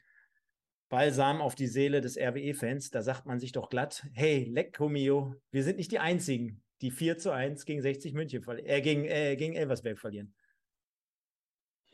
Balsam 0.89 1.41
auf 1.41 1.55
die 1.55 1.67
Seele 1.67 2.01
des 2.01 2.17
RWE-Fans. 2.17 2.91
Da 2.91 3.03
sagt 3.03 3.27
man 3.27 3.41
sich 3.41 3.53
doch 3.53 3.69
glatt, 3.71 4.07
hey, 4.13 4.45
lecco 4.45 4.89
mio, 4.89 5.35
wir 5.51 5.65
sind 5.65 5.79
nicht 5.79 5.91
die 5.91 5.99
Einzigen, 5.99 6.63
die 6.81 6.91
4 6.91 7.19
zu 7.19 7.31
1 7.33 7.65
gegen 7.65 7.83
60 7.83 8.15
München, 8.15 8.45
äh, 8.65 8.81
gegen, 8.81 9.05
äh, 9.05 9.37
gegen 9.37 9.55
Elversberg 9.55 9.99
verlieren. 9.99 10.35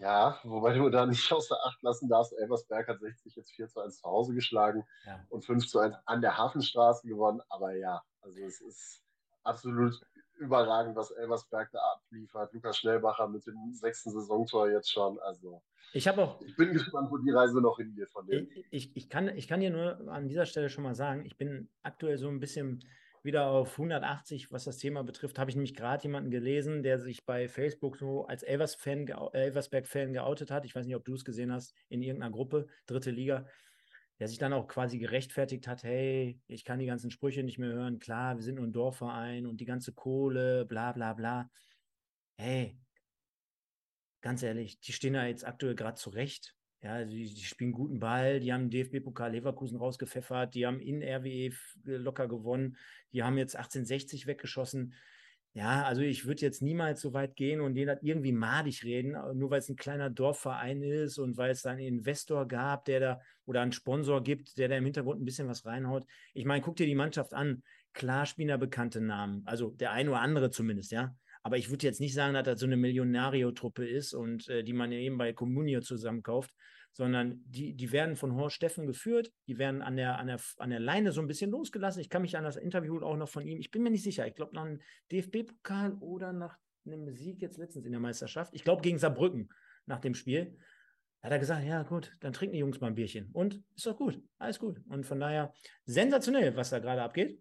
Ja, 0.03 0.41
wobei 0.43 0.75
du 0.75 0.91
da 0.91 1.07
nicht 1.07 1.33
außer 1.33 1.57
Acht 1.65 1.81
lassen 1.83 2.09
darfst, 2.09 2.33
Elversberg 2.33 2.89
hat 2.89 3.01
60 3.01 3.37
jetzt 3.37 3.53
4 3.53 3.69
zu 3.69 3.81
1 3.81 3.99
zu 3.99 4.03
Hause 4.03 4.35
geschlagen 4.35 4.85
ja. 5.07 5.25
und 5.29 5.45
5 5.45 5.67
zu 5.67 5.79
1 5.79 5.95
an 6.07 6.21
der 6.21 6.37
Hafenstraße 6.37 7.07
gewonnen. 7.07 7.41
Aber 7.49 7.77
ja, 7.77 8.03
also 8.21 8.43
es 8.43 8.61
ist 8.61 9.05
absolut 9.45 9.95
überragend, 10.39 10.97
was 10.97 11.13
Elversberg 11.13 11.71
da 11.71 11.79
abliefert. 11.95 12.53
Lukas 12.53 12.79
Schnellbacher 12.79 13.29
mit 13.29 13.47
dem 13.47 13.75
sechsten 13.75 14.11
Saisontor 14.11 14.71
jetzt 14.71 14.91
schon. 14.91 15.21
Also 15.21 15.63
ich 15.93 16.09
habe 16.09 16.23
auch. 16.23 16.41
Ich 16.41 16.57
bin 16.57 16.73
gespannt, 16.73 17.09
wo 17.11 17.19
die 17.19 17.31
Reise 17.31 17.61
noch 17.61 17.77
hingeht 17.77 18.11
von 18.11 18.27
dem. 18.27 18.49
Ich, 18.71 18.97
ich, 18.97 19.09
kann, 19.09 19.29
ich 19.29 19.47
kann 19.47 19.61
dir 19.61 19.71
nur 19.71 20.01
an 20.09 20.27
dieser 20.27 20.47
Stelle 20.47 20.69
schon 20.69 20.83
mal 20.83 20.97
sagen, 20.97 21.25
ich 21.27 21.37
bin 21.37 21.69
aktuell 21.83 22.19
so 22.19 22.29
ein 22.29 22.41
bisschen 22.41 22.83
wieder 23.25 23.47
auf 23.47 23.73
180, 23.73 24.51
was 24.51 24.65
das 24.65 24.79
Thema 24.79 25.03
betrifft. 25.05 25.39
Habe 25.39 25.51
ich 25.51 25.57
nämlich 25.57 25.75
gerade 25.75 26.03
jemanden 26.03 26.31
gelesen, 26.31 26.83
der 26.83 26.99
sich 26.99 27.25
bei 27.25 27.49
Facebook 27.49 27.97
so 27.97 28.27
als 28.27 28.43
Elvers-Fan, 28.43 29.07
Elversberg-Fan 29.07 30.13
geoutet 30.13 30.51
hat. 30.51 30.65
Ich 30.65 30.75
weiß 30.75 30.87
nicht, 30.87 30.97
ob 30.97 31.05
du 31.05 31.15
es 31.15 31.25
gesehen 31.25 31.53
hast, 31.53 31.75
in 31.89 32.03
irgendeiner 32.03 32.33
Gruppe, 32.33 32.67
dritte 32.87 33.11
Liga 33.11 33.47
der 34.23 34.29
sich 34.29 34.39
dann 34.39 34.53
auch 34.53 34.69
quasi 34.69 35.01
gerechtfertigt 35.01 35.67
hat, 35.67 35.83
hey, 35.83 36.41
ich 36.47 36.65
kann 36.65 36.79
die 36.79 36.87
ganzen 36.87 37.11
Sprüche 37.11 37.43
nicht 37.43 37.59
mehr 37.59 37.73
hören, 37.73 37.99
klar, 37.99 38.37
wir 38.37 38.45
sind 38.45 38.55
nur 38.55 38.65
ein 38.65 38.73
Dorfverein 38.73 39.47
und 39.47 39.61
die 39.61 39.65
ganze 39.65 39.93
Kohle, 39.93 40.65
bla 40.65 40.93
bla 40.93 41.15
bla. 41.15 41.51
Hey, 42.37 42.79
ganz 44.21 44.45
ehrlich, 44.45 44.79
die 44.79 44.93
stehen 44.93 45.15
da 45.15 45.27
jetzt 45.27 45.45
aktuell 45.45 45.75
gerade 45.75 45.97
zurecht. 45.97 46.55
Ja, 46.83 47.05
die, 47.05 47.33
die, 47.33 47.45
spielen 47.45 47.71
guten 47.71 48.01
Ball, 48.01 48.41
die 48.41 48.53
haben 48.53 48.69
DFB-Pokal 48.69 49.31
Leverkusen 49.31 49.79
rausgepfeffert, 49.79 50.55
die 50.57 50.67
haben 50.67 50.81
in 50.81 51.01
RWE 51.01 51.53
locker 51.85 52.27
gewonnen, 52.27 52.77
die 53.13 53.23
haben 53.23 53.39
jetzt 53.39 53.55
1860 53.55 54.27
weggeschossen. 54.27 54.93
Ja, 55.55 55.85
also 55.85 56.01
ich 56.01 56.25
würde 56.25 56.41
jetzt 56.41 56.61
niemals 56.61 57.01
so 57.03 57.13
weit 57.13 57.37
gehen 57.37 57.61
und 57.61 57.75
den 57.75 57.89
irgendwie 58.01 58.33
madig 58.33 58.83
reden, 58.85 59.15
äh, 59.15 59.35
nur 59.35 59.51
weil 59.51 59.61
es 59.61 59.69
ein 59.69 59.77
kleiner 59.77 60.11
Dorfverein 60.11 60.83
ist 60.83 61.19
und 61.19 61.37
weil 61.37 61.51
es 61.51 61.63
da 61.63 61.71
einen 61.71 61.81
Investor 61.81 62.49
gab, 62.49 62.87
der 62.87 63.01
da 63.01 63.21
oder 63.45 63.61
einen 63.61 63.73
Sponsor 63.73 64.23
gibt, 64.23 64.57
der 64.59 64.69
da 64.69 64.77
im 64.77 64.85
Hintergrund 64.85 65.21
ein 65.21 65.25
bisschen 65.27 65.49
was 65.49 65.65
reinhaut. 65.67 66.05
Ich 66.35 66.47
meine, 66.47 66.63
guck 66.63 66.77
dir 66.77 66.87
die 66.87 66.95
Mannschaft 66.95 67.35
an. 67.35 67.63
Klar 67.93 68.25
spielen 68.27 68.49
da 68.49 68.57
bekannte 68.57 69.03
Namen, 69.03 69.43
also 69.45 69.71
der 69.71 69.93
eine 69.93 70.11
oder 70.11 70.21
andere 70.21 70.51
zumindest, 70.51 70.91
ja. 70.91 71.15
Aber 71.43 71.57
ich 71.57 71.71
würde 71.71 71.87
jetzt 71.87 72.01
nicht 72.01 72.15
sagen, 72.15 72.35
dass 72.35 72.45
das 72.45 72.61
so 72.61 72.67
eine 72.67 72.77
Millionario-Truppe 72.77 73.87
ist 73.87 74.15
und 74.15 74.49
äh, 74.49 74.63
die 74.63 74.73
man 74.73 74.93
eben 74.93 75.19
bei 75.19 75.33
Comunio 75.33 75.81
zusammenkauft, 75.81 76.53
sondern 76.93 77.43
die, 77.47 77.75
die 77.75 77.91
werden 77.91 78.17
von 78.17 78.35
Horst 78.35 78.57
Steffen 78.57 78.87
geführt, 78.87 79.33
die 79.49 79.59
werden 79.59 79.83
an 79.83 79.97
der, 79.97 80.19
an, 80.19 80.27
der, 80.27 80.41
an 80.59 80.71
der 80.71 80.81
Leine 80.81 81.11
so 81.11 81.21
ein 81.21 81.27
bisschen 81.27 81.51
losgelassen. 81.51 82.01
Ich 82.01 82.11
kann 82.11 82.23
mich 82.23 82.37
an 82.37 82.45
das 82.45 82.57
Interview 82.57 83.01
auch 83.01 83.17
noch 83.17 83.29
von 83.29 83.47
ihm, 83.47 83.59
ich 83.59 83.71
bin 83.71 83.83
mir 83.83 83.91
nicht 83.91 84.05
sicher, 84.05 84.27
ich 84.27 84.35
glaube 84.35 84.55
nach 84.55 84.65
einem 84.65 84.81
DFB-Pokal 85.11 85.95
oder 86.01 86.33
nach 86.33 86.59
einem 86.85 87.11
Sieg 87.11 87.41
jetzt 87.41 87.59
letztens 87.59 87.87
in 87.87 87.93
der 87.93 88.01
Meisterschaft, 88.01 88.55
ich 88.55 88.65
glaube 88.65 88.83
gegen 88.83 88.99
Saarbrücken 88.99 89.49
nach 89.87 90.01
dem 90.01 90.15
Spiel, 90.15 90.59
hat 91.23 91.31
er 91.31 91.39
gesagt, 91.39 91.65
ja 91.65 91.83
gut, 91.85 92.13
dann 92.21 92.33
trinken 92.33 92.55
die 92.55 92.59
Jungs 92.59 92.81
mal 92.81 92.89
ein 92.89 92.95
Bierchen. 92.95 93.31
Und 93.33 93.63
ist 93.77 93.87
doch 93.87 93.97
gut, 93.97 94.21
alles 94.39 94.59
gut. 94.59 94.81
Und 94.89 95.07
von 95.07 95.21
daher 95.21 95.55
sensationell, 95.85 96.57
was 96.57 96.71
da 96.71 96.81
gerade 96.81 97.03
abgeht 97.03 97.41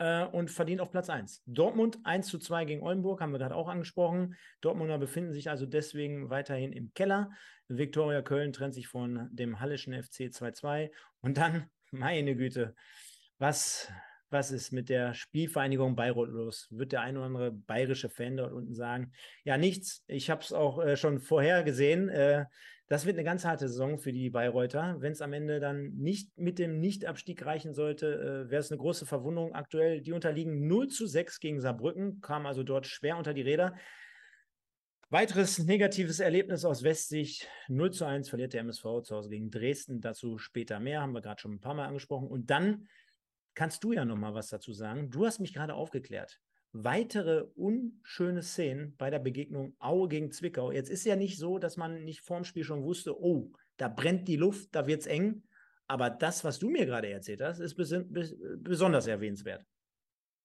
äh, 0.00 0.24
und 0.24 0.50
verdient 0.50 0.80
auf 0.80 0.90
Platz 0.90 1.10
1. 1.10 1.42
Dortmund 1.46 1.98
1 2.04 2.26
zu 2.26 2.38
2 2.38 2.64
gegen 2.64 2.82
Oldenburg, 2.82 3.20
haben 3.20 3.32
wir 3.32 3.38
gerade 3.38 3.54
auch 3.54 3.68
angesprochen. 3.68 4.34
Dortmunder 4.62 4.98
befinden 4.98 5.32
sich 5.32 5.50
also 5.50 5.66
deswegen 5.66 6.30
weiterhin 6.30 6.72
im 6.72 6.92
Keller. 6.94 7.30
Viktoria 7.68 8.22
Köln 8.22 8.52
trennt 8.52 8.74
sich 8.74 8.88
von 8.88 9.28
dem 9.30 9.60
Hallischen 9.60 9.92
FC 9.92 10.30
2-2. 10.30 10.90
Und 11.20 11.36
dann, 11.36 11.66
meine 11.90 12.34
Güte, 12.34 12.74
was, 13.38 13.92
was 14.30 14.50
ist 14.50 14.72
mit 14.72 14.88
der 14.88 15.12
Spielvereinigung 15.12 15.96
Bayreuth 15.96 16.30
los? 16.30 16.66
Wird 16.70 16.92
der 16.92 17.02
ein 17.02 17.18
oder 17.18 17.26
andere 17.26 17.52
bayerische 17.52 18.08
Fan 18.08 18.38
dort 18.38 18.52
unten 18.52 18.74
sagen? 18.74 19.12
Ja, 19.44 19.58
nichts. 19.58 20.02
Ich 20.06 20.30
habe 20.30 20.40
es 20.40 20.52
auch 20.52 20.82
äh, 20.82 20.96
schon 20.96 21.20
vorher 21.20 21.62
gesehen. 21.62 22.08
Äh, 22.08 22.46
das 22.90 23.06
wird 23.06 23.14
eine 23.14 23.24
ganz 23.24 23.44
harte 23.44 23.68
Saison 23.68 23.98
für 23.98 24.10
die 24.10 24.30
Bayreuther. 24.30 24.96
Wenn 24.98 25.12
es 25.12 25.22
am 25.22 25.32
Ende 25.32 25.60
dann 25.60 25.94
nicht 25.94 26.36
mit 26.36 26.58
dem 26.58 26.80
Nichtabstieg 26.80 27.46
reichen 27.46 27.72
sollte, 27.72 28.46
äh, 28.46 28.50
wäre 28.50 28.60
es 28.60 28.72
eine 28.72 28.78
große 28.78 29.06
Verwundung 29.06 29.54
aktuell. 29.54 30.00
Die 30.00 30.10
unterliegen 30.10 30.66
0 30.66 30.88
zu 30.88 31.06
6 31.06 31.38
gegen 31.38 31.60
Saarbrücken, 31.60 32.20
kamen 32.20 32.46
also 32.46 32.64
dort 32.64 32.88
schwer 32.88 33.16
unter 33.16 33.32
die 33.32 33.42
Räder. 33.42 33.76
Weiteres 35.08 35.60
negatives 35.60 36.18
Erlebnis 36.18 36.64
aus 36.64 36.82
Westsicht. 36.82 37.48
0 37.68 37.92
zu 37.92 38.06
1 38.06 38.28
verliert 38.28 38.54
der 38.54 38.62
MSV 38.62 39.02
zu 39.04 39.14
Hause 39.14 39.30
gegen 39.30 39.52
Dresden. 39.52 40.00
Dazu 40.00 40.38
später 40.38 40.80
mehr, 40.80 41.00
haben 41.00 41.12
wir 41.12 41.20
gerade 41.20 41.40
schon 41.40 41.52
ein 41.52 41.60
paar 41.60 41.74
Mal 41.74 41.86
angesprochen. 41.86 42.26
Und 42.26 42.50
dann 42.50 42.88
kannst 43.54 43.84
du 43.84 43.92
ja 43.92 44.04
noch 44.04 44.16
mal 44.16 44.34
was 44.34 44.48
dazu 44.48 44.72
sagen. 44.72 45.10
Du 45.10 45.26
hast 45.26 45.38
mich 45.38 45.54
gerade 45.54 45.74
aufgeklärt 45.74 46.40
weitere 46.72 47.46
unschöne 47.54 48.42
Szenen 48.42 48.94
bei 48.96 49.10
der 49.10 49.18
Begegnung 49.18 49.74
Aue 49.78 50.08
gegen 50.08 50.30
Zwickau. 50.30 50.70
Jetzt 50.70 50.90
ist 50.90 51.04
ja 51.04 51.16
nicht 51.16 51.38
so, 51.38 51.58
dass 51.58 51.76
man 51.76 52.04
nicht 52.04 52.20
vorm 52.20 52.44
Spiel 52.44 52.64
schon 52.64 52.84
wusste, 52.84 53.20
oh, 53.20 53.52
da 53.76 53.88
brennt 53.88 54.28
die 54.28 54.36
Luft, 54.36 54.74
da 54.74 54.86
wird 54.86 55.00
es 55.00 55.06
eng. 55.06 55.42
Aber 55.86 56.10
das, 56.10 56.44
was 56.44 56.58
du 56.60 56.70
mir 56.70 56.86
gerade 56.86 57.08
erzählt 57.08 57.40
hast, 57.40 57.58
ist 57.58 57.74
besonders 57.74 59.06
erwähnenswert. 59.06 59.64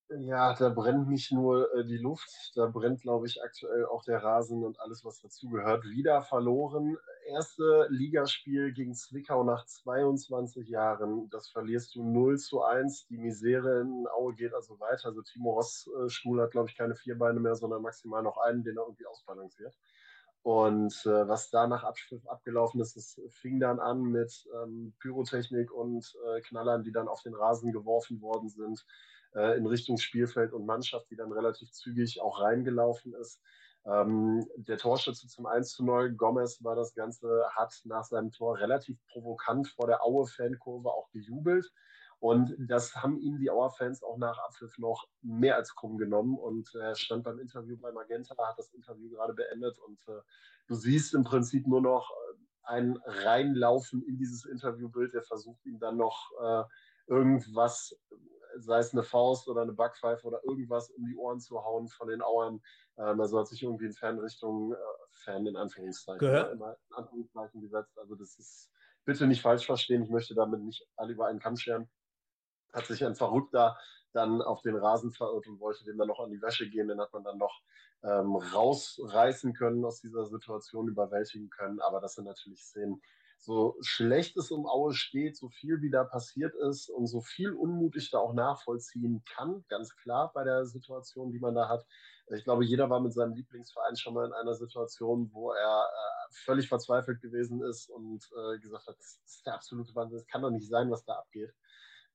Ja, 0.09 0.53
da 0.53 0.69
brennt 0.69 1.09
nicht 1.09 1.31
nur 1.31 1.73
äh, 1.73 1.83
die 1.83 1.97
Luft, 1.97 2.51
da 2.55 2.67
brennt, 2.67 3.01
glaube 3.01 3.25
ich, 3.25 3.41
aktuell 3.43 3.85
auch 3.87 4.03
der 4.03 4.21
Rasen 4.23 4.63
und 4.63 4.79
alles, 4.79 5.03
was 5.03 5.19
dazugehört. 5.19 5.83
Wieder 5.83 6.21
verloren. 6.21 6.95
Erste 7.27 7.87
Ligaspiel 7.89 8.71
gegen 8.71 8.93
Zwickau 8.93 9.43
nach 9.43 9.65
22 9.65 10.69
Jahren. 10.69 11.27
Das 11.31 11.49
verlierst 11.49 11.95
du 11.95 12.03
0 12.03 12.37
zu 12.37 12.61
1. 12.61 13.07
Die 13.07 13.17
Misere 13.17 13.81
in 13.81 14.05
Aue 14.15 14.35
geht 14.35 14.53
also 14.53 14.79
weiter. 14.79 15.07
Also 15.07 15.23
Timo 15.23 15.53
Ross 15.53 15.89
äh, 15.99 16.07
Stuhl 16.07 16.39
hat, 16.39 16.51
glaube 16.51 16.69
ich, 16.69 16.77
keine 16.77 16.95
vier 16.95 17.17
Beine 17.17 17.39
mehr, 17.39 17.55
sondern 17.55 17.81
maximal 17.81 18.21
noch 18.21 18.37
einen, 18.37 18.63
den 18.63 18.77
er 18.77 18.83
irgendwie 18.83 19.07
ausbalanciert. 19.07 19.75
Und 20.43 20.93
äh, 21.07 21.27
was 21.27 21.49
da 21.49 21.65
nach 21.65 21.83
Abschrift 21.83 22.29
abgelaufen 22.29 22.79
ist, 22.79 22.95
es 22.95 23.19
fing 23.31 23.59
dann 23.59 23.79
an 23.79 24.03
mit 24.03 24.47
ähm, 24.61 24.93
Pyrotechnik 24.99 25.71
und 25.71 26.15
äh, 26.27 26.41
Knallern, 26.41 26.83
die 26.83 26.91
dann 26.91 27.07
auf 27.07 27.23
den 27.23 27.33
Rasen 27.33 27.71
geworfen 27.71 28.21
worden 28.21 28.49
sind 28.49 28.85
äh, 29.35 29.57
in 29.57 29.65
Richtung 29.65 29.97
Spielfeld 29.97 30.53
und 30.53 30.65
Mannschaft, 30.65 31.09
die 31.11 31.15
dann 31.15 31.31
relativ 31.31 31.71
zügig 31.71 32.21
auch 32.21 32.41
reingelaufen 32.41 33.13
ist. 33.13 33.41
Ähm, 33.85 34.47
der 34.55 34.77
Torschütze 34.77 35.27
zum 35.27 35.45
1 35.45 35.73
zu 35.73 35.85
0, 35.85 36.13
Gomez 36.13 36.63
war 36.63 36.75
das 36.75 36.95
Ganze, 36.95 37.43
hat 37.55 37.73
nach 37.83 38.03
seinem 38.03 38.31
Tor 38.31 38.57
relativ 38.57 38.97
provokant 39.07 39.67
vor 39.67 39.87
der 39.87 40.03
Aue-Fankurve 40.03 40.89
auch 40.89 41.09
gejubelt. 41.11 41.71
Und 42.19 42.55
das 42.57 42.95
haben 42.95 43.19
ihm 43.19 43.37
die 43.37 43.51
Auer-Fans 43.51 44.01
auch 44.01 44.17
nach 44.17 44.39
Abpfiff 44.39 44.77
noch 44.79 45.05
mehr 45.21 45.57
als 45.57 45.75
krumm 45.75 45.97
genommen. 45.97 46.37
Und 46.37 46.73
er 46.73 46.95
stand 46.95 47.23
beim 47.23 47.37
Interview 47.37 47.77
bei 47.77 47.91
Magenta, 47.91 48.35
hat 48.47 48.57
das 48.57 48.73
Interview 48.73 49.09
gerade 49.09 49.33
beendet. 49.33 49.77
Und 49.79 49.99
äh, 50.07 50.21
du 50.67 50.73
siehst 50.73 51.13
im 51.13 51.23
Prinzip 51.23 51.67
nur 51.67 51.81
noch 51.81 52.09
äh, 52.09 52.37
ein 52.63 52.97
Reinlaufen 53.05 54.01
in 54.01 54.17
dieses 54.17 54.45
Interviewbild. 54.45 55.13
Er 55.13 55.21
versucht 55.21 55.63
ihm 55.65 55.77
dann 55.77 55.97
noch 55.97 56.31
äh, 56.41 56.63
irgendwas 57.07 57.95
sei 58.57 58.79
es 58.79 58.93
eine 58.93 59.03
Faust 59.03 59.47
oder 59.47 59.61
eine 59.61 59.73
Backpfeife 59.73 60.25
oder 60.25 60.43
irgendwas 60.43 60.89
um 60.91 61.05
die 61.05 61.15
Ohren 61.15 61.39
zu 61.39 61.63
hauen 61.63 61.87
von 61.87 62.07
den 62.07 62.21
Auern. 62.21 62.61
Ähm, 62.97 63.19
also 63.19 63.39
hat 63.39 63.47
sich 63.47 63.63
irgendwie 63.63 63.85
in 63.85 63.93
Fernrichtung, 63.93 64.73
äh, 64.73 64.77
Fan 65.11 65.45
in 65.45 65.55
Anführungszeichen, 65.55 66.19
Gehör. 66.19 66.51
in 66.51 66.61
Anführungszeichen 66.91 67.61
gesetzt. 67.61 67.97
Also 67.97 68.15
das 68.15 68.37
ist, 68.37 68.71
bitte 69.05 69.27
nicht 69.27 69.41
falsch 69.41 69.65
verstehen, 69.65 70.03
ich 70.03 70.09
möchte 70.09 70.35
damit 70.35 70.61
nicht 70.61 70.87
alle 70.95 71.13
über 71.13 71.27
einen 71.27 71.39
Kamm 71.39 71.57
scheren. 71.57 71.89
Hat 72.73 72.85
sich 72.85 73.05
ein 73.05 73.15
Verrückter 73.15 73.77
dann 74.13 74.41
auf 74.41 74.61
den 74.61 74.75
Rasen 74.75 75.11
verirrt 75.11 75.47
und 75.47 75.59
wollte 75.59 75.83
dem 75.83 75.97
dann 75.97 76.07
noch 76.07 76.19
an 76.19 76.31
die 76.31 76.41
Wäsche 76.41 76.69
gehen. 76.69 76.87
Den 76.87 77.01
hat 77.01 77.13
man 77.13 77.23
dann 77.23 77.37
noch 77.37 77.61
ähm, 78.03 78.35
rausreißen 78.35 79.53
können 79.53 79.83
aus 79.83 79.99
dieser 79.99 80.25
Situation, 80.25 80.87
überwältigen 80.87 81.49
können. 81.49 81.79
Aber 81.81 81.99
das 81.99 82.15
sind 82.15 82.25
natürlich 82.25 82.63
Szenen, 82.63 83.01
so 83.37 83.75
schlecht 83.81 84.37
es 84.37 84.51
um 84.51 84.65
Aue 84.65 84.93
steht, 84.93 85.37
so 85.37 85.49
viel 85.49 85.81
wie 85.81 85.91
da 85.91 86.03
passiert 86.03 86.55
ist 86.55 86.89
und 86.89 87.07
so 87.07 87.21
viel 87.21 87.53
Unmut 87.53 87.95
ich 87.95 88.09
da 88.09 88.19
auch 88.19 88.33
nachvollziehen 88.33 89.23
kann, 89.25 89.63
ganz 89.69 89.95
klar 89.97 90.31
bei 90.33 90.43
der 90.43 90.65
Situation, 90.65 91.31
die 91.31 91.39
man 91.39 91.55
da 91.55 91.69
hat. 91.69 91.85
Ich 92.33 92.43
glaube, 92.43 92.65
jeder 92.65 92.89
war 92.89 92.99
mit 92.99 93.13
seinem 93.13 93.35
Lieblingsverein 93.35 93.95
schon 93.97 94.15
mal 94.15 94.25
in 94.25 94.33
einer 94.33 94.55
Situation, 94.55 95.29
wo 95.31 95.51
er 95.51 95.83
äh, 95.83 96.33
völlig 96.43 96.67
verzweifelt 96.67 97.21
gewesen 97.21 97.61
ist 97.61 97.89
und 97.89 98.27
äh, 98.35 98.57
gesagt 98.59 98.87
hat, 98.87 98.97
das 98.97 99.21
ist 99.25 99.45
der 99.45 99.53
absolute 99.53 99.93
Wahnsinn, 99.93 100.17
es 100.17 100.27
kann 100.27 100.41
doch 100.41 100.49
nicht 100.49 100.67
sein, 100.67 100.89
was 100.89 101.05
da 101.05 101.13
abgeht. 101.13 101.53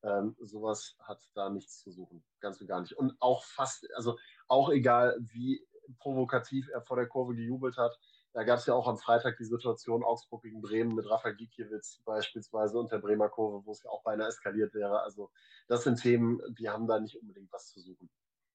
Ähm, 0.03 0.35
sowas 0.41 0.97
hat 1.01 1.21
da 1.35 1.51
nichts 1.51 1.83
zu 1.83 1.93
suchen, 1.93 2.25
ganz 2.41 2.61
und 2.61 2.67
gar 2.67 2.81
nicht. 2.81 2.95
Und 2.95 3.15
auch 3.21 3.45
fast, 3.45 3.87
also 3.95 4.19
auch 4.49 4.71
egal, 4.71 5.17
wie 5.21 5.65
provokativ 5.99 6.69
er 6.71 6.83
vor 6.83 6.97
der 6.97 7.07
Kurve 7.07 7.35
gejubelt 7.35 7.77
hat, 7.77 7.99
da 8.33 8.45
gab 8.45 8.59
es 8.59 8.67
ja 8.67 8.75
auch 8.75 8.87
am 8.87 8.99
Freitag 8.99 9.37
die 9.39 9.45
Situation 9.45 10.05
Augsburg 10.05 10.43
gegen 10.43 10.61
Bremen 10.61 10.95
mit 10.95 11.09
Rafa 11.09 11.31
Gikiewicz 11.31 12.01
beispielsweise 12.05 12.79
und 12.79 12.93
der 12.93 12.99
Bremer 12.99 13.29
Kurve, 13.29 13.65
wo 13.67 13.73
es 13.73 13.83
ja 13.83 13.91
auch 13.91 14.03
beinahe 14.03 14.29
eskaliert 14.29 14.73
wäre. 14.75 15.03
Also 15.03 15.31
das 15.67 15.85
sind 15.85 16.01
Themen, 16.01 16.41
die 16.59 16.69
haben 16.69 16.87
da 16.87 17.01
nicht 17.01 17.17
unbedingt 17.17 17.53
was 17.53 17.69
zu 17.69 17.81
suchen. 17.81 18.09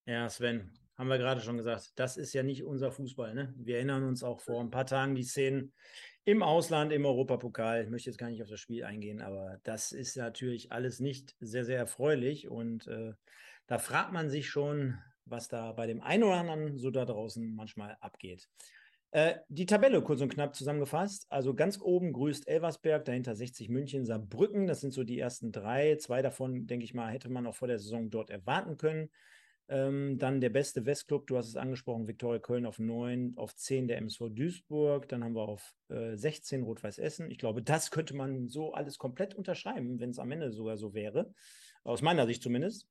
Ja, 0.06 0.30
Sven, 0.30 0.72
haben 0.96 1.10
wir 1.10 1.18
gerade 1.18 1.42
schon 1.42 1.58
gesagt, 1.58 1.92
das 1.96 2.16
ist 2.16 2.34
ja 2.34 2.44
nicht 2.44 2.64
unser 2.64 2.92
Fußball. 2.92 3.34
Ne? 3.34 3.54
Wir 3.58 3.78
erinnern 3.78 4.04
uns 4.04 4.24
auch 4.24 4.40
vor 4.40 4.62
ein 4.62 4.72
paar 4.72 4.86
Tagen 4.86 5.16
die 5.16 5.24
Szenen 5.24 5.74
im 6.24 6.42
Ausland, 6.42 6.94
im 6.94 7.06
Europapokal. 7.06 7.84
Ich 7.84 7.90
möchte 7.90 8.10
jetzt 8.10 8.18
gar 8.18 8.30
nicht 8.30 8.42
auf 8.42 8.50
das 8.50 8.60
Spiel 8.60 8.84
eingehen, 8.86 9.22
aber 9.22 9.60
das 9.64 9.92
ist 9.92 10.16
natürlich 10.16 10.72
alles 10.72 11.00
nicht 11.00 11.36
sehr, 11.40 11.66
sehr 11.66 11.78
erfreulich. 11.78 12.48
Und 12.48 12.88
äh, 12.88 13.14
da 13.68 13.78
fragt 13.78 14.14
man 14.14 14.30
sich 14.30 14.50
schon, 14.50 14.98
was 15.26 15.48
da 15.48 15.72
bei 15.74 15.88
dem 15.88 16.02
einen 16.02 16.24
oder 16.24 16.36
anderen 16.36 16.78
so 16.78 16.92
da 16.92 17.04
draußen 17.04 17.54
manchmal 17.56 17.98
abgeht. 18.00 18.48
Äh, 19.16 19.40
die 19.48 19.66
Tabelle 19.66 20.02
kurz 20.02 20.20
und 20.20 20.28
knapp 20.28 20.58
zusammengefasst. 20.58 21.26
Also 21.30 21.54
ganz 21.54 21.80
oben 21.80 22.12
grüßt 22.12 22.50
Elversberg, 22.50 23.06
dahinter 23.06 23.34
60 23.34 23.70
München, 23.70 24.06
Saarbrücken. 24.06 24.68
Das 24.68 24.82
sind 24.82 24.92
so 24.92 25.06
die 25.06 25.18
ersten 25.18 25.54
drei. 25.54 25.96
Zwei 25.96 26.22
davon, 26.22 26.68
denke 26.68 26.84
ich 26.84 26.94
mal, 26.94 27.14
hätte 27.14 27.30
man 27.30 27.48
auch 27.48 27.56
vor 27.56 27.70
der 27.70 27.80
Saison 27.80 28.10
dort 28.10 28.30
erwarten 28.30 28.76
können. 28.76 29.10
Ähm, 29.70 30.18
dann 30.18 30.42
der 30.42 30.50
beste 30.50 30.86
Westclub, 30.86 31.28
du 31.28 31.38
hast 31.38 31.48
es 31.48 31.56
angesprochen, 31.56 32.10
Viktoria 32.10 32.40
Köln 32.40 32.66
auf 32.66 32.78
9, 32.78 33.38
auf 33.38 33.56
10 33.56 33.88
der 33.88 34.00
MSV 34.00 34.32
Duisburg, 34.32 35.08
dann 35.08 35.24
haben 35.24 35.34
wir 35.34 35.48
auf 35.48 35.74
äh, 35.88 36.18
16 36.18 36.64
Rot-Weiß 36.64 36.98
Essen. 36.98 37.32
Ich 37.32 37.38
glaube, 37.38 37.64
das 37.64 37.92
könnte 37.92 38.18
man 38.18 38.50
so 38.50 38.74
alles 38.74 38.98
komplett 38.98 39.34
unterschreiben, 39.34 39.98
wenn 40.02 40.10
es 40.10 40.20
am 40.20 40.32
Ende 40.34 40.52
sogar 40.52 40.76
so 40.76 40.94
wäre. 40.94 41.34
Aus 41.86 42.02
meiner 42.02 42.28
Sicht 42.28 42.44
zumindest. 42.44 42.90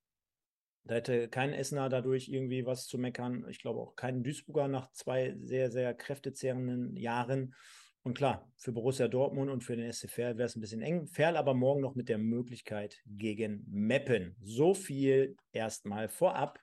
Da 0.84 0.96
hätte 0.96 1.28
kein 1.28 1.54
Essener 1.54 1.88
dadurch 1.88 2.28
irgendwie 2.28 2.66
was 2.66 2.86
zu 2.86 2.98
meckern. 2.98 3.46
Ich 3.48 3.58
glaube 3.58 3.80
auch 3.80 3.96
kein 3.96 4.22
Duisburger 4.22 4.68
nach 4.68 4.90
zwei 4.92 5.34
sehr, 5.40 5.70
sehr 5.70 5.94
kräftezehrenden 5.94 6.94
Jahren. 6.96 7.54
Und 8.02 8.18
klar, 8.18 8.52
für 8.58 8.72
Borussia 8.72 9.08
Dortmund 9.08 9.50
und 9.50 9.64
für 9.64 9.76
den 9.76 9.90
SC 9.90 10.18
wäre 10.18 10.42
es 10.42 10.56
ein 10.56 10.60
bisschen 10.60 10.82
eng. 10.82 11.06
Ferl 11.06 11.38
aber 11.38 11.54
morgen 11.54 11.80
noch 11.80 11.94
mit 11.94 12.10
der 12.10 12.18
Möglichkeit 12.18 13.00
gegen 13.06 13.64
Meppen. 13.66 14.36
So 14.42 14.74
viel 14.74 15.36
erstmal 15.52 16.08
vorab 16.08 16.60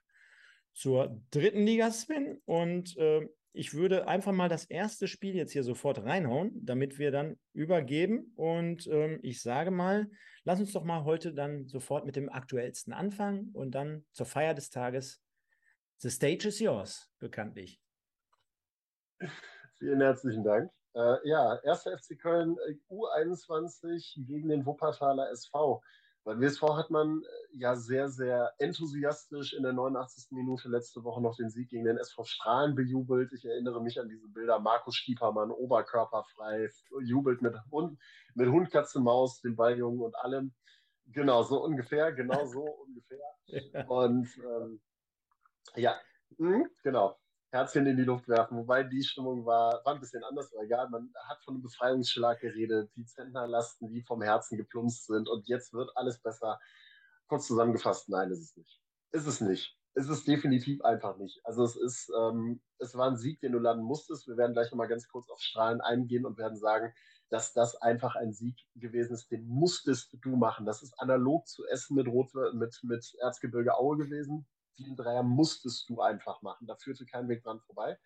zur 0.72 1.20
dritten 1.32 1.66
Liga, 1.66 1.90
Sven. 1.90 2.40
Und 2.44 2.96
äh, 2.96 3.26
ich 3.54 3.74
würde 3.74 4.08
einfach 4.08 4.32
mal 4.32 4.48
das 4.48 4.64
erste 4.64 5.06
Spiel 5.06 5.34
jetzt 5.34 5.52
hier 5.52 5.62
sofort 5.62 6.02
reinhauen, 6.04 6.52
damit 6.64 6.98
wir 6.98 7.10
dann 7.10 7.38
übergeben. 7.52 8.32
Und 8.34 8.86
ähm, 8.86 9.18
ich 9.22 9.42
sage 9.42 9.70
mal, 9.70 10.10
lass 10.44 10.60
uns 10.60 10.72
doch 10.72 10.84
mal 10.84 11.04
heute 11.04 11.34
dann 11.34 11.68
sofort 11.68 12.06
mit 12.06 12.16
dem 12.16 12.30
aktuellsten 12.30 12.92
anfangen 12.92 13.50
und 13.52 13.72
dann 13.72 14.04
zur 14.12 14.26
Feier 14.26 14.54
des 14.54 14.70
Tages. 14.70 15.22
The 15.98 16.10
stage 16.10 16.48
is 16.48 16.58
yours, 16.60 17.10
bekanntlich. 17.18 17.80
Vielen 19.78 20.00
herzlichen 20.00 20.44
Dank. 20.44 20.70
Äh, 20.94 21.28
ja, 21.28 21.58
1. 21.64 21.82
FC 21.82 22.18
Köln 22.18 22.56
äh, 22.66 22.74
U21 22.90 24.26
gegen 24.26 24.48
den 24.48 24.64
Wuppertaler 24.64 25.30
SV. 25.30 25.82
Beim 26.24 26.40
WSV 26.40 26.62
hat 26.76 26.90
man 26.90 27.22
äh, 27.22 27.56
ja 27.58 27.74
sehr, 27.74 28.08
sehr 28.08 28.52
enthusiastisch 28.58 29.54
in 29.54 29.64
der 29.64 29.72
89. 29.72 30.30
Minute 30.30 30.68
letzte 30.68 31.02
Woche 31.02 31.20
noch 31.20 31.36
den 31.36 31.50
Sieg 31.50 31.68
gegen 31.70 31.84
den 31.84 31.98
SV 31.98 32.24
Strahlen 32.24 32.76
bejubelt. 32.76 33.32
Ich 33.32 33.44
erinnere 33.44 33.82
mich 33.82 33.98
an 33.98 34.08
diese 34.08 34.28
Bilder. 34.28 34.60
Markus 34.60 34.94
Stiepermann, 34.94 35.50
oberkörperfrei, 35.50 36.70
jubelt 37.02 37.42
mit 37.42 37.56
Hund, 37.72 37.98
mit 38.34 38.48
Hund, 38.48 38.70
Katze, 38.70 39.00
Maus, 39.00 39.40
dem 39.40 39.56
Balljungen 39.56 40.00
und 40.00 40.16
allem. 40.16 40.54
Genau, 41.06 41.42
so 41.42 41.62
ungefähr, 41.62 42.12
genau 42.12 42.46
so 42.46 42.62
ungefähr. 42.86 43.18
Ja. 43.46 43.84
Und 43.86 44.28
ähm, 44.38 44.80
ja, 45.74 46.00
mh, 46.38 46.66
genau. 46.84 47.18
Herzchen 47.52 47.86
in 47.86 47.98
die 47.98 48.04
Luft 48.04 48.28
werfen. 48.28 48.56
Wobei 48.56 48.82
die 48.82 49.02
Stimmung 49.02 49.44
war, 49.44 49.84
war 49.84 49.94
ein 49.94 50.00
bisschen 50.00 50.24
anders, 50.24 50.50
aber 50.52 50.64
egal. 50.64 50.88
Man 50.88 51.12
hat 51.28 51.42
von 51.44 51.54
einem 51.54 51.62
Befreiungsschlag 51.62 52.40
geredet, 52.40 52.90
die 52.96 53.04
Zentnerlasten, 53.04 53.90
die 53.90 54.02
vom 54.02 54.22
Herzen 54.22 54.56
geplumpst 54.56 55.06
sind 55.06 55.28
und 55.28 55.46
jetzt 55.48 55.74
wird 55.74 55.90
alles 55.94 56.18
besser. 56.18 56.58
Kurz 57.28 57.46
zusammengefasst, 57.46 58.08
nein, 58.08 58.30
ist 58.30 58.40
es 58.40 58.56
nicht. 58.56 58.80
Ist 59.12 59.26
es 59.26 59.40
nicht. 59.42 59.76
Ist 59.94 60.08
es 60.08 60.24
definitiv 60.24 60.80
einfach 60.82 61.18
nicht. 61.18 61.40
Also 61.44 61.64
es 61.64 61.76
ist, 61.76 62.10
ähm, 62.18 62.62
es 62.78 62.94
war 62.94 63.10
ein 63.10 63.18
Sieg, 63.18 63.40
den 63.40 63.52
du 63.52 63.58
landen 63.58 63.84
musstest. 63.84 64.26
Wir 64.26 64.38
werden 64.38 64.54
gleich 64.54 64.70
nochmal 64.70 64.88
ganz 64.88 65.06
kurz 65.06 65.28
auf 65.28 65.40
Strahlen 65.40 65.82
eingehen 65.82 66.24
und 66.24 66.38
werden 66.38 66.56
sagen, 66.56 66.94
dass 67.28 67.52
das 67.52 67.76
einfach 67.76 68.16
ein 68.16 68.32
Sieg 68.32 68.56
gewesen 68.76 69.12
ist, 69.12 69.30
den 69.30 69.46
musstest 69.46 70.16
du 70.22 70.36
machen. 70.36 70.64
Das 70.64 70.82
ist 70.82 70.98
analog 70.98 71.46
zu 71.46 71.66
Essen 71.66 71.96
mit, 71.96 72.08
Rot, 72.08 72.30
mit, 72.54 72.78
mit 72.82 73.14
Erzgebirge 73.20 73.76
Aue 73.76 73.98
gewesen 73.98 74.46
den 74.78 74.96
Dreier 74.96 75.22
musstest 75.22 75.88
du 75.88 76.00
einfach 76.00 76.42
machen. 76.42 76.66
Da 76.66 76.76
führte 76.76 77.06
kein 77.06 77.28
Weg 77.28 77.42
dran 77.42 77.60
vorbei. 77.60 77.98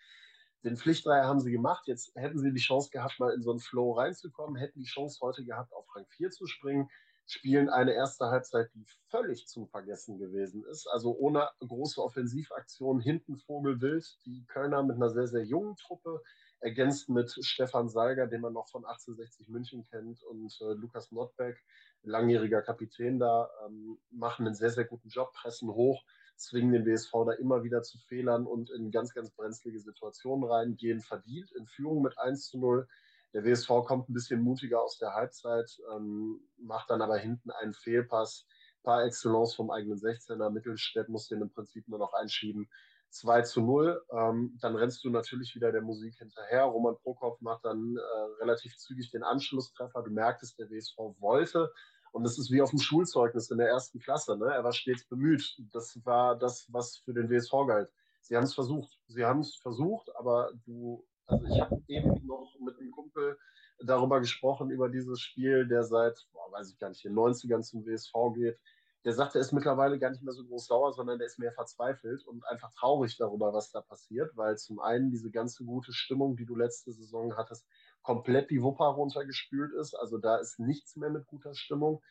Den 0.64 0.76
Pflichtdreier 0.76 1.26
haben 1.26 1.40
sie 1.40 1.52
gemacht. 1.52 1.86
Jetzt 1.86 2.12
hätten 2.16 2.38
sie 2.38 2.52
die 2.52 2.60
Chance 2.60 2.90
gehabt, 2.90 3.20
mal 3.20 3.32
in 3.32 3.42
so 3.42 3.50
einen 3.50 3.60
Flow 3.60 3.92
reinzukommen, 3.92 4.56
hätten 4.56 4.80
die 4.80 4.88
Chance 4.88 5.18
heute 5.20 5.44
gehabt, 5.44 5.72
auf 5.72 5.86
Rang 5.94 6.06
4 6.08 6.30
zu 6.30 6.46
springen, 6.46 6.88
spielen 7.26 7.68
eine 7.68 7.92
erste 7.92 8.26
Halbzeit, 8.26 8.70
die 8.74 8.84
völlig 9.08 9.46
zu 9.46 9.66
vergessen 9.66 10.18
gewesen 10.18 10.64
ist. 10.64 10.86
Also 10.86 11.14
ohne 11.16 11.48
große 11.60 12.02
Offensivaktionen, 12.02 13.00
hinten 13.00 13.36
Vogelwild, 13.36 14.18
die 14.24 14.44
Kölner 14.46 14.82
mit 14.82 14.96
einer 14.96 15.10
sehr, 15.10 15.26
sehr 15.26 15.44
jungen 15.44 15.76
Truppe, 15.76 16.22
ergänzt 16.60 17.08
mit 17.08 17.32
Stefan 17.44 17.88
Salger, 17.88 18.26
den 18.26 18.40
man 18.40 18.52
noch 18.52 18.68
von 18.68 18.84
1860 18.84 19.48
München 19.48 19.84
kennt, 19.84 20.22
und 20.24 20.56
äh, 20.62 20.72
Lukas 20.72 21.12
Nordbeck, 21.12 21.62
langjähriger 22.02 22.62
Kapitän 22.62 23.18
da, 23.18 23.50
ähm, 23.66 23.98
machen 24.10 24.46
einen 24.46 24.54
sehr, 24.54 24.70
sehr 24.70 24.84
guten 24.84 25.10
Job, 25.10 25.32
pressen 25.32 25.68
hoch 25.68 26.02
zwingen 26.36 26.72
den 26.72 26.86
WSV 26.86 27.12
da 27.26 27.32
immer 27.32 27.62
wieder 27.64 27.82
zu 27.82 27.98
Fehlern 27.98 28.46
und 28.46 28.70
in 28.70 28.90
ganz, 28.90 29.14
ganz 29.14 29.30
brenzlige 29.30 29.80
Situationen 29.80 30.48
rein, 30.48 30.76
gehen 30.76 31.00
verdient 31.00 31.50
in 31.52 31.66
Führung 31.66 32.02
mit 32.02 32.18
1 32.18 32.48
zu 32.48 32.58
0. 32.58 32.86
Der 33.32 33.44
WSV 33.44 33.68
kommt 33.86 34.08
ein 34.08 34.14
bisschen 34.14 34.42
mutiger 34.42 34.82
aus 34.82 34.98
der 34.98 35.14
Halbzeit, 35.14 35.78
ähm, 35.94 36.40
macht 36.58 36.90
dann 36.90 37.02
aber 37.02 37.18
hinten 37.18 37.50
einen 37.50 37.74
Fehlpass, 37.74 38.46
par 38.82 39.04
excellence 39.04 39.54
vom 39.54 39.70
eigenen 39.70 39.98
16er. 39.98 40.48
Mittelstädt 40.48 41.08
muss 41.08 41.28
den 41.28 41.42
im 41.42 41.50
Prinzip 41.50 41.88
nur 41.88 41.98
noch 41.98 42.14
einschieben. 42.14 42.68
2 43.10 43.42
zu 43.42 43.60
0. 43.60 44.02
Ähm, 44.12 44.56
dann 44.60 44.76
rennst 44.76 45.04
du 45.04 45.10
natürlich 45.10 45.54
wieder 45.54 45.72
der 45.72 45.82
Musik 45.82 46.16
hinterher. 46.18 46.62
Roman 46.62 46.96
Prokop 47.02 47.40
macht 47.42 47.64
dann 47.64 47.96
äh, 47.96 48.42
relativ 48.42 48.76
zügig 48.76 49.10
den 49.10 49.22
Anschlusstreffer. 49.22 50.02
Du 50.02 50.10
merktest, 50.10 50.58
der 50.58 50.70
WSV 50.70 50.96
wollte, 51.18 51.72
und 52.12 52.24
das 52.24 52.38
ist 52.38 52.50
wie 52.50 52.62
auf 52.62 52.70
dem 52.70 52.78
Schulzeugnis 52.78 53.50
in 53.50 53.58
der 53.58 53.68
ersten 53.68 53.98
Klasse. 53.98 54.36
Ne? 54.36 54.46
Er 54.46 54.64
war 54.64 54.72
stets 54.72 55.04
bemüht. 55.04 55.56
Das 55.72 55.98
war 56.04 56.36
das, 56.36 56.66
was 56.72 56.96
für 56.98 57.12
den 57.12 57.28
WSV 57.28 57.52
galt. 57.66 57.90
Sie 58.20 58.36
haben 58.36 58.44
es 58.44 58.54
versucht. 58.54 58.98
Sie 59.06 59.24
haben 59.24 59.40
es 59.40 59.56
versucht, 59.56 60.08
aber 60.16 60.50
du, 60.64 61.04
also 61.26 61.44
ich 61.46 61.60
habe 61.60 61.82
eben 61.88 62.26
noch 62.26 62.54
mit 62.60 62.78
einem 62.78 62.90
Kumpel 62.90 63.38
darüber 63.80 64.20
gesprochen, 64.20 64.70
über 64.70 64.88
dieses 64.88 65.20
Spiel, 65.20 65.66
der 65.68 65.84
seit, 65.84 66.26
boah, 66.32 66.50
weiß 66.52 66.70
ich 66.70 66.78
gar 66.78 66.88
nicht, 66.88 67.04
den 67.04 67.14
90ern 67.14 67.62
zum 67.62 67.84
WSV 67.84 68.12
geht. 68.34 68.58
Der 69.04 69.12
sagt, 69.12 69.36
er 69.36 69.40
ist 69.40 69.52
mittlerweile 69.52 69.98
gar 70.00 70.10
nicht 70.10 70.22
mehr 70.22 70.32
so 70.32 70.44
groß 70.44 70.66
sauer, 70.66 70.92
sondern 70.92 71.18
der 71.18 71.28
ist 71.28 71.38
mehr 71.38 71.52
verzweifelt 71.52 72.26
und 72.26 72.44
einfach 72.46 72.72
traurig 72.72 73.16
darüber, 73.16 73.52
was 73.52 73.70
da 73.70 73.80
passiert, 73.80 74.36
weil 74.36 74.58
zum 74.58 74.80
einen 74.80 75.10
diese 75.10 75.30
ganze 75.30 75.64
gute 75.64 75.92
Stimmung, 75.92 76.34
die 76.36 76.46
du 76.46 76.56
letzte 76.56 76.92
Saison 76.92 77.36
hattest, 77.36 77.64
komplett 78.06 78.50
die 78.50 78.62
Wupper 78.62 78.84
runtergespült 78.84 79.72
ist. 79.72 79.94
Also 79.94 80.18
da 80.18 80.36
ist 80.36 80.60
nichts 80.60 80.94
mehr 80.94 81.10
mit 81.10 81.26
guter 81.26 81.56
Stimmung. 81.56 82.04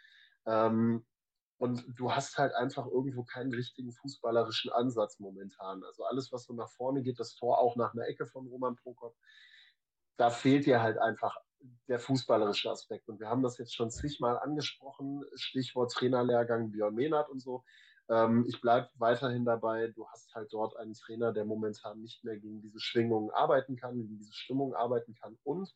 Ähm, 0.45 1.05
und 1.57 1.85
du 1.87 2.11
hast 2.11 2.37
halt 2.37 2.53
einfach 2.53 2.85
irgendwo 2.85 3.23
keinen 3.23 3.53
richtigen 3.53 3.93
fußballerischen 3.93 4.73
Ansatz 4.73 5.19
momentan. 5.19 5.85
Also 5.85 6.03
alles, 6.03 6.33
was 6.33 6.43
so 6.43 6.53
nach 6.53 6.69
vorne 6.69 7.01
geht, 7.01 7.17
das 7.17 7.35
Tor 7.35 7.59
auch 7.59 7.77
nach 7.77 7.93
einer 7.93 8.07
Ecke 8.07 8.25
von 8.25 8.45
Roman 8.45 8.75
Prokop, 8.75 9.15
da 10.17 10.29
fehlt 10.29 10.65
dir 10.65 10.81
halt 10.81 10.97
einfach 10.97 11.37
der 11.87 12.01
fußballerische 12.01 12.69
Aspekt. 12.69 13.07
Und 13.07 13.21
wir 13.21 13.29
haben 13.29 13.41
das 13.41 13.57
jetzt 13.57 13.73
schon 13.73 13.89
zigmal 13.89 14.37
angesprochen, 14.37 15.23
Stichwort 15.35 15.93
Trainerlehrgang 15.93 16.71
Björn 16.71 16.93
Mehnert 16.93 17.29
und 17.29 17.39
so. 17.39 17.63
Ähm, 18.09 18.45
ich 18.47 18.61
bleibe 18.61 18.89
weiterhin 18.95 19.45
dabei, 19.45 19.87
du 19.87 20.07
hast 20.07 20.33
halt 20.35 20.53
dort 20.53 20.77
einen 20.77 20.93
Trainer, 20.93 21.33
der 21.33 21.45
momentan 21.45 22.01
nicht 22.01 22.23
mehr 22.23 22.37
gegen 22.37 22.61
diese 22.61 22.79
Schwingungen 22.79 23.31
arbeiten 23.31 23.75
kann, 23.75 23.95
gegen 23.95 24.17
diese 24.17 24.33
Stimmung 24.33 24.75
arbeiten 24.75 25.15
kann. 25.15 25.37
Und 25.43 25.73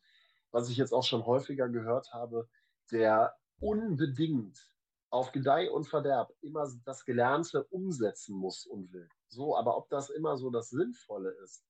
was 0.50 0.68
ich 0.68 0.76
jetzt 0.76 0.92
auch 0.92 1.04
schon 1.04 1.26
häufiger 1.26 1.68
gehört 1.68 2.12
habe, 2.12 2.48
der 2.90 3.36
unbedingt 3.60 4.70
auf 5.10 5.32
Gedeih 5.32 5.70
und 5.70 5.88
Verderb 5.88 6.32
immer 6.40 6.70
das 6.84 7.04
Gelernte 7.04 7.64
umsetzen 7.64 8.36
muss 8.36 8.64
und 8.64 8.92
will. 8.92 9.08
So, 9.28 9.56
aber 9.56 9.76
ob 9.76 9.88
das 9.88 10.10
immer 10.10 10.36
so 10.36 10.50
das 10.50 10.70
Sinnvolle 10.70 11.30
ist, 11.42 11.64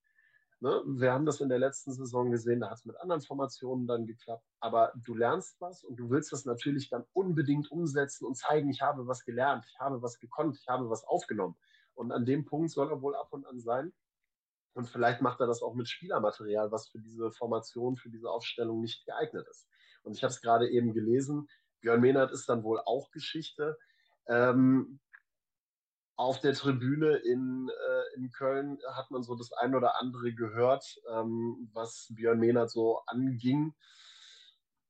Ne? 0.63 0.83
Wir 0.87 1.13
haben 1.13 1.25
das 1.25 1.41
in 1.41 1.49
der 1.49 1.59
letzten 1.59 1.93
Saison 1.93 2.31
gesehen, 2.31 2.61
da 2.61 2.69
hat 2.69 2.79
es 2.79 2.85
mit 2.85 2.97
anderen 3.01 3.23
Formationen 3.23 3.87
dann 3.87 4.07
geklappt. 4.07 4.45
Aber 4.61 4.93
du 4.95 5.15
lernst 5.15 5.59
was 5.61 5.83
und 5.83 5.97
du 5.97 6.11
willst 6.11 6.33
das 6.33 6.45
natürlich 6.45 6.91
dann 6.91 7.05
unbedingt 7.15 7.71
umsetzen 7.71 8.27
und 8.27 8.37
zeigen, 8.37 8.69
ich 8.69 8.83
habe 8.83 9.07
was 9.07 9.25
gelernt, 9.25 9.65
ich 9.67 9.79
habe 9.81 10.03
was 10.03 10.19
gekonnt, 10.19 10.59
ich 10.61 10.69
habe 10.69 10.91
was 10.91 11.05
aufgenommen. 11.05 11.57
Und 11.95 12.13
an 12.13 12.27
dem 12.27 12.45
Punkt 12.45 12.71
soll 12.71 12.91
er 12.91 13.01
wohl 13.01 13.17
ab 13.17 13.29
und 13.31 13.47
an 13.47 13.59
sein. 13.59 13.93
Und 14.75 14.87
vielleicht 14.87 15.23
macht 15.23 15.41
er 15.41 15.47
das 15.47 15.63
auch 15.63 15.75
mit 15.75 15.89
Spielermaterial, 15.89 16.71
was 16.71 16.89
für 16.89 17.01
diese 17.01 17.33
Formation, 17.33 17.97
für 17.97 18.11
diese 18.11 18.31
Aufstellung 18.31 18.81
nicht 18.81 19.05
geeignet 19.07 19.47
ist. 19.51 19.67
Und 20.03 20.13
ich 20.13 20.23
habe 20.23 20.31
es 20.31 20.41
gerade 20.43 20.69
eben 20.69 20.93
gelesen, 20.93 21.49
Björn 21.81 22.01
Mehnert 22.01 22.33
ist 22.33 22.49
dann 22.49 22.63
wohl 22.63 22.81
auch 22.81 23.11
Geschichte. 23.11 23.79
Ähm, 24.29 25.01
auf 26.21 26.39
der 26.39 26.53
Tribüne 26.53 27.17
in, 27.17 27.71
äh, 27.71 28.17
in 28.17 28.31
Köln 28.31 28.79
hat 28.93 29.11
man 29.11 29.23
so 29.23 29.35
das 29.37 29.53
ein 29.55 29.75
oder 29.75 29.99
andere 29.99 30.35
gehört, 30.35 30.85
ähm, 31.11 31.71
was 31.73 32.09
Björn 32.11 32.39
Mehnert 32.39 32.71
so 32.71 33.01
anging. 33.07 33.73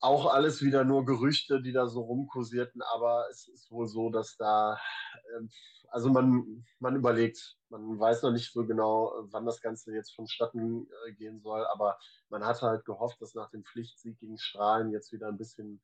Auch 0.00 0.26
alles 0.26 0.60
wieder 0.60 0.82
nur 0.82 1.04
Gerüchte, 1.04 1.62
die 1.62 1.70
da 1.70 1.86
so 1.86 2.00
rumkursierten, 2.00 2.82
aber 2.82 3.28
es 3.30 3.46
ist 3.46 3.70
wohl 3.70 3.86
so, 3.86 4.10
dass 4.10 4.36
da, 4.38 4.74
äh, 4.74 5.46
also 5.90 6.10
man, 6.10 6.66
man 6.80 6.96
überlegt, 6.96 7.56
man 7.68 8.00
weiß 8.00 8.22
noch 8.22 8.32
nicht 8.32 8.52
so 8.52 8.66
genau, 8.66 9.12
wann 9.30 9.46
das 9.46 9.60
Ganze 9.60 9.94
jetzt 9.94 10.12
vonstatten 10.12 10.88
äh, 11.06 11.12
gehen 11.12 11.38
soll, 11.38 11.64
aber 11.66 11.96
man 12.28 12.44
hat 12.44 12.60
halt 12.60 12.84
gehofft, 12.84 13.22
dass 13.22 13.36
nach 13.36 13.50
dem 13.50 13.62
Pflichtsieg 13.62 14.18
gegen 14.18 14.36
Strahlen 14.36 14.90
jetzt 14.90 15.12
wieder 15.12 15.28
ein 15.28 15.38
bisschen 15.38 15.80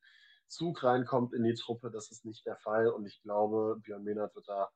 Zug 0.49 0.83
reinkommt 0.83 1.33
in 1.33 1.45
die 1.45 1.55
Truppe. 1.55 1.89
Das 1.89 2.11
ist 2.11 2.25
nicht 2.25 2.45
der 2.45 2.57
Fall 2.57 2.89
und 2.89 3.05
ich 3.05 3.21
glaube, 3.21 3.79
Björn 3.81 4.03
Mehnert 4.03 4.35
wird 4.35 4.49
da 4.49 4.69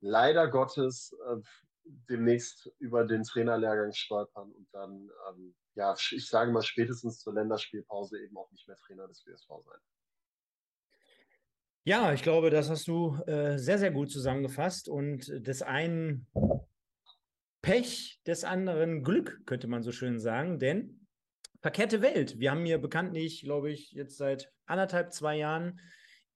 leider 0.00 0.48
Gottes 0.48 1.12
äh, 1.26 1.36
demnächst 2.08 2.70
über 2.78 3.04
den 3.04 3.22
Trainerlehrgang 3.22 3.92
stolpern 3.92 4.52
und 4.52 4.68
dann, 4.72 5.10
ähm, 5.28 5.54
ja, 5.74 5.94
ich 6.10 6.28
sage 6.28 6.50
mal, 6.50 6.62
spätestens 6.62 7.20
zur 7.20 7.34
Länderspielpause 7.34 8.20
eben 8.20 8.36
auch 8.36 8.50
nicht 8.50 8.66
mehr 8.66 8.76
Trainer 8.76 9.06
des 9.06 9.24
WSV 9.26 9.48
sein. 9.64 9.80
Ja, 11.84 12.12
ich 12.12 12.22
glaube, 12.22 12.50
das 12.50 12.68
hast 12.68 12.88
du 12.88 13.16
äh, 13.26 13.58
sehr, 13.58 13.78
sehr 13.78 13.92
gut 13.92 14.10
zusammengefasst 14.10 14.88
und 14.88 15.28
des 15.28 15.62
einen 15.62 16.26
Pech, 17.62 18.20
des 18.26 18.42
anderen 18.44 19.04
Glück, 19.04 19.42
könnte 19.46 19.68
man 19.68 19.82
so 19.82 19.92
schön 19.92 20.18
sagen, 20.18 20.58
denn 20.58 21.06
verkehrte 21.60 22.02
Welt. 22.02 22.38
Wir 22.38 22.50
haben 22.50 22.64
hier 22.64 22.78
bekanntlich, 22.78 23.42
glaube 23.42 23.70
ich, 23.70 23.92
jetzt 23.92 24.16
seit 24.16 24.52
anderthalb, 24.66 25.12
zwei 25.12 25.36
Jahren 25.36 25.80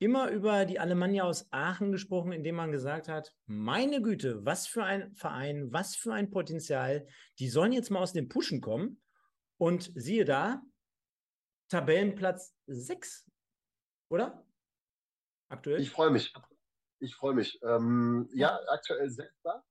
immer 0.01 0.31
über 0.31 0.65
die 0.65 0.81
Alemannia 0.81 1.25
aus 1.25 1.47
Aachen 1.53 1.93
gesprochen, 1.93 2.33
indem 2.33 2.57
man 2.57 2.73
gesagt 2.73 3.07
hat, 3.07 3.35
meine 3.47 4.01
Güte, 4.01 4.45
was 4.45 4.67
für 4.67 4.83
ein 4.83 5.15
Verein, 5.15 5.73
was 5.73 5.95
für 5.95 6.15
ein 6.15 6.31
Potenzial, 6.31 7.07
die 7.39 7.49
sollen 7.49 7.73
jetzt 7.73 7.91
mal 7.91 8.01
aus 8.01 8.15
dem 8.15 8.29
Pushen 8.29 8.63
kommen. 8.63 9.01
Und 9.59 9.93
siehe 9.95 10.25
da, 10.25 10.63
Tabellenplatz 11.69 12.57
6, 12.67 13.31
oder? 14.09 14.43
Aktuell? 15.51 15.81
Ich 15.81 15.91
freue 15.91 16.11
mich. 16.11 16.33
Ich 16.99 17.15
freue 17.15 17.35
mich. 17.35 17.61
Ähm, 17.63 18.27
ja, 18.33 18.59
aktuell 18.69 19.11
Sechster. 19.11 19.63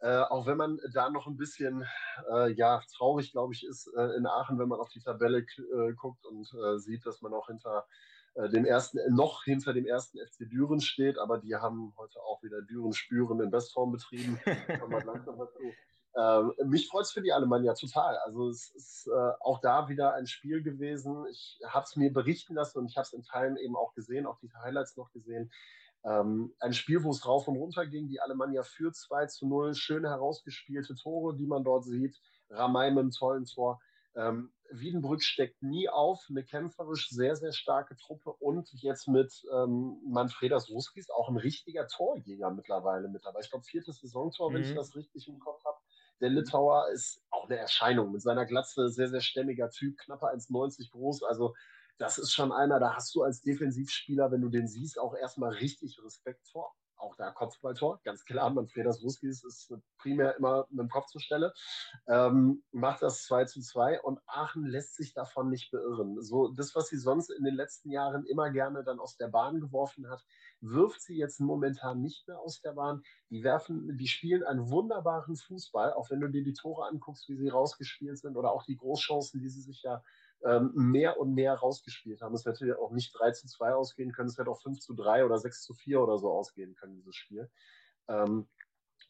Äh, 0.00 0.24
auch 0.24 0.46
wenn 0.46 0.58
man 0.58 0.78
da 0.92 1.08
noch 1.08 1.26
ein 1.26 1.38
bisschen 1.38 1.86
äh, 2.30 2.52
ja, 2.52 2.82
traurig, 2.94 3.32
glaube 3.32 3.54
ich, 3.54 3.64
ist 3.64 3.90
äh, 3.96 4.16
in 4.16 4.26
Aachen, 4.26 4.58
wenn 4.58 4.68
man 4.68 4.78
auf 4.80 4.90
die 4.90 5.00
Tabelle 5.00 5.38
äh, 5.38 5.94
guckt 5.94 6.26
und 6.26 6.46
äh, 6.52 6.78
sieht, 6.78 7.06
dass 7.06 7.22
man 7.22 7.32
auch 7.32 7.46
hinter 7.46 7.86
dem 8.34 8.64
ersten, 8.64 8.98
noch 9.14 9.44
hinter 9.44 9.72
dem 9.72 9.86
ersten 9.86 10.18
FC 10.18 10.50
Düren 10.50 10.80
steht, 10.80 11.18
aber 11.18 11.38
die 11.38 11.54
haben 11.54 11.94
heute 11.96 12.20
auch 12.20 12.42
wieder 12.42 12.62
Düren 12.62 12.92
spüren 12.92 13.40
in 13.40 13.50
Bestform 13.50 13.92
betrieben. 13.92 14.40
Ähm, 16.16 16.52
mich 16.66 16.88
freut 16.88 17.06
es 17.06 17.12
für 17.12 17.22
die 17.22 17.32
Alemannia 17.32 17.74
total. 17.74 18.16
Also 18.18 18.48
es 18.48 18.70
ist 18.70 19.08
äh, 19.08 19.32
auch 19.40 19.60
da 19.60 19.88
wieder 19.88 20.14
ein 20.14 20.26
Spiel 20.26 20.62
gewesen. 20.62 21.26
Ich 21.28 21.58
habe 21.66 21.84
es 21.84 21.96
mir 21.96 22.12
berichten 22.12 22.54
lassen 22.54 22.78
und 22.78 22.86
ich 22.86 22.96
habe 22.96 23.04
es 23.04 23.12
in 23.12 23.24
Teilen 23.24 23.56
eben 23.56 23.74
auch 23.74 23.94
gesehen, 23.94 24.26
auch 24.26 24.38
die 24.38 24.52
Highlights 24.62 24.96
noch 24.96 25.10
gesehen. 25.10 25.50
Ähm, 26.04 26.54
ein 26.60 26.72
Spiel, 26.72 27.02
wo 27.02 27.10
es 27.10 27.26
rauf 27.26 27.48
und 27.48 27.56
runter 27.56 27.86
ging. 27.86 28.08
Die 28.08 28.20
Alemannia 28.20 28.62
führt 28.62 28.94
2 28.94 29.26
zu 29.26 29.48
0. 29.48 29.74
Schön 29.74 30.06
herausgespielte 30.06 30.94
Tore, 30.94 31.36
die 31.36 31.46
man 31.46 31.64
dort 31.64 31.84
sieht. 31.84 32.16
Ramay 32.50 32.90
mit 32.90 33.00
einem 33.00 33.10
tollen 33.10 33.46
Tor. 33.46 33.80
Ähm, 34.14 34.52
Wiedenbrück 34.70 35.22
steckt 35.22 35.62
nie 35.62 35.88
auf, 35.88 36.26
eine 36.28 36.44
kämpferisch 36.44 37.08
sehr, 37.10 37.36
sehr 37.36 37.52
starke 37.52 37.96
Truppe 37.96 38.32
und 38.32 38.68
jetzt 38.72 39.08
mit 39.08 39.42
ähm, 39.52 40.00
Manfredas 40.06 40.68
Ruskis 40.70 41.10
auch 41.10 41.28
ein 41.28 41.36
richtiger 41.36 41.86
Torjäger 41.86 42.50
mittlerweile 42.50 43.08
mit 43.08 43.24
dabei. 43.24 43.40
Ich 43.40 43.50
glaube, 43.50 43.64
viertes 43.64 44.00
Saisontor, 44.00 44.50
mhm. 44.50 44.54
wenn 44.54 44.62
ich 44.62 44.70
mhm. 44.70 44.76
das 44.76 44.96
richtig 44.96 45.28
im 45.28 45.38
Kopf 45.38 45.64
habe. 45.64 45.78
Der 46.20 46.30
Litauer 46.30 46.88
ist 46.92 47.22
auch 47.30 47.44
eine 47.44 47.58
Erscheinung 47.58 48.12
mit 48.12 48.22
seiner 48.22 48.46
Glatze, 48.46 48.88
sehr, 48.88 49.08
sehr 49.08 49.20
stämmiger 49.20 49.70
Typ, 49.70 49.98
knapper 49.98 50.32
1,90 50.32 50.90
groß. 50.90 51.24
Also 51.24 51.54
das 51.98 52.18
ist 52.18 52.32
schon 52.32 52.52
einer, 52.52 52.80
da 52.80 52.94
hast 52.94 53.14
du 53.14 53.22
als 53.22 53.40
Defensivspieler, 53.40 54.30
wenn 54.30 54.40
du 54.40 54.48
den 54.48 54.66
siehst, 54.66 54.98
auch 54.98 55.14
erstmal 55.14 55.52
richtig 55.52 55.98
Respekt 56.02 56.46
vor 56.48 56.74
auch 57.04 57.16
da 57.16 57.30
Kopfballtor, 57.30 58.00
ganz 58.04 58.24
klar. 58.24 58.50
Manfredas 58.50 59.02
Ruskis 59.02 59.44
ist 59.44 59.72
primär 59.98 60.36
immer 60.36 60.66
mit 60.70 60.80
dem 60.80 60.88
Kopf 60.88 61.06
zur 61.06 61.20
Stelle. 61.20 61.52
Ähm, 62.08 62.64
macht 62.72 63.02
das 63.02 63.24
2 63.24 63.44
zu 63.44 63.60
2 63.60 64.00
und 64.02 64.20
Aachen 64.26 64.64
lässt 64.64 64.96
sich 64.96 65.12
davon 65.12 65.50
nicht 65.50 65.70
beirren. 65.70 66.20
So, 66.22 66.48
das, 66.48 66.74
was 66.74 66.88
sie 66.88 66.98
sonst 66.98 67.30
in 67.30 67.44
den 67.44 67.54
letzten 67.54 67.90
Jahren 67.90 68.24
immer 68.26 68.50
gerne 68.50 68.82
dann 68.84 68.98
aus 68.98 69.16
der 69.16 69.28
Bahn 69.28 69.60
geworfen 69.60 70.08
hat, 70.08 70.24
wirft 70.60 71.02
sie 71.02 71.16
jetzt 71.16 71.40
momentan 71.40 72.00
nicht 72.00 72.26
mehr 72.26 72.40
aus 72.40 72.60
der 72.60 72.72
Bahn. 72.72 73.02
Die 73.30 73.44
werfen, 73.44 73.96
die 73.98 74.08
spielen 74.08 74.42
einen 74.42 74.70
wunderbaren 74.70 75.36
Fußball, 75.36 75.92
auch 75.92 76.10
wenn 76.10 76.20
du 76.20 76.28
dir 76.28 76.42
die 76.42 76.54
Tore 76.54 76.86
anguckst, 76.86 77.28
wie 77.28 77.36
sie 77.36 77.48
rausgespielt 77.48 78.18
sind 78.18 78.36
oder 78.36 78.52
auch 78.52 78.64
die 78.64 78.76
Großchancen, 78.76 79.40
die 79.40 79.48
sie 79.48 79.62
sich 79.62 79.82
ja 79.82 80.02
ähm, 80.44 80.72
mehr 80.74 81.18
und 81.18 81.34
mehr 81.34 81.54
rausgespielt 81.54 82.20
haben. 82.20 82.34
Es 82.34 82.44
hätte 82.44 82.78
auch 82.78 82.92
nicht 82.92 83.12
3 83.18 83.32
zu 83.32 83.46
2 83.46 83.74
ausgehen 83.74 84.12
können, 84.12 84.28
es 84.28 84.38
hätte 84.38 84.50
auch 84.50 84.60
5 84.60 84.78
zu 84.78 84.94
3 84.94 85.24
oder 85.24 85.38
6 85.38 85.62
zu 85.62 85.74
4 85.74 86.00
oder 86.00 86.18
so 86.18 86.30
ausgehen 86.30 86.74
können, 86.74 86.96
dieses 86.96 87.16
Spiel. 87.16 87.50
Ähm, 88.08 88.46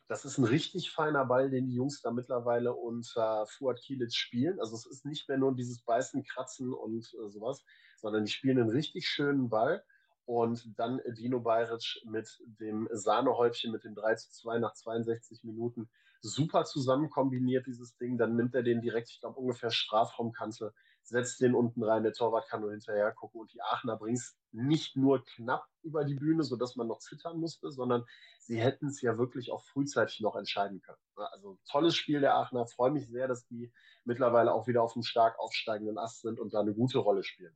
das 0.07 0.25
ist 0.25 0.39
ein 0.39 0.45
richtig 0.45 0.91
feiner 0.91 1.25
Ball, 1.25 1.51
den 1.51 1.67
die 1.67 1.75
Jungs 1.75 2.03
da 2.03 2.11
mittlerweile 2.11 2.75
unter 2.75 3.47
Fuad 3.47 3.81
Kielitz 3.81 4.15
spielen. 4.15 4.61
Also 4.61 4.77
es 4.77 4.87
ist 4.87 5.07
nicht 5.07 5.29
mehr 5.29 5.39
nur 5.39 5.55
dieses 5.55 5.83
Beißen, 5.83 6.25
Kratzen 6.25 6.73
und 6.73 7.13
äh, 7.15 7.31
sowas, 7.31 7.65
sondern 7.97 8.25
die 8.25 8.31
spielen 8.31 8.59
einen 8.59 8.71
richtig 8.71 9.09
schönen 9.09 9.49
Ball. 9.49 9.83
Und 10.27 10.79
dann 10.79 11.01
Dino 11.19 11.41
Bayric 11.41 12.01
mit 12.05 12.29
dem 12.47 12.89
Sahnehäubchen, 12.93 13.73
mit 13.73 13.85
dem 13.85 13.95
3 13.95 14.15
zu 14.15 14.31
2 14.31 14.59
nach 14.59 14.75
62 14.75 15.43
Minuten 15.45 15.91
super 16.21 16.65
zusammen 16.65 17.11
kombiniert, 17.11 17.67
dieses 17.67 17.97
Ding. 17.97 18.17
Dann 18.17 18.37
nimmt 18.37 18.55
er 18.55 18.63
den 18.63 18.81
direkt, 18.81 19.11
ich 19.11 19.21
glaube, 19.21 19.39
ungefähr 19.39 19.71
Strafraumkante 19.71 20.73
setzt 21.05 21.41
den 21.41 21.55
unten 21.55 21.83
rein, 21.83 22.03
der 22.03 22.13
Torwart 22.13 22.49
kann 22.49 22.63
nur 22.63 22.71
hinterher 22.71 23.13
gucken 23.13 23.41
und 23.41 23.53
die 23.53 23.63
Aachener 23.63 23.97
bringen 23.97 24.17
es 24.17 24.37
nicht 24.53 24.97
nur 24.97 25.25
knapp 25.25 25.67
über 25.83 26.05
die 26.05 26.15
Bühne, 26.15 26.45
sodass 26.45 26.77
man 26.77 26.87
noch 26.87 26.99
zittern 26.99 27.39
musste, 27.39 27.71
sondern 27.71 28.05
sie 28.41 28.59
hätten 28.59 28.87
es 28.87 29.01
ja 29.03 29.19
wirklich 29.19 29.53
auch 29.53 29.63
frühzeitig 29.65 30.21
noch 30.21 30.37
entscheiden 30.37 30.81
können. 30.81 30.99
Also 31.17 31.59
tolles 31.69 31.95
Spiel 31.95 32.21
der 32.21 32.35
Aachener, 32.35 32.67
freue 32.67 32.91
mich 32.91 33.09
sehr, 33.09 33.29
dass 33.29 33.47
die 33.47 33.73
mittlerweile 34.05 34.53
auch 34.53 34.67
wieder 34.67 34.83
auf 34.83 34.95
einem 34.95 35.03
stark 35.03 35.39
aufsteigenden 35.39 35.99
Ast 35.99 36.23
sind 36.23 36.41
und 36.41 36.55
da 36.55 36.61
eine 36.61 36.75
gute 36.75 36.99
Rolle 36.99 37.23
spielen. 37.23 37.55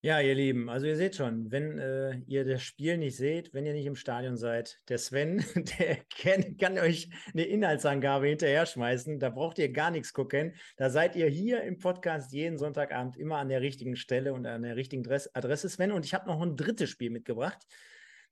Ja, 0.00 0.20
ihr 0.20 0.36
Lieben, 0.36 0.70
also 0.70 0.86
ihr 0.86 0.94
seht 0.94 1.16
schon, 1.16 1.50
wenn 1.50 1.76
äh, 1.76 2.20
ihr 2.28 2.44
das 2.44 2.62
Spiel 2.62 2.98
nicht 2.98 3.16
seht, 3.16 3.52
wenn 3.52 3.66
ihr 3.66 3.72
nicht 3.72 3.86
im 3.86 3.96
Stadion 3.96 4.36
seid, 4.36 4.78
der 4.88 4.96
Sven, 4.96 5.44
der 5.80 5.96
kann, 6.16 6.56
kann, 6.56 6.78
euch 6.78 7.10
eine 7.32 7.42
Inhaltsangabe 7.42 8.28
hinterher 8.28 8.64
schmeißen. 8.64 9.18
Da 9.18 9.30
braucht 9.30 9.58
ihr 9.58 9.72
gar 9.72 9.90
nichts 9.90 10.12
gucken. 10.12 10.54
Da 10.76 10.88
seid 10.88 11.16
ihr 11.16 11.26
hier 11.26 11.64
im 11.64 11.78
Podcast 11.78 12.32
jeden 12.32 12.58
Sonntagabend 12.58 13.16
immer 13.16 13.38
an 13.38 13.48
der 13.48 13.60
richtigen 13.60 13.96
Stelle 13.96 14.34
und 14.34 14.46
an 14.46 14.62
der 14.62 14.76
richtigen 14.76 15.04
Adresse, 15.32 15.68
Sven. 15.68 15.90
Und 15.90 16.04
ich 16.04 16.14
habe 16.14 16.28
noch 16.28 16.40
ein 16.40 16.56
drittes 16.56 16.90
Spiel 16.90 17.10
mitgebracht. 17.10 17.66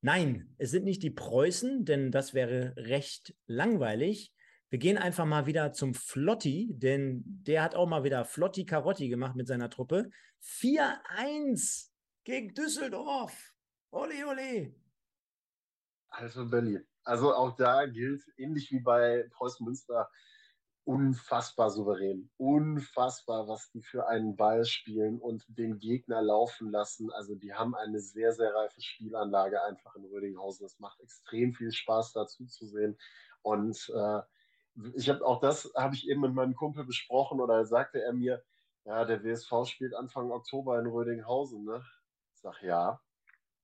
Nein, 0.03 0.55
es 0.59 0.71
sind 0.71 0.85
nicht 0.85 1.03
die 1.03 1.11
Preußen, 1.11 1.85
denn 1.85 2.13
das 2.13 2.33
wäre 2.33 2.75
recht 2.77 3.35
langweilig. 3.49 4.33
Wir 4.69 4.79
gehen 4.81 4.99
einfach 4.99 5.25
mal 5.25 5.47
wieder 5.47 5.73
zum 5.73 5.95
Flotti, 5.95 6.71
denn 6.73 7.23
der 7.25 7.63
hat 7.63 7.75
auch 7.77 7.87
mal 7.87 8.03
wieder 8.03 8.25
Flotti 8.25 8.67
Karotti 8.67 9.09
gemacht 9.09 9.37
mit 9.37 9.47
seiner 9.47 9.71
Truppe. 9.71 10.11
4-1 10.43 11.91
gegen 12.25 12.53
Düsseldorf. 12.53 13.53
Ole, 13.93 14.27
ole. 14.27 14.75
Also 16.09 16.49
Berlin. 16.49 16.85
Also 17.05 17.33
auch 17.33 17.55
da 17.55 17.87
gilt, 17.87 18.25
ähnlich 18.37 18.73
wie 18.73 18.81
bei 18.81 19.29
Preußen 19.35 19.65
Münster, 19.65 20.11
unfassbar 20.83 21.71
souverän. 21.71 22.29
Unfassbar, 22.37 23.47
was 23.47 23.71
die 23.71 23.83
für 23.83 24.09
einen 24.09 24.35
Ball 24.35 24.65
spielen 24.65 25.21
und 25.21 25.45
den 25.49 25.79
Gegner 25.79 26.23
laufen 26.23 26.71
lassen. 26.73 27.11
Also 27.13 27.37
die 27.37 27.55
haben 27.55 27.77
eine 27.77 28.01
sehr, 28.01 28.33
sehr 28.33 28.53
reife 28.53 28.81
Spielanlage 28.81 29.63
einfach 29.63 29.95
in 29.95 30.05
Rödinghausen. 30.05 30.67
Es 30.67 30.81
macht 30.81 31.01
extrem 31.01 31.53
viel 31.53 31.71
Spaß 31.71 32.13
dazu 32.13 32.47
zu 32.47 32.67
sehen. 32.67 32.99
Und 33.43 33.93
äh, 33.95 34.21
ich 34.95 35.09
habe 35.09 35.25
auch 35.25 35.41
das 35.41 35.71
habe 35.77 35.95
ich 35.95 36.09
eben 36.09 36.21
mit 36.21 36.35
meinem 36.35 36.55
Kumpel 36.55 36.85
besprochen 36.85 37.41
oder 37.41 37.65
sagte 37.65 38.03
er 38.03 38.13
mir, 38.13 38.43
ja, 38.85 39.05
der 39.05 39.25
WSV 39.25 39.67
spielt 39.67 39.95
Anfang 39.95 40.31
Oktober 40.31 40.79
in 40.79 40.87
Rödinghausen, 40.87 41.65
ne? 41.65 41.83
Ich 42.35 42.41
sag 42.41 42.63
ja. 42.63 43.01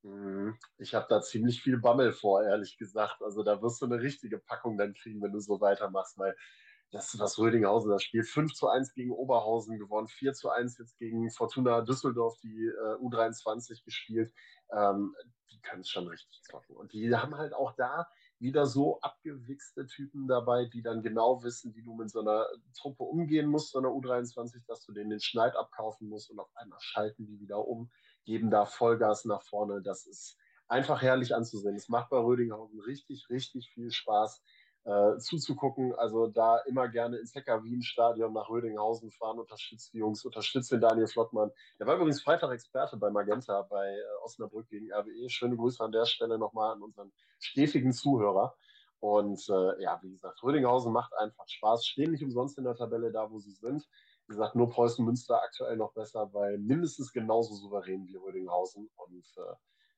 Mhm. 0.03 0.59
Ich 0.79 0.95
habe 0.95 1.07
da 1.09 1.23
ziemlich 1.23 1.63
viel 1.63 1.79
Bammel 1.79 2.13
vor, 2.13 2.43
ehrlich 2.43 2.77
gesagt. 2.77 3.23
Also 3.23 3.43
da 3.45 3.63
wirst 3.63 3.81
du 3.83 3.87
eine 3.87 4.01
richtige 4.01 4.39
Packung 4.39 4.77
dann 4.79 4.95
kriegen, 4.95 5.23
wenn 5.23 5.33
du 5.33 5.41
so 5.41 5.61
weitermachst, 5.61 6.19
weil 6.19 6.37
das, 6.91 7.19
was 7.19 7.39
Rödinghausen 7.39 7.91
das 7.91 8.03
spielt, 8.03 8.27
5 8.27 8.53
zu 8.53 8.69
1 8.69 8.93
gegen 8.95 9.13
Oberhausen 9.13 9.79
gewonnen, 9.79 10.09
4 10.09 10.35
zu 10.35 10.51
1 10.51 10.79
jetzt 10.79 10.99
gegen 10.99 11.31
Fortuna 11.31 11.81
Düsseldorf, 11.83 12.37
die 12.43 12.67
äh, 12.67 12.97
U23 13.01 13.85
gespielt. 13.85 14.33
Ähm, 14.73 15.15
die 15.51 15.61
können 15.63 15.81
es 15.83 15.89
schon 15.89 16.09
richtig 16.09 16.43
zocken. 16.43 16.77
Und 16.77 16.93
die 16.93 17.15
haben 17.15 17.37
halt 17.37 17.55
auch 17.55 17.75
da 17.77 18.09
wieder 18.43 18.67
so 18.67 19.01
abgewichste 19.01 19.87
Typen 19.87 20.27
dabei, 20.27 20.67
die 20.67 20.83
dann 20.83 21.03
genau 21.03 21.43
wissen, 21.43 21.75
wie 21.75 21.83
du 21.83 21.95
mit 21.95 22.11
so 22.11 22.21
einer 22.21 22.47
Truppe 22.77 23.05
umgehen 23.05 23.47
musst, 23.47 23.71
so 23.71 23.79
einer 23.79 23.89
U23, 23.89 24.63
dass 24.67 24.85
du 24.85 24.93
denen 24.93 25.11
den 25.11 25.21
Schneid 25.21 25.57
abkaufen 25.57 26.09
musst 26.09 26.31
und 26.31 26.41
auf 26.41 26.51
einmal 26.57 26.81
schalten 26.81 27.27
die 27.27 27.41
wieder 27.41 27.67
um, 27.67 27.91
geben 28.25 28.51
da 28.51 28.67
Vollgas 28.67 29.25
nach 29.25 29.43
vorne. 29.43 29.81
Das 29.81 30.07
ist 30.07 30.37
einfach 30.67 31.03
herrlich 31.03 31.35
anzusehen. 31.35 31.77
Es 31.77 31.89
macht 31.89 32.11
bei 32.11 32.19
Rödinghausen 32.19 32.81
richtig, 32.81 33.29
richtig 33.31 33.71
viel 33.73 33.93
Spaß 33.93 34.43
äh, 34.85 35.19
zuzugucken. 35.19 35.95
Also 35.95 36.27
da 36.27 36.59
immer 36.67 36.89
gerne 36.89 37.19
ins 37.19 37.35
Hecker-Wien-Stadion 37.35 38.33
nach 38.33 38.49
Rödinghausen 38.49 39.11
fahren, 39.11 39.39
unterstützt 39.39 39.93
die 39.93 39.99
Jungs, 39.99 40.25
unterstützt 40.25 40.73
den 40.73 40.81
Daniel 40.81 41.07
Flottmann. 41.07 41.51
Der 41.79 41.87
war 41.87 41.97
übrigens 41.97 42.23
Freitag 42.23 42.53
Experte 42.53 42.97
bei 42.97 43.11
Magenta 43.11 43.63
bei 43.63 43.89
äh, 43.89 44.25
Osnabrück 44.25 44.69
gegen 44.69 44.93
RWE. 44.93 45.29
Schöne 45.29 45.57
Grüße 45.57 45.83
an 45.83 45.93
der 45.93 46.07
Stelle 46.07 46.39
nochmal 46.39 46.73
an 46.73 46.83
unseren 46.83 47.13
stetigen 47.39 47.93
Zuhörer. 47.93 48.57
Und 49.01 49.49
äh, 49.49 49.83
ja, 49.83 49.99
wie 50.03 50.11
gesagt, 50.11 50.43
Rödinghausen 50.43 50.93
macht 50.93 51.13
einfach 51.19 51.49
Spaß. 51.49 51.85
Stehen 51.85 52.13
nicht 52.13 52.23
umsonst 52.23 52.57
in 52.59 52.65
der 52.65 52.77
Tabelle 52.77 53.11
da, 53.11 53.31
wo 53.31 53.39
sie 53.39 53.53
sind. 53.53 53.89
Wie 54.27 54.35
gesagt, 54.35 54.55
nur 54.55 54.71
Preußen 54.71 55.05
Münster 55.05 55.43
aktuell 55.43 55.77
noch 55.77 55.93
besser, 55.93 56.33
weil 56.33 56.59
mindestens 56.59 57.13
genauso 57.13 57.55
souverän 57.55 58.07
wie 58.07 58.17
Rödinghausen. 58.17 58.89
Und 58.95 59.25
äh, 59.39 59.55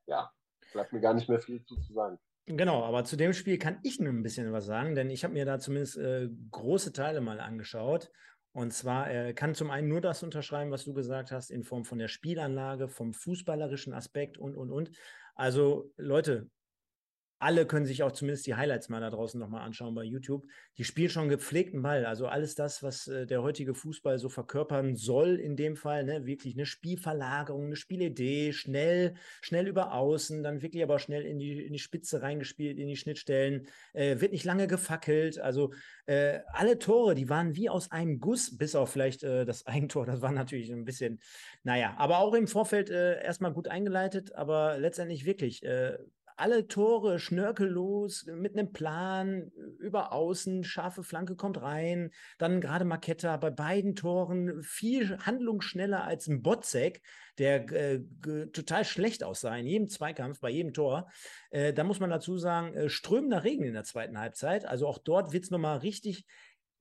ja, 0.07 0.32
bleibt 0.72 0.95
mir 0.95 1.01
gar 1.01 1.12
nicht 1.12 1.28
mehr 1.28 1.39
viel 1.39 1.62
zu 1.64 1.74
sagen. 1.93 2.18
Genau, 2.47 2.84
aber 2.84 3.05
zu 3.05 3.16
dem 3.16 3.32
Spiel 3.32 3.57
kann 3.57 3.78
ich 3.82 4.01
nur 4.01 4.12
ein 4.12 4.22
bisschen 4.22 4.53
was 4.53 4.66
sagen, 4.66 4.95
denn 4.95 5.09
ich 5.09 5.24
habe 5.24 5.32
mir 5.32 5.47
da 5.47 5.59
zumindest 5.59 5.97
äh, 5.97 6.28
große 6.51 6.92
Teile 6.92 7.22
mal 7.22 7.40
angeschaut. 7.40 8.11
Und 8.53 8.72
zwar 8.72 9.11
äh, 9.11 9.32
kann 9.32 9.55
zum 9.55 9.70
einen 9.70 9.88
nur 9.88 10.01
das 10.01 10.22
unterschreiben, 10.22 10.70
was 10.70 10.84
du 10.84 10.92
gesagt 10.92 11.32
hast, 11.32 11.51
in 11.51 11.64
Form 11.64 11.84
von 11.84 11.99
der 11.99 12.09
Spielanlage, 12.09 12.88
vom 12.88 13.12
fußballerischen 13.14 13.95
Aspekt 13.95 14.36
und, 14.38 14.55
und, 14.55 14.70
und. 14.70 14.90
Also 15.34 15.90
Leute, 15.97 16.49
alle 17.45 17.66
können 17.66 17.84
sich 17.84 18.03
auch 18.03 18.12
zumindest 18.12 18.47
die 18.47 18.55
Highlights 18.55 18.88
mal 18.88 19.01
da 19.01 19.11
draußen 19.11 19.38
nochmal 19.38 19.66
anschauen 19.66 19.95
bei 19.95 20.03
YouTube. 20.03 20.47
Die 20.78 20.84
spielen 20.84 21.11
schon 21.11 21.28
gepflegten 21.28 21.82
Ball. 21.82 22.07
Also 22.07 22.26
alles 22.26 22.55
das, 22.55 22.82
was 22.82 23.07
äh, 23.07 23.26
der 23.26 23.42
heutige 23.42 23.74
Fußball 23.74 24.18
so 24.18 24.30
verkörpern 24.30 24.97
soll, 24.97 25.38
in 25.38 25.55
dem 25.55 25.76
Fall, 25.76 26.05
ne? 26.05 26.24
wirklich 26.24 26.55
eine 26.55 26.64
Spielverlagerung, 26.64 27.66
eine 27.66 27.76
Spielidee, 27.76 28.55
schnell, 28.55 29.14
schnell 29.42 29.68
über 29.68 29.92
außen, 29.92 30.42
dann 30.42 30.62
wirklich 30.62 30.82
aber 30.82 30.99
schnell 30.99 31.26
in 31.26 31.38
die, 31.38 31.66
in 31.66 31.74
die 31.74 31.78
Spitze 31.78 32.22
reingespielt, 32.22 32.78
in 32.78 32.88
die 32.88 32.97
Schnittstellen, 32.97 33.66
äh, 33.92 34.20
wird 34.20 34.32
nicht 34.32 34.47
lange 34.47 34.66
gefackelt. 34.66 35.38
Also 35.38 35.74
äh, 36.07 36.40
alle 36.51 36.78
Tore, 36.78 37.14
die 37.14 37.28
waren 37.28 37.55
wie 37.57 37.68
aus 37.68 37.90
einem 37.90 38.20
Guss, 38.20 38.57
bis 38.57 38.74
auf 38.74 38.90
vielleicht 38.90 39.22
äh, 39.22 39.45
das 39.45 39.66
Eigentor. 39.66 40.07
Das 40.07 40.22
war 40.22 40.32
natürlich 40.32 40.72
ein 40.72 40.86
bisschen, 40.86 41.20
naja, 41.62 41.95
aber 41.99 42.20
auch 42.20 42.32
im 42.32 42.49
Vorfeld 42.49 42.88
äh, 42.88 43.22
erstmal 43.22 43.53
gut 43.53 43.68
eingeleitet, 43.68 44.34
aber 44.34 44.78
letztendlich 44.78 45.26
wirklich 45.26 45.62
äh, 45.62 45.99
alle 46.37 46.66
Tore 46.66 47.18
schnörkellos, 47.18 48.26
mit 48.26 48.57
einem 48.57 48.72
Plan, 48.72 49.51
über 49.78 50.12
außen, 50.12 50.64
scharfe 50.64 51.03
Flanke 51.03 51.37
kommt 51.37 51.61
rein. 51.62 52.11
Dann 52.39 52.61
gerade 52.61 52.85
Maketta 52.85 53.37
bei 53.37 53.51
beiden 53.51 53.95
Toren 53.95 54.62
viel 54.62 55.18
handlungsschneller 55.18 56.05
als 56.05 56.26
ein 56.26 56.43
Botzek, 56.43 57.03
der 57.39 57.70
äh, 57.72 58.01
total 58.53 58.85
schlecht 58.85 59.22
aussah 59.24 59.57
in 59.57 59.66
jedem 59.66 59.89
Zweikampf, 59.89 60.41
bei 60.41 60.51
jedem 60.51 60.72
Tor. 60.72 61.09
Äh, 61.51 61.72
da 61.72 61.85
muss 61.85 62.01
man 62.01 62.11
dazu 62.11 62.37
sagen, 62.39 62.74
äh, 62.74 62.89
strömender 62.89 63.45
Regen 63.45 63.64
in 63.64 63.74
der 63.74 63.85
zweiten 63.85 64.18
Halbzeit. 64.18 64.64
Also 64.64 64.87
auch 64.87 64.99
dort 64.99 65.32
wird 65.32 65.45
es 65.45 65.51
nochmal 65.51 65.78
richtig 65.78 66.26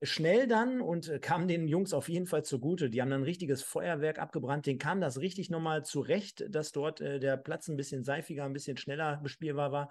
schnell 0.04 0.46
dann 0.46 0.80
und 0.80 1.08
äh, 1.08 1.18
kam 1.18 1.48
den 1.48 1.68
Jungs 1.68 1.92
auf 1.92 2.08
jeden 2.08 2.26
Fall 2.26 2.44
zugute. 2.44 2.90
Die 2.90 3.00
haben 3.00 3.10
dann 3.10 3.20
ein 3.20 3.24
richtiges 3.24 3.62
Feuerwerk 3.62 4.18
abgebrannt. 4.18 4.66
Den 4.66 4.78
kam 4.78 5.00
das 5.00 5.20
richtig 5.20 5.50
nochmal 5.50 5.84
zurecht, 5.84 6.44
dass 6.48 6.72
dort 6.72 7.00
äh, 7.00 7.18
der 7.18 7.36
Platz 7.36 7.68
ein 7.68 7.76
bisschen 7.76 8.04
seifiger, 8.04 8.44
ein 8.44 8.52
bisschen 8.52 8.76
schneller 8.76 9.20
bespielbar 9.22 9.72
war. 9.72 9.90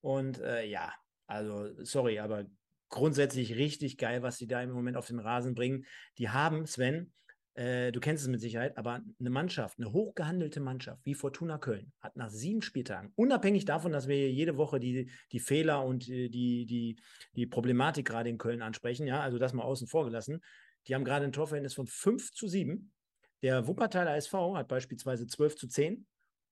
Und 0.00 0.40
äh, 0.40 0.64
ja, 0.66 0.92
also 1.26 1.70
sorry, 1.82 2.18
aber 2.18 2.44
grundsätzlich 2.88 3.56
richtig 3.56 3.98
geil, 3.98 4.22
was 4.22 4.36
sie 4.36 4.46
da 4.46 4.62
im 4.62 4.70
Moment 4.70 4.96
auf 4.96 5.06
den 5.06 5.18
Rasen 5.18 5.54
bringen. 5.54 5.84
Die 6.18 6.28
haben, 6.28 6.66
Sven, 6.66 7.12
äh, 7.54 7.92
du 7.92 8.00
kennst 8.00 8.24
es 8.24 8.28
mit 8.28 8.40
Sicherheit, 8.40 8.76
aber 8.76 9.02
eine 9.20 9.30
Mannschaft, 9.30 9.78
eine 9.78 9.92
hochgehandelte 9.92 10.60
Mannschaft 10.60 11.04
wie 11.04 11.14
Fortuna 11.14 11.58
Köln 11.58 11.92
hat 12.00 12.16
nach 12.16 12.30
sieben 12.30 12.62
Spieltagen, 12.62 13.12
unabhängig 13.14 13.64
davon, 13.64 13.92
dass 13.92 14.08
wir 14.08 14.30
jede 14.30 14.56
Woche 14.56 14.80
die, 14.80 15.10
die 15.32 15.40
Fehler 15.40 15.84
und 15.84 16.06
die, 16.06 16.66
die, 16.66 16.96
die 17.36 17.46
Problematik 17.46 18.06
gerade 18.06 18.28
in 18.28 18.38
Köln 18.38 18.62
ansprechen, 18.62 19.06
ja, 19.06 19.20
also 19.20 19.38
das 19.38 19.52
mal 19.52 19.62
außen 19.62 19.86
vor 19.86 20.04
gelassen, 20.04 20.40
die 20.86 20.94
haben 20.94 21.04
gerade 21.04 21.24
ein 21.24 21.32
Torverhältnis 21.32 21.74
von 21.74 21.86
5 21.86 22.32
zu 22.32 22.48
7. 22.48 22.92
Der 23.42 23.66
Wuppertaler 23.66 24.16
SV 24.16 24.56
hat 24.56 24.68
beispielsweise 24.68 25.26
12 25.26 25.56
zu 25.56 25.68
10 25.68 26.06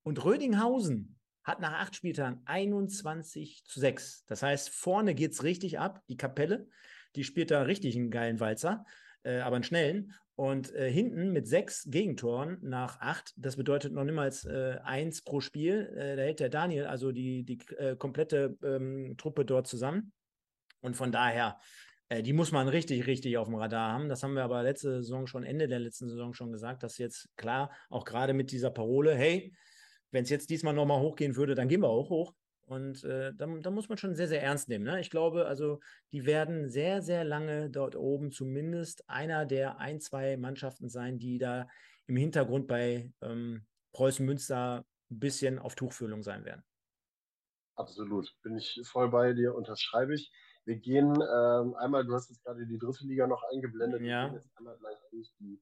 und 0.04 0.24
Rödinghausen 0.24 1.18
hat 1.44 1.60
nach 1.60 1.72
acht 1.72 1.96
Spieltagen 1.96 2.40
21 2.44 3.64
zu 3.64 3.80
6. 3.80 4.24
Das 4.26 4.42
heißt, 4.42 4.70
vorne 4.70 5.14
geht 5.14 5.32
es 5.32 5.42
richtig 5.42 5.78
ab. 5.78 6.02
Die 6.08 6.16
Kapelle, 6.16 6.68
die 7.16 7.24
spielt 7.24 7.50
da 7.50 7.62
richtig 7.62 7.96
einen 7.96 8.10
geilen 8.10 8.40
Walzer, 8.40 8.84
äh, 9.24 9.40
aber 9.40 9.56
einen 9.56 9.64
schnellen. 9.64 10.14
Und 10.42 10.74
äh, 10.74 10.90
hinten 10.90 11.30
mit 11.30 11.46
sechs 11.46 11.84
Gegentoren 11.88 12.58
nach 12.62 12.98
acht, 12.98 13.32
das 13.36 13.54
bedeutet 13.54 13.92
noch 13.92 14.02
niemals 14.02 14.44
äh, 14.44 14.76
eins 14.82 15.22
pro 15.22 15.38
Spiel. 15.38 15.94
Äh, 15.96 16.16
da 16.16 16.22
hält 16.22 16.40
der 16.40 16.48
Daniel 16.48 16.86
also 16.86 17.12
die, 17.12 17.44
die 17.44 17.60
äh, 17.76 17.94
komplette 17.94 18.58
ähm, 18.64 19.14
Truppe 19.18 19.44
dort 19.44 19.68
zusammen. 19.68 20.12
Und 20.80 20.96
von 20.96 21.12
daher, 21.12 21.60
äh, 22.08 22.24
die 22.24 22.32
muss 22.32 22.50
man 22.50 22.66
richtig, 22.66 23.06
richtig 23.06 23.38
auf 23.38 23.46
dem 23.46 23.54
Radar 23.54 23.92
haben. 23.92 24.08
Das 24.08 24.24
haben 24.24 24.34
wir 24.34 24.42
aber 24.42 24.64
letzte 24.64 25.00
Saison 25.04 25.28
schon, 25.28 25.44
Ende 25.44 25.68
der 25.68 25.78
letzten 25.78 26.08
Saison 26.08 26.34
schon 26.34 26.50
gesagt, 26.50 26.82
dass 26.82 26.98
jetzt 26.98 27.28
klar, 27.36 27.70
auch 27.88 28.04
gerade 28.04 28.32
mit 28.32 28.50
dieser 28.50 28.72
Parole, 28.72 29.14
hey, 29.14 29.54
wenn 30.10 30.24
es 30.24 30.30
jetzt 30.30 30.50
diesmal 30.50 30.74
nochmal 30.74 30.98
hochgehen 30.98 31.36
würde, 31.36 31.54
dann 31.54 31.68
gehen 31.68 31.82
wir 31.82 31.88
auch 31.88 32.10
hoch. 32.10 32.34
Und 32.72 33.04
äh, 33.04 33.34
da, 33.34 33.46
da, 33.46 33.70
muss 33.70 33.90
man 33.90 33.98
schon 33.98 34.14
sehr, 34.14 34.28
sehr 34.28 34.42
ernst 34.42 34.70
nehmen. 34.70 34.86
Ne? 34.86 34.98
Ich 34.98 35.10
glaube, 35.10 35.44
also 35.44 35.80
die 36.10 36.24
werden 36.24 36.70
sehr, 36.70 37.02
sehr 37.02 37.22
lange 37.22 37.68
dort 37.68 37.96
oben 37.96 38.32
zumindest 38.32 39.06
einer 39.10 39.44
der 39.44 39.76
ein, 39.76 40.00
zwei 40.00 40.38
Mannschaften 40.38 40.88
sein, 40.88 41.18
die 41.18 41.36
da 41.36 41.68
im 42.06 42.16
Hintergrund 42.16 42.68
bei 42.68 43.12
ähm, 43.20 43.66
Preußen 43.92 44.24
Münster 44.24 44.86
ein 45.10 45.18
bisschen 45.18 45.58
auf 45.58 45.74
Tuchfühlung 45.74 46.22
sein 46.22 46.46
werden. 46.46 46.64
Absolut, 47.74 48.34
bin 48.42 48.56
ich 48.56 48.80
voll 48.84 49.10
bei 49.10 49.34
dir, 49.34 49.54
unterschreibe 49.54 50.14
ich. 50.14 50.32
Wir 50.64 50.76
gehen 50.76 51.12
ähm, 51.12 51.74
einmal, 51.74 52.06
du 52.06 52.14
hast 52.14 52.30
jetzt 52.30 52.42
gerade 52.42 52.66
die 52.66 52.78
dritte 52.78 53.04
Liga 53.04 53.26
noch 53.26 53.42
eingeblendet, 53.52 54.00
ja. 54.00 54.22
wir 54.22 54.28
gehen 54.28 54.34
jetzt 54.36 54.56
einmal 54.56 54.78
gleich 54.78 54.96
durch 55.10 55.30
die 55.38 55.60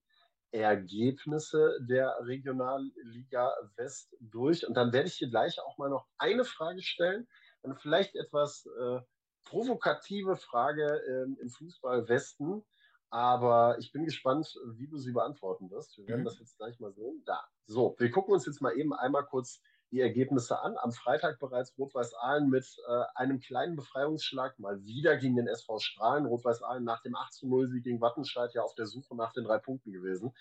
Ergebnisse 0.53 1.79
der 1.81 2.17
Regionalliga 2.23 3.53
West 3.77 4.17
durch. 4.21 4.67
Und 4.67 4.75
dann 4.75 4.93
werde 4.93 5.09
ich 5.09 5.19
dir 5.19 5.31
gleich 5.31 5.61
auch 5.61 5.79
mal 5.79 5.91
noch 5.91 6.07
eine 6.19 6.45
Frage 6.45 6.83
stellen, 6.83 7.29
eine 7.63 7.77
vielleicht 7.77 8.17
etwas 8.17 8.67
äh, 8.67 9.01
provokative 9.45 10.37
Frage 10.37 10.85
äh, 10.85 11.41
im 11.41 11.51
Fußball 11.51 12.09
Westen. 12.09 12.65
Aber 13.11 13.77
ich 13.81 13.91
bin 13.91 14.05
gespannt, 14.05 14.55
wie 14.77 14.87
du 14.87 14.97
sie 14.97 15.13
beantworten 15.13 15.71
wirst. 15.71 15.99
Wir 15.99 16.07
werden 16.07 16.21
mhm. 16.21 16.27
das 16.27 16.39
jetzt 16.39 16.57
gleich 16.57 16.79
mal 16.79 16.93
sehen. 16.93 17.23
Da. 17.27 17.41
So, 17.67 17.97
wir 17.99 18.11
gucken 18.11 18.35
uns 18.35 18.47
jetzt 18.47 18.61
mal 18.61 18.77
eben 18.77 18.93
einmal 18.95 19.27
kurz 19.27 19.61
die 19.91 20.01
Ergebnisse 20.01 20.61
an. 20.61 20.77
Am 20.77 20.93
Freitag 20.93 21.39
bereits 21.39 21.77
Rot-Weiß 21.79 22.15
Aalen 22.15 22.49
mit 22.49 22.65
äh, 22.89 23.03
einem 23.15 23.41
kleinen 23.41 23.77
Befreiungsschlag 23.77 24.59
mal 24.59 24.85
wieder 24.85 25.17
gegen 25.17 25.37
den 25.37 25.49
SV 25.49 25.79
Strahlen. 25.79 26.27
Rot-Weiß 26.27 26.63
Aalen 26.63 26.85
nach 26.85 27.03
dem 27.03 27.17
8 27.17 27.43
0 27.43 27.69
Sieg 27.69 27.85
gegen 27.85 28.01
Wattenscheid 28.01 28.55
ja 28.55 28.63
auf 28.63 28.75
der 28.75 28.87
Suche 28.87 29.17
nach 29.17 29.33
den 29.33 29.45
drei 29.45 29.59
Punkten 29.59 29.93
gewesen. 29.93 30.33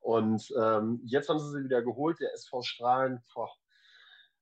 Und 0.00 0.52
ähm, 0.56 1.00
jetzt 1.04 1.28
haben 1.28 1.40
sie 1.40 1.50
sie 1.50 1.64
wieder 1.64 1.82
geholt. 1.82 2.20
Der 2.20 2.32
SV 2.34 2.62
Strahlen, 2.62 3.22
boah, 3.34 3.50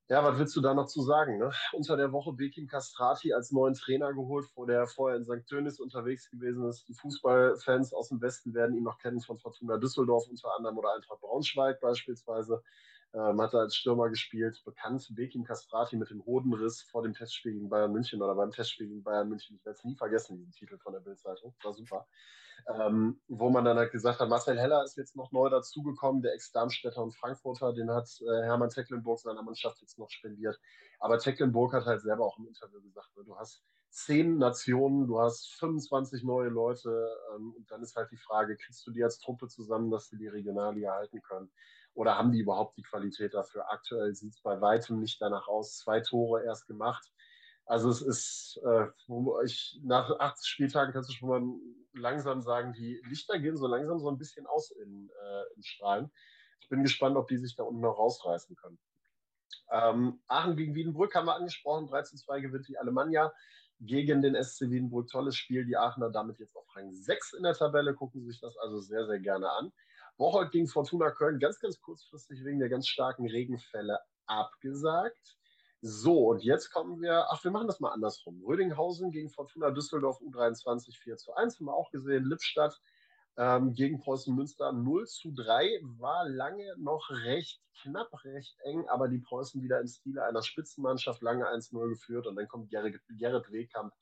ja, 0.08 0.22
was 0.22 0.38
willst 0.38 0.54
du 0.54 0.60
da 0.60 0.72
noch 0.72 0.86
zu 0.86 1.02
sagen? 1.02 1.38
Ne? 1.38 1.50
Unter 1.72 1.96
der 1.96 2.12
Woche 2.12 2.32
Bekim 2.32 2.68
Castrati 2.68 3.32
als 3.32 3.50
neuen 3.50 3.74
Trainer 3.74 4.12
geholt, 4.12 4.46
wo 4.54 4.64
der 4.64 4.86
vorher 4.86 5.16
in 5.16 5.24
St. 5.24 5.44
Tönis 5.48 5.80
unterwegs 5.80 6.30
gewesen 6.30 6.68
ist. 6.68 6.86
Die 6.88 6.94
Fußballfans 6.94 7.92
aus 7.92 8.10
dem 8.10 8.20
Westen 8.20 8.54
werden 8.54 8.76
ihn 8.76 8.84
noch 8.84 8.98
kennen 8.98 9.20
von 9.20 9.38
Fortuna 9.38 9.78
Düsseldorf 9.78 10.28
unter 10.28 10.54
anderem 10.56 10.78
oder 10.78 10.94
Eintracht 10.94 11.20
Braunschweig 11.20 11.80
beispielsweise 11.80 12.62
ähm, 13.16 13.40
hat 13.40 13.54
er 13.54 13.60
als 13.60 13.76
Stürmer 13.76 14.10
gespielt, 14.10 14.62
bekannt 14.64 15.08
Bekim 15.14 15.44
Kastrati 15.44 15.96
mit 15.96 16.10
dem 16.10 16.24
Hodenriss 16.26 16.82
vor 16.82 17.02
dem 17.02 17.14
Testspiel 17.14 17.54
gegen 17.54 17.70
Bayern 17.70 17.92
München 17.92 18.20
oder 18.20 18.34
beim 18.34 18.50
Testspiel 18.50 18.88
gegen 18.88 19.02
Bayern 19.02 19.28
München. 19.28 19.56
Ich 19.56 19.64
werde 19.64 19.78
es 19.78 19.84
nie 19.84 19.96
vergessen, 19.96 20.36
diesen 20.36 20.52
Titel 20.52 20.76
von 20.78 20.92
der 20.92 21.00
Bildzeitung. 21.00 21.54
War 21.62 21.72
super. 21.72 22.06
Ähm, 22.68 23.20
wo 23.28 23.48
man 23.48 23.64
dann 23.64 23.78
halt 23.78 23.92
gesagt 23.92 24.20
hat, 24.20 24.28
Marcel 24.28 24.58
Heller 24.58 24.82
ist 24.84 24.96
jetzt 24.96 25.16
noch 25.16 25.32
neu 25.32 25.48
dazugekommen, 25.48 26.20
der 26.20 26.34
Ex-Darmstädter 26.34 27.02
und 27.02 27.14
Frankfurter, 27.14 27.72
den 27.72 27.90
hat 27.90 28.08
äh, 28.20 28.42
Hermann 28.42 28.70
Tecklenburg 28.70 29.20
seiner 29.20 29.42
Mannschaft 29.42 29.80
jetzt 29.80 29.98
noch 29.98 30.10
spendiert. 30.10 30.58
Aber 30.98 31.18
Tecklenburg 31.18 31.72
hat 31.72 31.86
halt 31.86 32.02
selber 32.02 32.24
auch 32.26 32.38
im 32.38 32.46
Interview 32.46 32.82
gesagt, 32.82 33.16
ne, 33.16 33.24
du 33.24 33.36
hast 33.36 33.62
zehn 33.90 34.36
Nationen, 34.36 35.06
du 35.06 35.20
hast 35.20 35.54
25 35.58 36.22
neue 36.22 36.48
Leute 36.48 37.08
ähm, 37.34 37.54
und 37.56 37.70
dann 37.70 37.82
ist 37.82 37.96
halt 37.96 38.10
die 38.10 38.18
Frage, 38.18 38.56
kriegst 38.56 38.86
du 38.86 38.90
die 38.90 39.02
als 39.02 39.18
Truppe 39.18 39.48
zusammen, 39.48 39.90
dass 39.90 40.08
sie 40.08 40.18
die 40.18 40.28
Regionalliga 40.28 40.92
halten 40.92 41.22
können? 41.22 41.50
Oder 41.96 42.18
haben 42.18 42.30
die 42.30 42.40
überhaupt 42.40 42.76
die 42.76 42.82
Qualität 42.82 43.32
dafür? 43.32 43.72
Aktuell 43.72 44.14
sieht 44.14 44.34
es 44.34 44.42
bei 44.42 44.60
weitem 44.60 45.00
nicht 45.00 45.20
danach 45.20 45.48
aus. 45.48 45.78
Zwei 45.78 46.00
Tore 46.00 46.44
erst 46.44 46.66
gemacht. 46.66 47.10
Also 47.64 47.88
es 47.88 48.02
ist, 48.02 48.60
äh, 48.64 48.86
ich, 49.44 49.80
nach 49.82 50.10
80 50.10 50.46
Spieltagen 50.46 50.92
kannst 50.92 51.08
du 51.08 51.14
schon 51.14 51.28
mal 51.28 51.42
langsam 51.94 52.42
sagen, 52.42 52.74
die 52.74 53.00
Lichter 53.08 53.38
gehen 53.38 53.56
so 53.56 53.66
langsam 53.66 53.98
so 53.98 54.10
ein 54.10 54.18
bisschen 54.18 54.46
aus 54.46 54.70
in, 54.72 55.10
äh, 55.10 55.54
in 55.56 55.62
Strahlen. 55.62 56.12
Ich 56.60 56.68
bin 56.68 56.82
gespannt, 56.82 57.16
ob 57.16 57.28
die 57.28 57.38
sich 57.38 57.56
da 57.56 57.64
unten 57.64 57.80
noch 57.80 57.98
rausreißen 57.98 58.54
können. 58.56 58.78
Ähm, 59.72 60.20
Aachen 60.28 60.56
gegen 60.56 60.74
Wiedenbrück 60.74 61.14
haben 61.14 61.26
wir 61.26 61.34
angesprochen. 61.34 61.88
13-2 61.88 62.42
gewinnt 62.42 62.68
die 62.68 62.78
Alemannia 62.78 63.32
gegen 63.80 64.20
den 64.20 64.34
SC 64.34 64.70
Wiedenbrück. 64.70 65.08
Tolles 65.08 65.36
Spiel. 65.36 65.64
Die 65.64 65.78
Aachener 65.78 66.10
damit 66.10 66.38
jetzt 66.38 66.54
auf 66.56 66.66
Rang 66.76 66.92
6 66.92 67.32
in 67.32 67.42
der 67.42 67.54
Tabelle. 67.54 67.94
Gucken 67.94 68.22
sich 68.22 68.38
das 68.38 68.56
also 68.58 68.80
sehr, 68.80 69.06
sehr 69.06 69.18
gerne 69.18 69.50
an. 69.50 69.72
Woche 70.18 70.48
gegen 70.50 70.68
Fortuna 70.68 71.10
Köln 71.10 71.38
ganz, 71.38 71.58
ganz 71.60 71.80
kurzfristig 71.80 72.44
wegen 72.44 72.58
der 72.58 72.68
ganz 72.68 72.88
starken 72.88 73.28
Regenfälle 73.28 73.98
abgesagt. 74.26 75.36
So, 75.82 76.30
und 76.30 76.42
jetzt 76.42 76.70
kommen 76.70 77.00
wir, 77.00 77.26
ach, 77.30 77.44
wir 77.44 77.50
machen 77.50 77.68
das 77.68 77.80
mal 77.80 77.92
andersrum. 77.92 78.42
Rödinghausen 78.44 79.10
gegen 79.10 79.30
Fortuna 79.30 79.70
Düsseldorf 79.70 80.20
U23 80.20 80.98
4 80.98 81.16
zu 81.16 81.34
1, 81.34 81.58
haben 81.58 81.66
wir 81.66 81.74
auch 81.74 81.90
gesehen. 81.90 82.24
Lippstadt 82.24 82.80
ähm, 83.36 83.74
gegen 83.74 84.00
Preußen 84.00 84.34
Münster 84.34 84.72
0 84.72 85.06
zu 85.06 85.32
3, 85.32 85.80
war 85.98 86.28
lange 86.28 86.74
noch 86.78 87.10
recht 87.10 87.60
knapp, 87.82 88.08
recht 88.24 88.56
eng, 88.60 88.88
aber 88.88 89.08
die 89.08 89.18
Preußen 89.18 89.62
wieder 89.62 89.80
im 89.80 89.86
Stile 89.86 90.24
einer 90.24 90.42
Spitzenmannschaft 90.42 91.20
lange 91.22 91.46
1-0 91.46 91.88
geführt 91.88 92.26
und 92.26 92.36
dann 92.36 92.48
kommt 92.48 92.70
Gerrit, 92.70 93.00
Gerrit 93.18 93.52
Wehkamp 93.52 93.92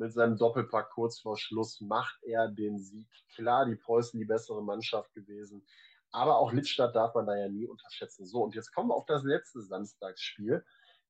mit 0.00 0.14
seinem 0.14 0.38
Doppelpack 0.38 0.90
kurz 0.90 1.20
vor 1.20 1.36
Schluss 1.36 1.80
macht 1.82 2.22
er 2.22 2.48
den 2.48 2.78
Sieg. 2.78 3.06
Klar, 3.34 3.66
die 3.66 3.76
Preußen 3.76 4.18
die 4.18 4.24
bessere 4.24 4.62
Mannschaft 4.62 5.12
gewesen. 5.12 5.62
Aber 6.10 6.38
auch 6.38 6.52
Lippstadt 6.52 6.96
darf 6.96 7.14
man 7.14 7.26
da 7.26 7.36
ja 7.36 7.48
nie 7.48 7.66
unterschätzen. 7.66 8.24
So, 8.26 8.42
und 8.42 8.54
jetzt 8.54 8.72
kommen 8.72 8.88
wir 8.88 8.94
auf 8.94 9.04
das 9.04 9.22
letzte 9.22 9.60
Samstagsspiel. 9.60 10.64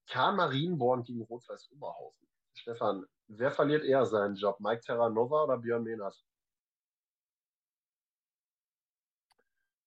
K. 0.08 0.32
Marienborn 0.32 1.04
gegen 1.04 1.22
Rot-Weiß 1.22 1.70
Oberhausen. 1.70 2.28
Stefan, 2.52 3.06
wer 3.28 3.52
verliert 3.52 3.84
eher 3.84 4.04
seinen 4.06 4.34
Job? 4.34 4.58
Mike 4.58 4.82
Terranova 4.82 5.44
oder 5.44 5.58
Björn 5.58 5.84
Mehnert? 5.84 6.20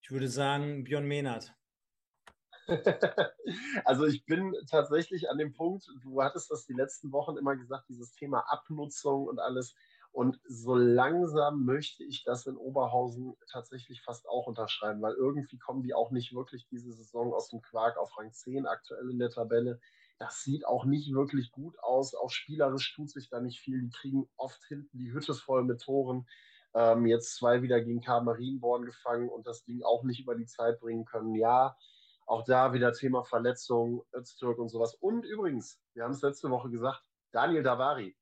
Ich 0.02 0.12
würde 0.12 0.30
sagen 0.30 0.86
Björn 0.86 1.06
Mehnert. 1.06 1.54
also 3.86 4.06
ich 4.06 4.26
bin 4.26 4.56
tatsächlich 4.70 5.30
an 5.30 5.38
dem 5.38 5.54
Punkt, 5.54 5.88
du 6.02 6.22
hattest 6.22 6.52
das 6.52 6.66
die 6.66 6.74
letzten 6.74 7.12
Wochen 7.12 7.38
immer 7.38 7.56
gesagt, 7.56 7.90
dieses 7.90 8.14
Thema 8.14 8.40
Abnutzung 8.52 9.26
und 9.28 9.40
alles. 9.40 9.76
Und 10.12 10.40
so 10.48 10.76
langsam 10.76 11.66
möchte 11.66 12.04
ich 12.04 12.24
das 12.24 12.46
in 12.46 12.56
Oberhausen 12.56 13.36
tatsächlich 13.52 14.04
fast 14.04 14.28
auch 14.30 14.46
unterschreiben, 14.46 15.02
weil 15.02 15.16
irgendwie 15.16 15.58
kommen 15.58 15.82
die 15.82 15.96
auch 15.96 16.12
nicht 16.12 16.36
wirklich 16.36 16.68
diese 16.68 16.94
Saison 16.94 17.34
aus 17.34 17.50
dem 17.50 17.62
Quark 17.64 17.98
auf 17.98 18.16
Rang 18.18 18.32
10 18.32 18.68
aktuell 18.68 19.10
in 19.10 19.18
der 19.18 19.32
Tabelle. 19.32 19.80
Das 20.20 20.44
sieht 20.44 20.68
auch 20.68 20.86
nicht 20.86 21.12
wirklich 21.14 21.52
gut 21.52 21.80
aus. 21.80 22.14
Auch 22.14 22.30
spielerisch 22.30 22.94
tut 22.96 23.10
sich 23.10 23.30
da 23.30 23.42
nicht 23.42 23.60
viel. 23.60 23.82
Die 23.82 23.90
kriegen 23.90 24.30
oft 24.38 24.64
hinten 24.68 25.00
die 25.00 25.12
Hütte 25.12 25.34
voll 25.34 25.64
mit 25.64 25.82
Toren. 25.82 26.28
Ähm, 26.76 27.08
jetzt 27.08 27.36
zwei 27.36 27.64
wieder 27.64 27.82
gegen 27.82 28.02
Karl 28.02 28.24
Marienborn 28.24 28.86
gefangen 28.86 29.30
und 29.30 29.48
das 29.48 29.64
Ding 29.64 29.82
auch 29.84 30.04
nicht 30.04 30.20
über 30.20 30.36
die 30.36 30.46
Zeit 30.46 30.80
bringen 30.80 31.06
können. 31.06 31.34
Ja, 31.34 31.76
auch 32.26 32.44
da 32.46 32.74
wieder 32.74 32.94
Thema 32.94 33.24
Verletzung, 33.24 34.04
Öztürk 34.14 34.60
und 34.60 34.70
sowas. 34.70 34.96
Und 34.96 35.24
übrigens, 35.24 35.80
wir 35.94 36.04
haben 36.04 36.12
es 36.12 36.22
letzte 36.22 36.50
Woche 36.50 36.70
gesagt, 36.70 37.04
Daniel 37.32 37.64
Davari, 37.64 38.16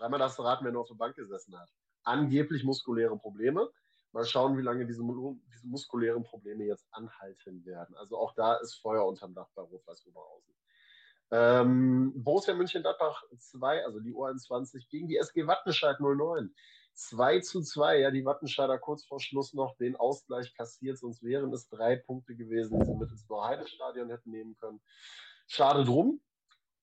Dreimal 0.00 0.18
du 0.34 0.42
raten, 0.42 0.64
wer 0.64 0.72
nur 0.72 0.80
auf 0.80 0.88
der 0.88 0.94
Bank 0.94 1.14
gesessen 1.14 1.58
hat. 1.58 1.68
Angeblich 2.04 2.64
muskuläre 2.64 3.18
Probleme. 3.18 3.70
Mal 4.12 4.24
schauen, 4.24 4.56
wie 4.56 4.62
lange 4.62 4.86
diese, 4.86 5.02
diese 5.02 5.66
muskulären 5.66 6.24
Probleme 6.24 6.64
jetzt 6.64 6.86
anhalten 6.90 7.64
werden. 7.66 7.94
Also 7.96 8.16
auch 8.16 8.34
da 8.34 8.54
ist 8.54 8.76
Feuer 8.76 9.06
unterm 9.06 9.34
Dach 9.34 9.48
bei 9.54 9.62
Rot-Weiß 9.62 10.06
Oberhausen. 10.06 10.54
Ähm, 11.32 12.12
Borussia 12.16 12.54
München-Gladbach 12.54 13.22
2, 13.38 13.84
also 13.84 14.00
die 14.00 14.14
U21, 14.14 14.88
gegen 14.88 15.06
die 15.06 15.18
SG 15.18 15.46
Wattenscheid 15.46 16.00
09. 16.00 16.52
2 17.00 17.40
zu 17.40 17.62
2, 17.62 18.00
ja, 18.00 18.10
die 18.10 18.24
Wattenscheider 18.24 18.78
kurz 18.78 19.04
vor 19.04 19.20
Schluss 19.20 19.54
noch 19.54 19.74
den 19.78 19.96
Ausgleich 19.96 20.54
kassiert, 20.54 20.98
sonst 20.98 21.22
wären 21.22 21.52
es 21.52 21.68
drei 21.68 21.96
Punkte 21.96 22.36
gewesen, 22.36 22.78
die 22.78 22.84
sie 22.84 22.94
mit 22.94 23.10
ins 23.10 23.26
Heide-Stadion 23.28 24.10
hätten 24.10 24.30
nehmen 24.30 24.54
können. 24.56 24.80
Schade 25.46 25.84
drum. 25.84 26.20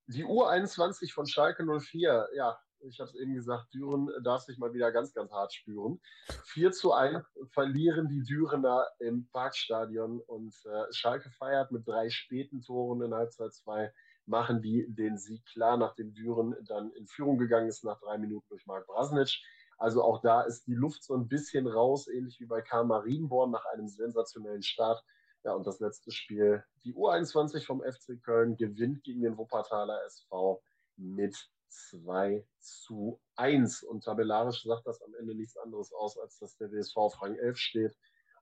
Die 0.07 0.25
U21 0.25 1.13
von 1.13 1.27
Schalke 1.27 1.63
04, 1.63 2.29
ja, 2.35 2.59
ich 2.79 2.99
habe 2.99 3.09
es 3.09 3.15
eben 3.15 3.35
gesagt, 3.35 3.73
Düren 3.73 4.09
darf 4.23 4.41
sich 4.41 4.57
mal 4.57 4.73
wieder 4.73 4.91
ganz, 4.91 5.13
ganz 5.13 5.31
hart 5.31 5.53
spüren. 5.53 5.99
4 6.45 6.71
zu 6.71 6.93
1 6.93 7.23
verlieren 7.51 8.07
die 8.07 8.23
Dürener 8.23 8.87
im 8.99 9.27
Parkstadion 9.27 10.21
und 10.21 10.55
äh, 10.65 10.93
Schalke 10.93 11.29
feiert 11.29 11.71
mit 11.71 11.87
drei 11.87 12.09
späten 12.09 12.61
Toren 12.61 13.01
in 13.01 13.13
Halbzeit 13.13 13.53
2, 13.53 13.93
machen 14.25 14.61
die 14.61 14.85
den 14.87 15.17
Sieg 15.17 15.45
klar, 15.45 15.77
nachdem 15.77 16.13
Düren 16.13 16.55
dann 16.65 16.91
in 16.93 17.07
Führung 17.07 17.37
gegangen 17.37 17.67
ist 17.67 17.83
nach 17.83 17.99
drei 17.99 18.17
Minuten 18.17 18.47
durch 18.49 18.65
Marc 18.65 18.87
Brasnic. 18.87 19.41
Also 19.77 20.03
auch 20.03 20.21
da 20.21 20.41
ist 20.41 20.65
die 20.65 20.73
Luft 20.73 21.03
so 21.03 21.15
ein 21.15 21.27
bisschen 21.27 21.67
raus, 21.67 22.07
ähnlich 22.07 22.39
wie 22.39 22.45
bei 22.45 22.61
Karl 22.61 22.85
Marienborn 22.85 23.51
nach 23.51 23.65
einem 23.65 23.87
sensationellen 23.87 24.63
Start. 24.63 25.03
Ja, 25.43 25.53
und 25.53 25.67
das 25.67 25.79
letzte 25.79 26.11
Spiel, 26.11 26.63
die 26.83 26.95
U21 26.95 27.65
vom 27.65 27.81
FC 27.81 28.21
Köln 28.23 28.57
gewinnt 28.57 29.03
gegen 29.03 29.21
den 29.21 29.37
Wuppertaler 29.37 30.03
SV 30.05 30.61
mit 30.97 31.37
2 31.69 32.45
zu 32.59 33.21
1. 33.35 33.83
Und 33.83 34.03
tabellarisch 34.03 34.63
sagt 34.63 34.87
das 34.87 35.01
am 35.01 35.13
Ende 35.15 35.35
nichts 35.35 35.57
anderes 35.57 35.93
aus, 35.93 36.17
als 36.17 36.39
dass 36.39 36.57
der 36.57 36.71
WSV 36.71 36.97
auf 36.97 37.21
Rang 37.21 37.35
11 37.35 37.57
steht 37.57 37.97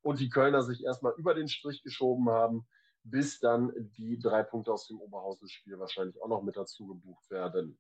und 0.06 0.20
die 0.20 0.30
Kölner 0.30 0.62
sich 0.62 0.84
erstmal 0.84 1.14
über 1.18 1.34
den 1.34 1.48
Strich 1.48 1.82
geschoben 1.82 2.30
haben, 2.30 2.68
bis 3.04 3.40
dann 3.40 3.72
die 3.98 4.20
drei 4.20 4.44
Punkte 4.44 4.72
aus 4.72 4.88
dem 4.88 5.00
Oberhausen-Spiel 5.00 5.80
wahrscheinlich 5.80 6.22
auch 6.22 6.28
noch 6.28 6.44
mit 6.44 6.56
dazu 6.56 6.88
gebucht 6.88 7.30
werden. 7.30 7.80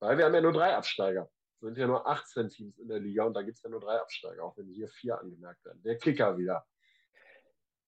Weil 0.00 0.18
wir 0.18 0.24
haben 0.24 0.34
ja 0.34 0.40
nur 0.40 0.52
drei 0.52 0.74
Absteiger. 0.74 1.30
Sind 1.62 1.78
ja 1.78 1.86
nur 1.86 2.06
18 2.06 2.48
Teams 2.48 2.78
in 2.80 2.88
der 2.88 2.98
Liga 2.98 3.24
und 3.24 3.34
da 3.34 3.42
gibt 3.42 3.56
es 3.56 3.62
ja 3.62 3.70
nur 3.70 3.80
drei 3.80 3.96
Absteiger, 3.96 4.42
auch 4.44 4.56
wenn 4.56 4.66
hier 4.66 4.88
vier 4.88 5.20
angemerkt 5.20 5.64
werden. 5.64 5.80
Der 5.84 5.96
Kicker 5.96 6.36
wieder. 6.36 6.66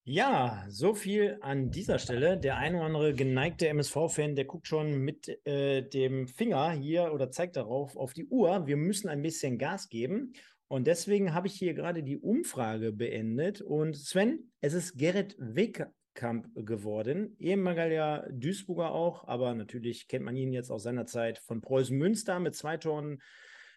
Ja, 0.05 0.65
so 0.69 0.95
viel 0.95 1.39
an 1.41 1.73
dieser 1.73 1.99
Stelle. 1.99 2.39
Der 2.39 2.57
ein 2.57 2.77
oder 2.77 2.85
andere 2.85 3.15
geneigte 3.15 3.67
MSV-Fan, 3.69 4.37
der 4.37 4.45
guckt 4.45 4.69
schon 4.69 4.99
mit 4.99 5.29
äh, 5.45 5.83
dem 5.83 6.29
Finger 6.29 6.71
hier 6.71 7.13
oder 7.13 7.33
zeigt 7.33 7.57
darauf 7.57 7.97
auf 7.97 8.13
die 8.13 8.27
Uhr. 8.27 8.67
Wir 8.69 8.77
müssen 8.77 9.09
ein 9.09 9.23
bisschen 9.23 9.59
Gas 9.59 9.89
geben. 9.89 10.35
Und 10.69 10.87
deswegen 10.87 11.35
habe 11.35 11.49
ich 11.49 11.55
hier 11.55 11.75
gerade 11.75 12.05
die 12.05 12.19
Umfrage 12.19 12.93
beendet. 12.93 13.61
Und 13.61 13.97
Sven, 13.97 14.53
es 14.61 14.73
ist 14.73 14.97
Gerrit 14.99 15.35
Wegkamp 15.39 16.49
geworden, 16.55 17.35
ehemaliger 17.41 18.29
Duisburger 18.31 18.93
auch, 18.93 19.27
aber 19.27 19.55
natürlich 19.55 20.07
kennt 20.07 20.27
man 20.27 20.37
ihn 20.37 20.53
jetzt 20.53 20.71
aus 20.71 20.85
seiner 20.85 21.07
Zeit 21.07 21.39
von 21.39 21.61
Preußen 21.61 21.97
Münster 21.97 22.39
mit 22.41 22.55
zwei 22.55 22.77
Toren 22.77 23.21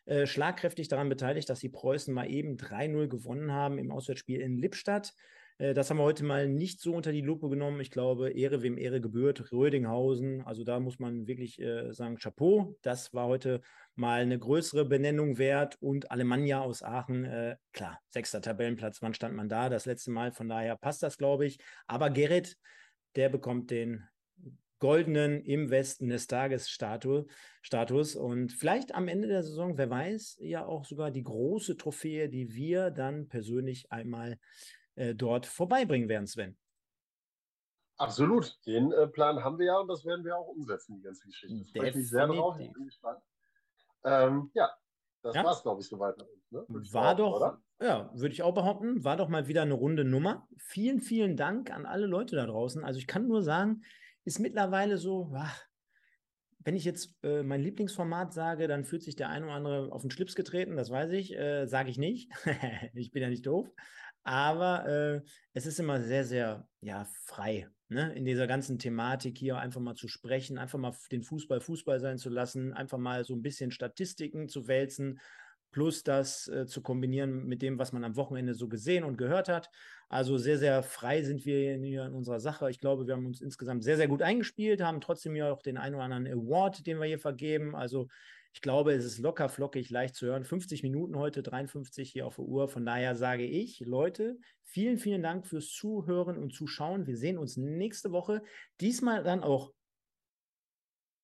äh, 0.07 0.25
schlagkräftig 0.25 0.87
daran 0.87 1.09
beteiligt, 1.09 1.49
dass 1.49 1.59
die 1.59 1.69
Preußen 1.69 2.13
mal 2.13 2.29
eben 2.29 2.55
3-0 2.55 3.07
gewonnen 3.07 3.51
haben 3.51 3.77
im 3.77 3.91
Auswärtsspiel 3.91 4.39
in 4.39 4.57
Lippstadt. 4.57 5.13
Äh, 5.57 5.73
das 5.73 5.89
haben 5.89 5.97
wir 5.97 6.03
heute 6.03 6.23
mal 6.23 6.47
nicht 6.47 6.79
so 6.79 6.93
unter 6.93 7.11
die 7.11 7.21
Lupe 7.21 7.49
genommen. 7.49 7.81
Ich 7.81 7.91
glaube, 7.91 8.29
Ehre 8.31 8.61
wem 8.61 8.77
Ehre 8.77 9.01
gebührt. 9.01 9.51
Rödinghausen, 9.51 10.41
also 10.43 10.63
da 10.63 10.79
muss 10.79 10.99
man 10.99 11.27
wirklich 11.27 11.59
äh, 11.59 11.93
sagen, 11.93 12.17
Chapeau. 12.17 12.77
Das 12.83 13.13
war 13.13 13.27
heute 13.27 13.61
mal 13.95 14.21
eine 14.21 14.39
größere 14.39 14.85
Benennung 14.85 15.37
wert. 15.37 15.75
Und 15.81 16.09
Alemannia 16.09 16.61
aus 16.61 16.83
Aachen, 16.83 17.25
äh, 17.25 17.57
klar, 17.73 17.99
sechster 18.09 18.41
Tabellenplatz, 18.41 19.01
wann 19.01 19.13
stand 19.13 19.35
man 19.35 19.49
da? 19.49 19.69
Das 19.69 19.85
letzte 19.85 20.11
Mal, 20.11 20.31
von 20.31 20.47
daher 20.47 20.77
passt 20.77 21.03
das, 21.03 21.17
glaube 21.17 21.45
ich. 21.45 21.59
Aber 21.87 22.09
Gerrit, 22.09 22.55
der 23.15 23.29
bekommt 23.29 23.71
den 23.71 24.07
goldenen 24.79 25.41
im 25.43 25.69
Westen 25.69 26.09
des 26.09 26.27
Tages 26.27 26.69
Status 26.69 28.15
und 28.15 28.53
vielleicht 28.53 28.93
am 28.93 29.07
Ende 29.07 29.27
der 29.27 29.43
Saison, 29.43 29.77
wer 29.77 29.89
weiß, 29.89 30.37
ja 30.41 30.65
auch 30.65 30.85
sogar 30.85 31.11
die 31.11 31.23
große 31.23 31.77
Trophäe, 31.77 32.29
die 32.29 32.53
wir 32.53 32.91
dann 32.91 33.27
persönlich 33.27 33.91
einmal 33.91 34.37
äh, 34.95 35.15
dort 35.15 35.45
vorbeibringen 35.45 36.09
werden, 36.09 36.27
Sven. 36.27 36.57
Absolut. 37.97 38.55
Den 38.65 38.91
äh, 38.91 39.07
Plan 39.07 39.43
haben 39.43 39.57
wir 39.57 39.65
ja 39.65 39.79
und 39.79 39.87
das 39.87 40.05
werden 40.05 40.23
wir 40.23 40.37
auch 40.37 40.47
umsetzen, 40.47 40.95
die 40.97 41.01
ganze 41.01 41.25
Geschichte. 41.25 41.55
Ich 41.55 41.71
freue 41.71 41.95
mich 41.95 42.09
sehr 42.09 42.27
drauf. 42.27 42.59
Ich 42.59 42.71
bin 42.71 42.85
gespannt. 42.85 43.19
Ähm, 44.03 44.51
ja, 44.53 44.69
das 45.23 45.35
ja. 45.35 45.43
war 45.43 45.51
es, 45.51 45.63
glaube 45.63 45.81
ich, 45.81 45.87
soweit. 45.87 46.15
Ne? 46.17 46.63
War 46.91 47.15
doch, 47.15 47.35
oder? 47.35 47.61
ja, 47.81 48.09
würde 48.13 48.33
ich 48.33 48.43
auch 48.43 48.53
behaupten, 48.53 49.03
war 49.03 49.17
doch 49.17 49.29
mal 49.29 49.47
wieder 49.47 49.63
eine 49.63 49.73
runde 49.73 50.05
Nummer. 50.05 50.47
Vielen, 50.57 51.01
vielen 51.01 51.35
Dank 51.35 51.71
an 51.71 51.85
alle 51.85 52.05
Leute 52.05 52.35
da 52.35 52.45
draußen. 52.45 52.83
Also 52.83 52.99
ich 52.99 53.07
kann 53.07 53.27
nur 53.27 53.41
sagen, 53.41 53.83
ist 54.27 54.39
mittlerweile 54.39 54.97
so, 54.97 55.31
wenn 56.59 56.75
ich 56.75 56.83
jetzt 56.83 57.15
äh, 57.23 57.43
mein 57.43 57.61
Lieblingsformat 57.61 58.33
sage, 58.33 58.67
dann 58.67 58.83
fühlt 58.83 59.01
sich 59.01 59.15
der 59.15 59.29
eine 59.29 59.45
oder 59.45 59.55
andere 59.55 59.91
auf 59.93 60.01
den 60.01 60.11
Schlips 60.11 60.35
getreten, 60.35 60.75
das 60.75 60.89
weiß 60.89 61.11
ich, 61.13 61.33
äh, 61.33 61.65
sage 61.65 61.89
ich 61.89 61.97
nicht. 61.97 62.29
ich 62.93 63.11
bin 63.11 63.21
ja 63.21 63.29
nicht 63.29 63.47
doof. 63.47 63.71
Aber 64.23 64.85
äh, 64.85 65.21
es 65.53 65.65
ist 65.65 65.79
immer 65.79 66.01
sehr, 66.01 66.25
sehr 66.25 66.67
ja, 66.81 67.07
frei, 67.23 67.69
ne? 67.87 68.13
in 68.15 68.25
dieser 68.25 68.47
ganzen 68.47 68.77
Thematik 68.77 69.37
hier 69.37 69.59
einfach 69.59 69.79
mal 69.79 69.95
zu 69.95 70.09
sprechen, 70.09 70.57
einfach 70.57 70.77
mal 70.77 70.93
den 71.09 71.23
Fußball 71.23 71.61
Fußball 71.61 72.01
sein 72.01 72.17
zu 72.17 72.29
lassen, 72.29 72.73
einfach 72.73 72.97
mal 72.97 73.23
so 73.23 73.33
ein 73.33 73.41
bisschen 73.41 73.71
Statistiken 73.71 74.49
zu 74.49 74.67
wälzen, 74.67 75.21
plus 75.71 76.03
das 76.03 76.47
äh, 76.47 76.65
zu 76.65 76.81
kombinieren 76.81 77.45
mit 77.45 77.61
dem, 77.61 77.77
was 77.79 77.91
man 77.93 78.03
am 78.03 78.15
Wochenende 78.15 78.53
so 78.53 78.67
gesehen 78.67 79.03
und 79.03 79.17
gehört 79.17 79.49
hat. 79.49 79.69
Also 80.09 80.37
sehr, 80.37 80.57
sehr 80.57 80.83
frei 80.83 81.21
sind 81.23 81.45
wir 81.45 81.77
hier 81.77 82.05
in 82.05 82.13
unserer 82.13 82.39
Sache. 82.39 82.69
Ich 82.69 82.79
glaube, 82.79 83.07
wir 83.07 83.15
haben 83.15 83.25
uns 83.25 83.41
insgesamt 83.41 83.83
sehr, 83.83 83.97
sehr 83.97 84.07
gut 84.07 84.21
eingespielt, 84.21 84.81
haben 84.81 85.01
trotzdem 85.01 85.35
ja 85.35 85.51
auch 85.51 85.61
den 85.61 85.77
einen 85.77 85.95
oder 85.95 86.05
anderen 86.05 86.27
Award, 86.27 86.87
den 86.87 86.99
wir 86.99 87.05
hier 87.05 87.19
vergeben. 87.19 87.75
Also 87.75 88.07
ich 88.53 88.61
glaube, 88.61 88.93
es 88.93 89.05
ist 89.05 89.19
locker 89.19 89.49
flockig, 89.49 89.91
leicht 89.91 90.15
zu 90.15 90.25
hören. 90.25 90.43
50 90.43 90.81
Minuten 90.81 91.15
heute, 91.15 91.43
53 91.43 92.09
hier 92.09 92.25
auf 92.25 92.37
der 92.37 92.45
Uhr. 92.45 92.67
Von 92.67 92.85
daher 92.85 93.15
sage 93.15 93.43
ich, 93.45 93.81
Leute, 93.81 94.39
vielen, 94.63 94.97
vielen 94.97 95.21
Dank 95.21 95.45
fürs 95.45 95.69
Zuhören 95.69 96.37
und 96.37 96.53
Zuschauen. 96.53 97.05
Wir 97.05 97.17
sehen 97.17 97.37
uns 97.37 97.57
nächste 97.57 98.11
Woche. 98.11 98.41
Diesmal 98.81 99.23
dann 99.23 99.43
auch 99.43 99.73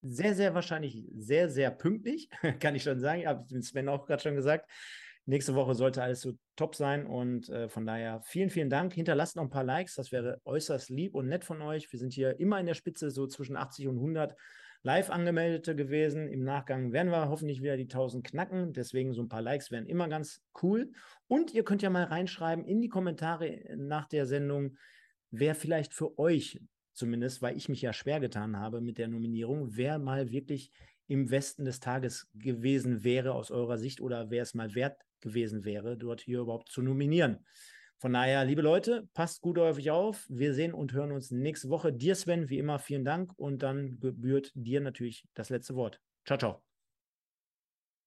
sehr, 0.04 0.36
sehr 0.36 0.54
wahrscheinlich 0.54 1.06
sehr, 1.16 1.50
sehr 1.50 1.72
pünktlich, 1.72 2.30
kann 2.60 2.76
ich 2.76 2.84
schon 2.84 3.00
sagen. 3.00 3.22
Ich 3.22 3.28
habe 3.28 3.62
Sven 3.62 3.90
auch 3.90 4.06
gerade 4.06 4.22
schon 4.22 4.36
gesagt. 4.36 4.70
Nächste 5.26 5.56
Woche 5.56 5.74
sollte 5.74 6.04
alles 6.04 6.20
so 6.20 6.34
top 6.58 6.76
sein 6.76 7.08
und 7.08 7.48
äh, 7.48 7.70
von 7.70 7.86
daher 7.86 8.22
vielen, 8.26 8.50
vielen 8.50 8.70
Dank. 8.70 8.94
Hinterlasst 8.94 9.38
noch 9.38 9.44
ein 9.44 9.50
paar 9.50 9.64
Likes, 9.64 9.96
das 9.96 10.12
wäre 10.12 10.42
äußerst 10.44 10.90
lieb 10.90 11.16
und 11.16 11.30
nett 11.30 11.46
von 11.46 11.62
euch. 11.62 11.90
Wir 11.92 11.98
sind 12.00 12.12
hier 12.12 12.38
immer 12.42 12.60
in 12.60 12.66
der 12.66 12.74
Spitze, 12.74 13.10
so 13.10 13.26
zwischen 13.26 13.56
80 13.56 13.88
und 13.88 13.96
100 13.96 14.36
Live-Angemeldete 14.82 15.78
gewesen. 15.78 16.28
Im 16.28 16.44
Nachgang 16.44 16.92
werden 16.92 17.10
wir 17.10 17.30
hoffentlich 17.30 17.62
wieder 17.62 17.78
die 17.78 17.84
1000 17.84 18.26
knacken. 18.26 18.74
Deswegen 18.74 19.14
so 19.14 19.22
ein 19.22 19.30
paar 19.30 19.42
Likes 19.42 19.72
wären 19.72 19.86
immer 19.86 20.10
ganz 20.10 20.42
cool. 20.62 20.92
Und 21.28 21.54
ihr 21.54 21.64
könnt 21.64 21.82
ja 21.82 21.90
mal 21.90 22.04
reinschreiben 22.04 22.66
in 22.66 22.82
die 22.82 22.90
Kommentare 22.90 23.62
nach 23.78 24.10
der 24.10 24.26
Sendung, 24.26 24.76
wer 25.32 25.56
vielleicht 25.56 25.94
für 25.94 26.20
euch 26.20 26.60
zumindest, 26.94 27.42
weil 27.42 27.58
ich 27.58 27.70
mich 27.70 27.82
ja 27.82 27.94
schwer 27.94 28.20
getan 28.20 28.58
habe 28.58 28.82
mit 28.82 28.98
der 28.98 29.08
Nominierung, 29.08 29.76
wer 29.76 30.00
mal 30.00 30.32
wirklich 30.32 30.72
im 31.08 31.30
Westen 31.30 31.66
des 31.66 31.80
Tages 31.80 32.28
gewesen 32.34 33.04
wäre 33.04 33.34
aus 33.34 33.52
eurer 33.52 33.78
Sicht 33.78 34.02
oder 34.02 34.30
wer 34.30 34.44
es 34.44 34.54
mal 34.54 34.74
wert 34.76 35.02
gewesen 35.20 35.66
wäre, 35.66 35.98
dort 35.98 36.22
hier 36.22 36.40
überhaupt 36.40 36.70
zu 36.70 36.82
nominieren. 36.82 37.46
Von 37.98 38.14
daher, 38.14 38.44
liebe 38.44 38.62
Leute, 38.62 39.08
passt 39.14 39.42
gut 39.42 39.58
auf 39.58 39.78
euch 39.78 39.90
auf. 39.90 40.26
Wir 40.30 40.54
sehen 40.54 40.74
und 40.74 40.92
hören 40.92 41.12
uns 41.12 41.32
nächste 41.32 41.70
Woche. 41.70 41.94
Dir, 41.94 42.16
Sven, 42.16 42.50
wie 42.50 42.58
immer, 42.58 42.80
vielen 42.80 43.06
Dank 43.06 43.32
und 43.38 43.64
dann 43.64 44.00
gebührt 44.00 44.52
dir 44.56 44.82
natürlich 44.82 45.26
das 45.34 45.50
letzte 45.50 45.76
Wort. 45.76 46.02
Ciao, 46.26 46.38
ciao. 46.38 46.73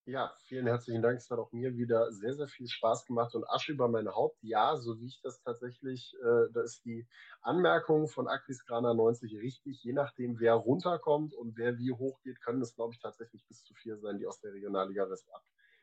Ja, 0.09 0.33
vielen 0.45 0.67
herzlichen 0.69 1.03
Dank. 1.03 1.19
Es 1.19 1.31
hat 1.31 1.41
auch 1.41 1.51
mir 1.51 1.77
wieder 1.77 2.13
sehr, 2.13 2.33
sehr 2.33 2.47
viel 2.47 2.69
Spaß 2.69 3.07
gemacht 3.07 3.35
und 3.35 3.45
Asche 3.51 3.73
über 3.73 3.89
mein 3.89 4.09
Haupt. 4.09 4.39
Ja, 4.41 4.77
so 4.77 5.01
wie 5.01 5.07
ich 5.07 5.21
das 5.21 5.41
tatsächlich, 5.43 6.15
äh, 6.23 6.49
da 6.53 6.63
ist 6.63 6.85
die 6.85 7.09
Anmerkung 7.41 8.07
von 8.07 8.29
Aquisgrana 8.29 8.95
90 8.95 9.37
richtig. 9.37 9.83
Je 9.83 9.93
nachdem, 9.93 10.39
wer 10.39 10.55
runterkommt 10.55 11.35
und 11.35 11.57
wer 11.57 11.77
wie 11.79 11.91
hoch 11.91 12.21
geht, 12.23 12.41
können 12.41 12.63
es, 12.63 12.77
glaube 12.77 12.95
ich, 12.95 13.01
tatsächlich 13.01 13.45
bis 13.49 13.65
zu 13.65 13.75
vier 13.75 13.99
sein, 13.99 14.19
die 14.19 14.29
aus 14.29 14.39
der 14.39 14.53
Regionalliga 14.53 15.11
West 15.11 15.29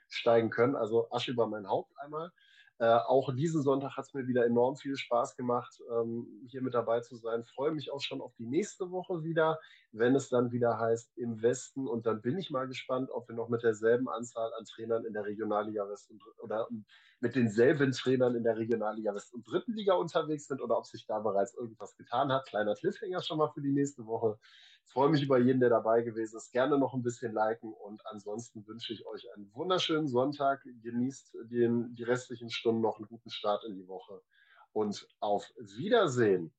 absteigen 0.08 0.50
können. 0.50 0.78
Also 0.78 1.12
Asche 1.12 1.32
über 1.32 1.48
mein 1.48 1.68
Haupt 1.68 1.92
einmal. 2.00 2.32
Äh, 2.84 3.00
auch 3.08 3.34
diesen 3.34 3.62
Sonntag 3.62 3.96
hat 3.96 4.08
es 4.08 4.14
mir 4.14 4.28
wieder 4.28 4.46
enorm 4.46 4.76
viel 4.76 4.98
Spaß 4.98 5.38
gemacht, 5.38 5.82
ähm, 5.90 6.28
hier 6.50 6.62
mit 6.62 6.74
dabei 6.74 7.00
zu 7.00 7.16
sein. 7.16 7.46
Freue 7.46 7.72
mich 7.72 7.94
auch 7.94 8.02
schon 8.02 8.20
auf 8.20 8.34
die 8.36 8.46
nächste 8.46 8.92
Woche 8.92 9.24
wieder, 9.24 9.58
wenn 9.94 10.16
es 10.16 10.28
dann 10.28 10.52
wieder 10.52 10.78
heißt 10.78 11.18
im 11.18 11.42
Westen. 11.42 11.88
Und 11.88 12.06
dann 12.06 12.22
bin 12.22 12.38
ich 12.38 12.52
mal 12.52 12.68
gespannt, 12.68 13.10
ob 13.10 13.30
wir 13.30 13.36
noch 13.38 13.48
mit 13.48 13.64
derselben 13.64 14.10
Anzahl 14.10 14.54
an 14.56 14.66
Trainern 14.66 15.06
in 15.06 15.14
der 15.14 15.24
Regionalliga 15.24 15.88
West 15.88 16.12
und, 16.12 16.22
oder 16.40 16.68
mit 17.22 17.38
denselben 17.38 17.94
Trainern 17.94 18.36
in 18.36 18.44
der 18.44 18.58
Regionalliga 18.58 19.16
West 19.16 19.34
und 19.34 19.50
Dritten 19.50 19.76
Liga 19.76 19.94
unterwegs 19.94 20.48
sind 20.48 20.62
oder 20.62 20.78
ob 20.78 20.86
sich 20.86 21.06
da 21.06 21.20
bereits 21.20 21.54
irgendwas 21.54 21.96
getan 21.96 22.34
hat. 22.34 22.48
Kleiner 22.48 22.76
Cliffhanger 22.76 23.22
schon 23.22 23.38
mal 23.38 23.48
für 23.54 23.62
die 23.62 23.72
nächste 23.72 24.06
Woche. 24.06 24.38
Freue 24.86 25.10
mich 25.10 25.24
über 25.24 25.40
jeden, 25.40 25.60
der 25.60 25.70
dabei 25.70 26.02
gewesen 26.02 26.38
ist. 26.38 26.52
Gerne 26.52 26.78
noch 26.78 26.94
ein 26.94 27.04
bisschen 27.04 27.34
liken 27.34 27.74
und 27.74 28.06
ansonsten 28.06 28.66
wünsche 28.68 28.94
ich 28.94 29.06
euch 29.08 29.28
einen 29.34 29.54
wunderschönen 29.54 30.08
Sonntag. 30.08 30.62
Genießt 30.64 31.36
den, 31.46 31.96
die 31.96 32.04
restlichen 32.04 32.50
Stunden 32.50 32.82
noch 32.82 32.98
einen 32.98 33.08
guten 33.08 33.30
Start 33.30 33.64
in 33.66 33.76
die 33.76 33.88
Woche 33.88 34.22
und 34.72 35.08
auf 35.20 35.52
Wiedersehen. 35.58 36.54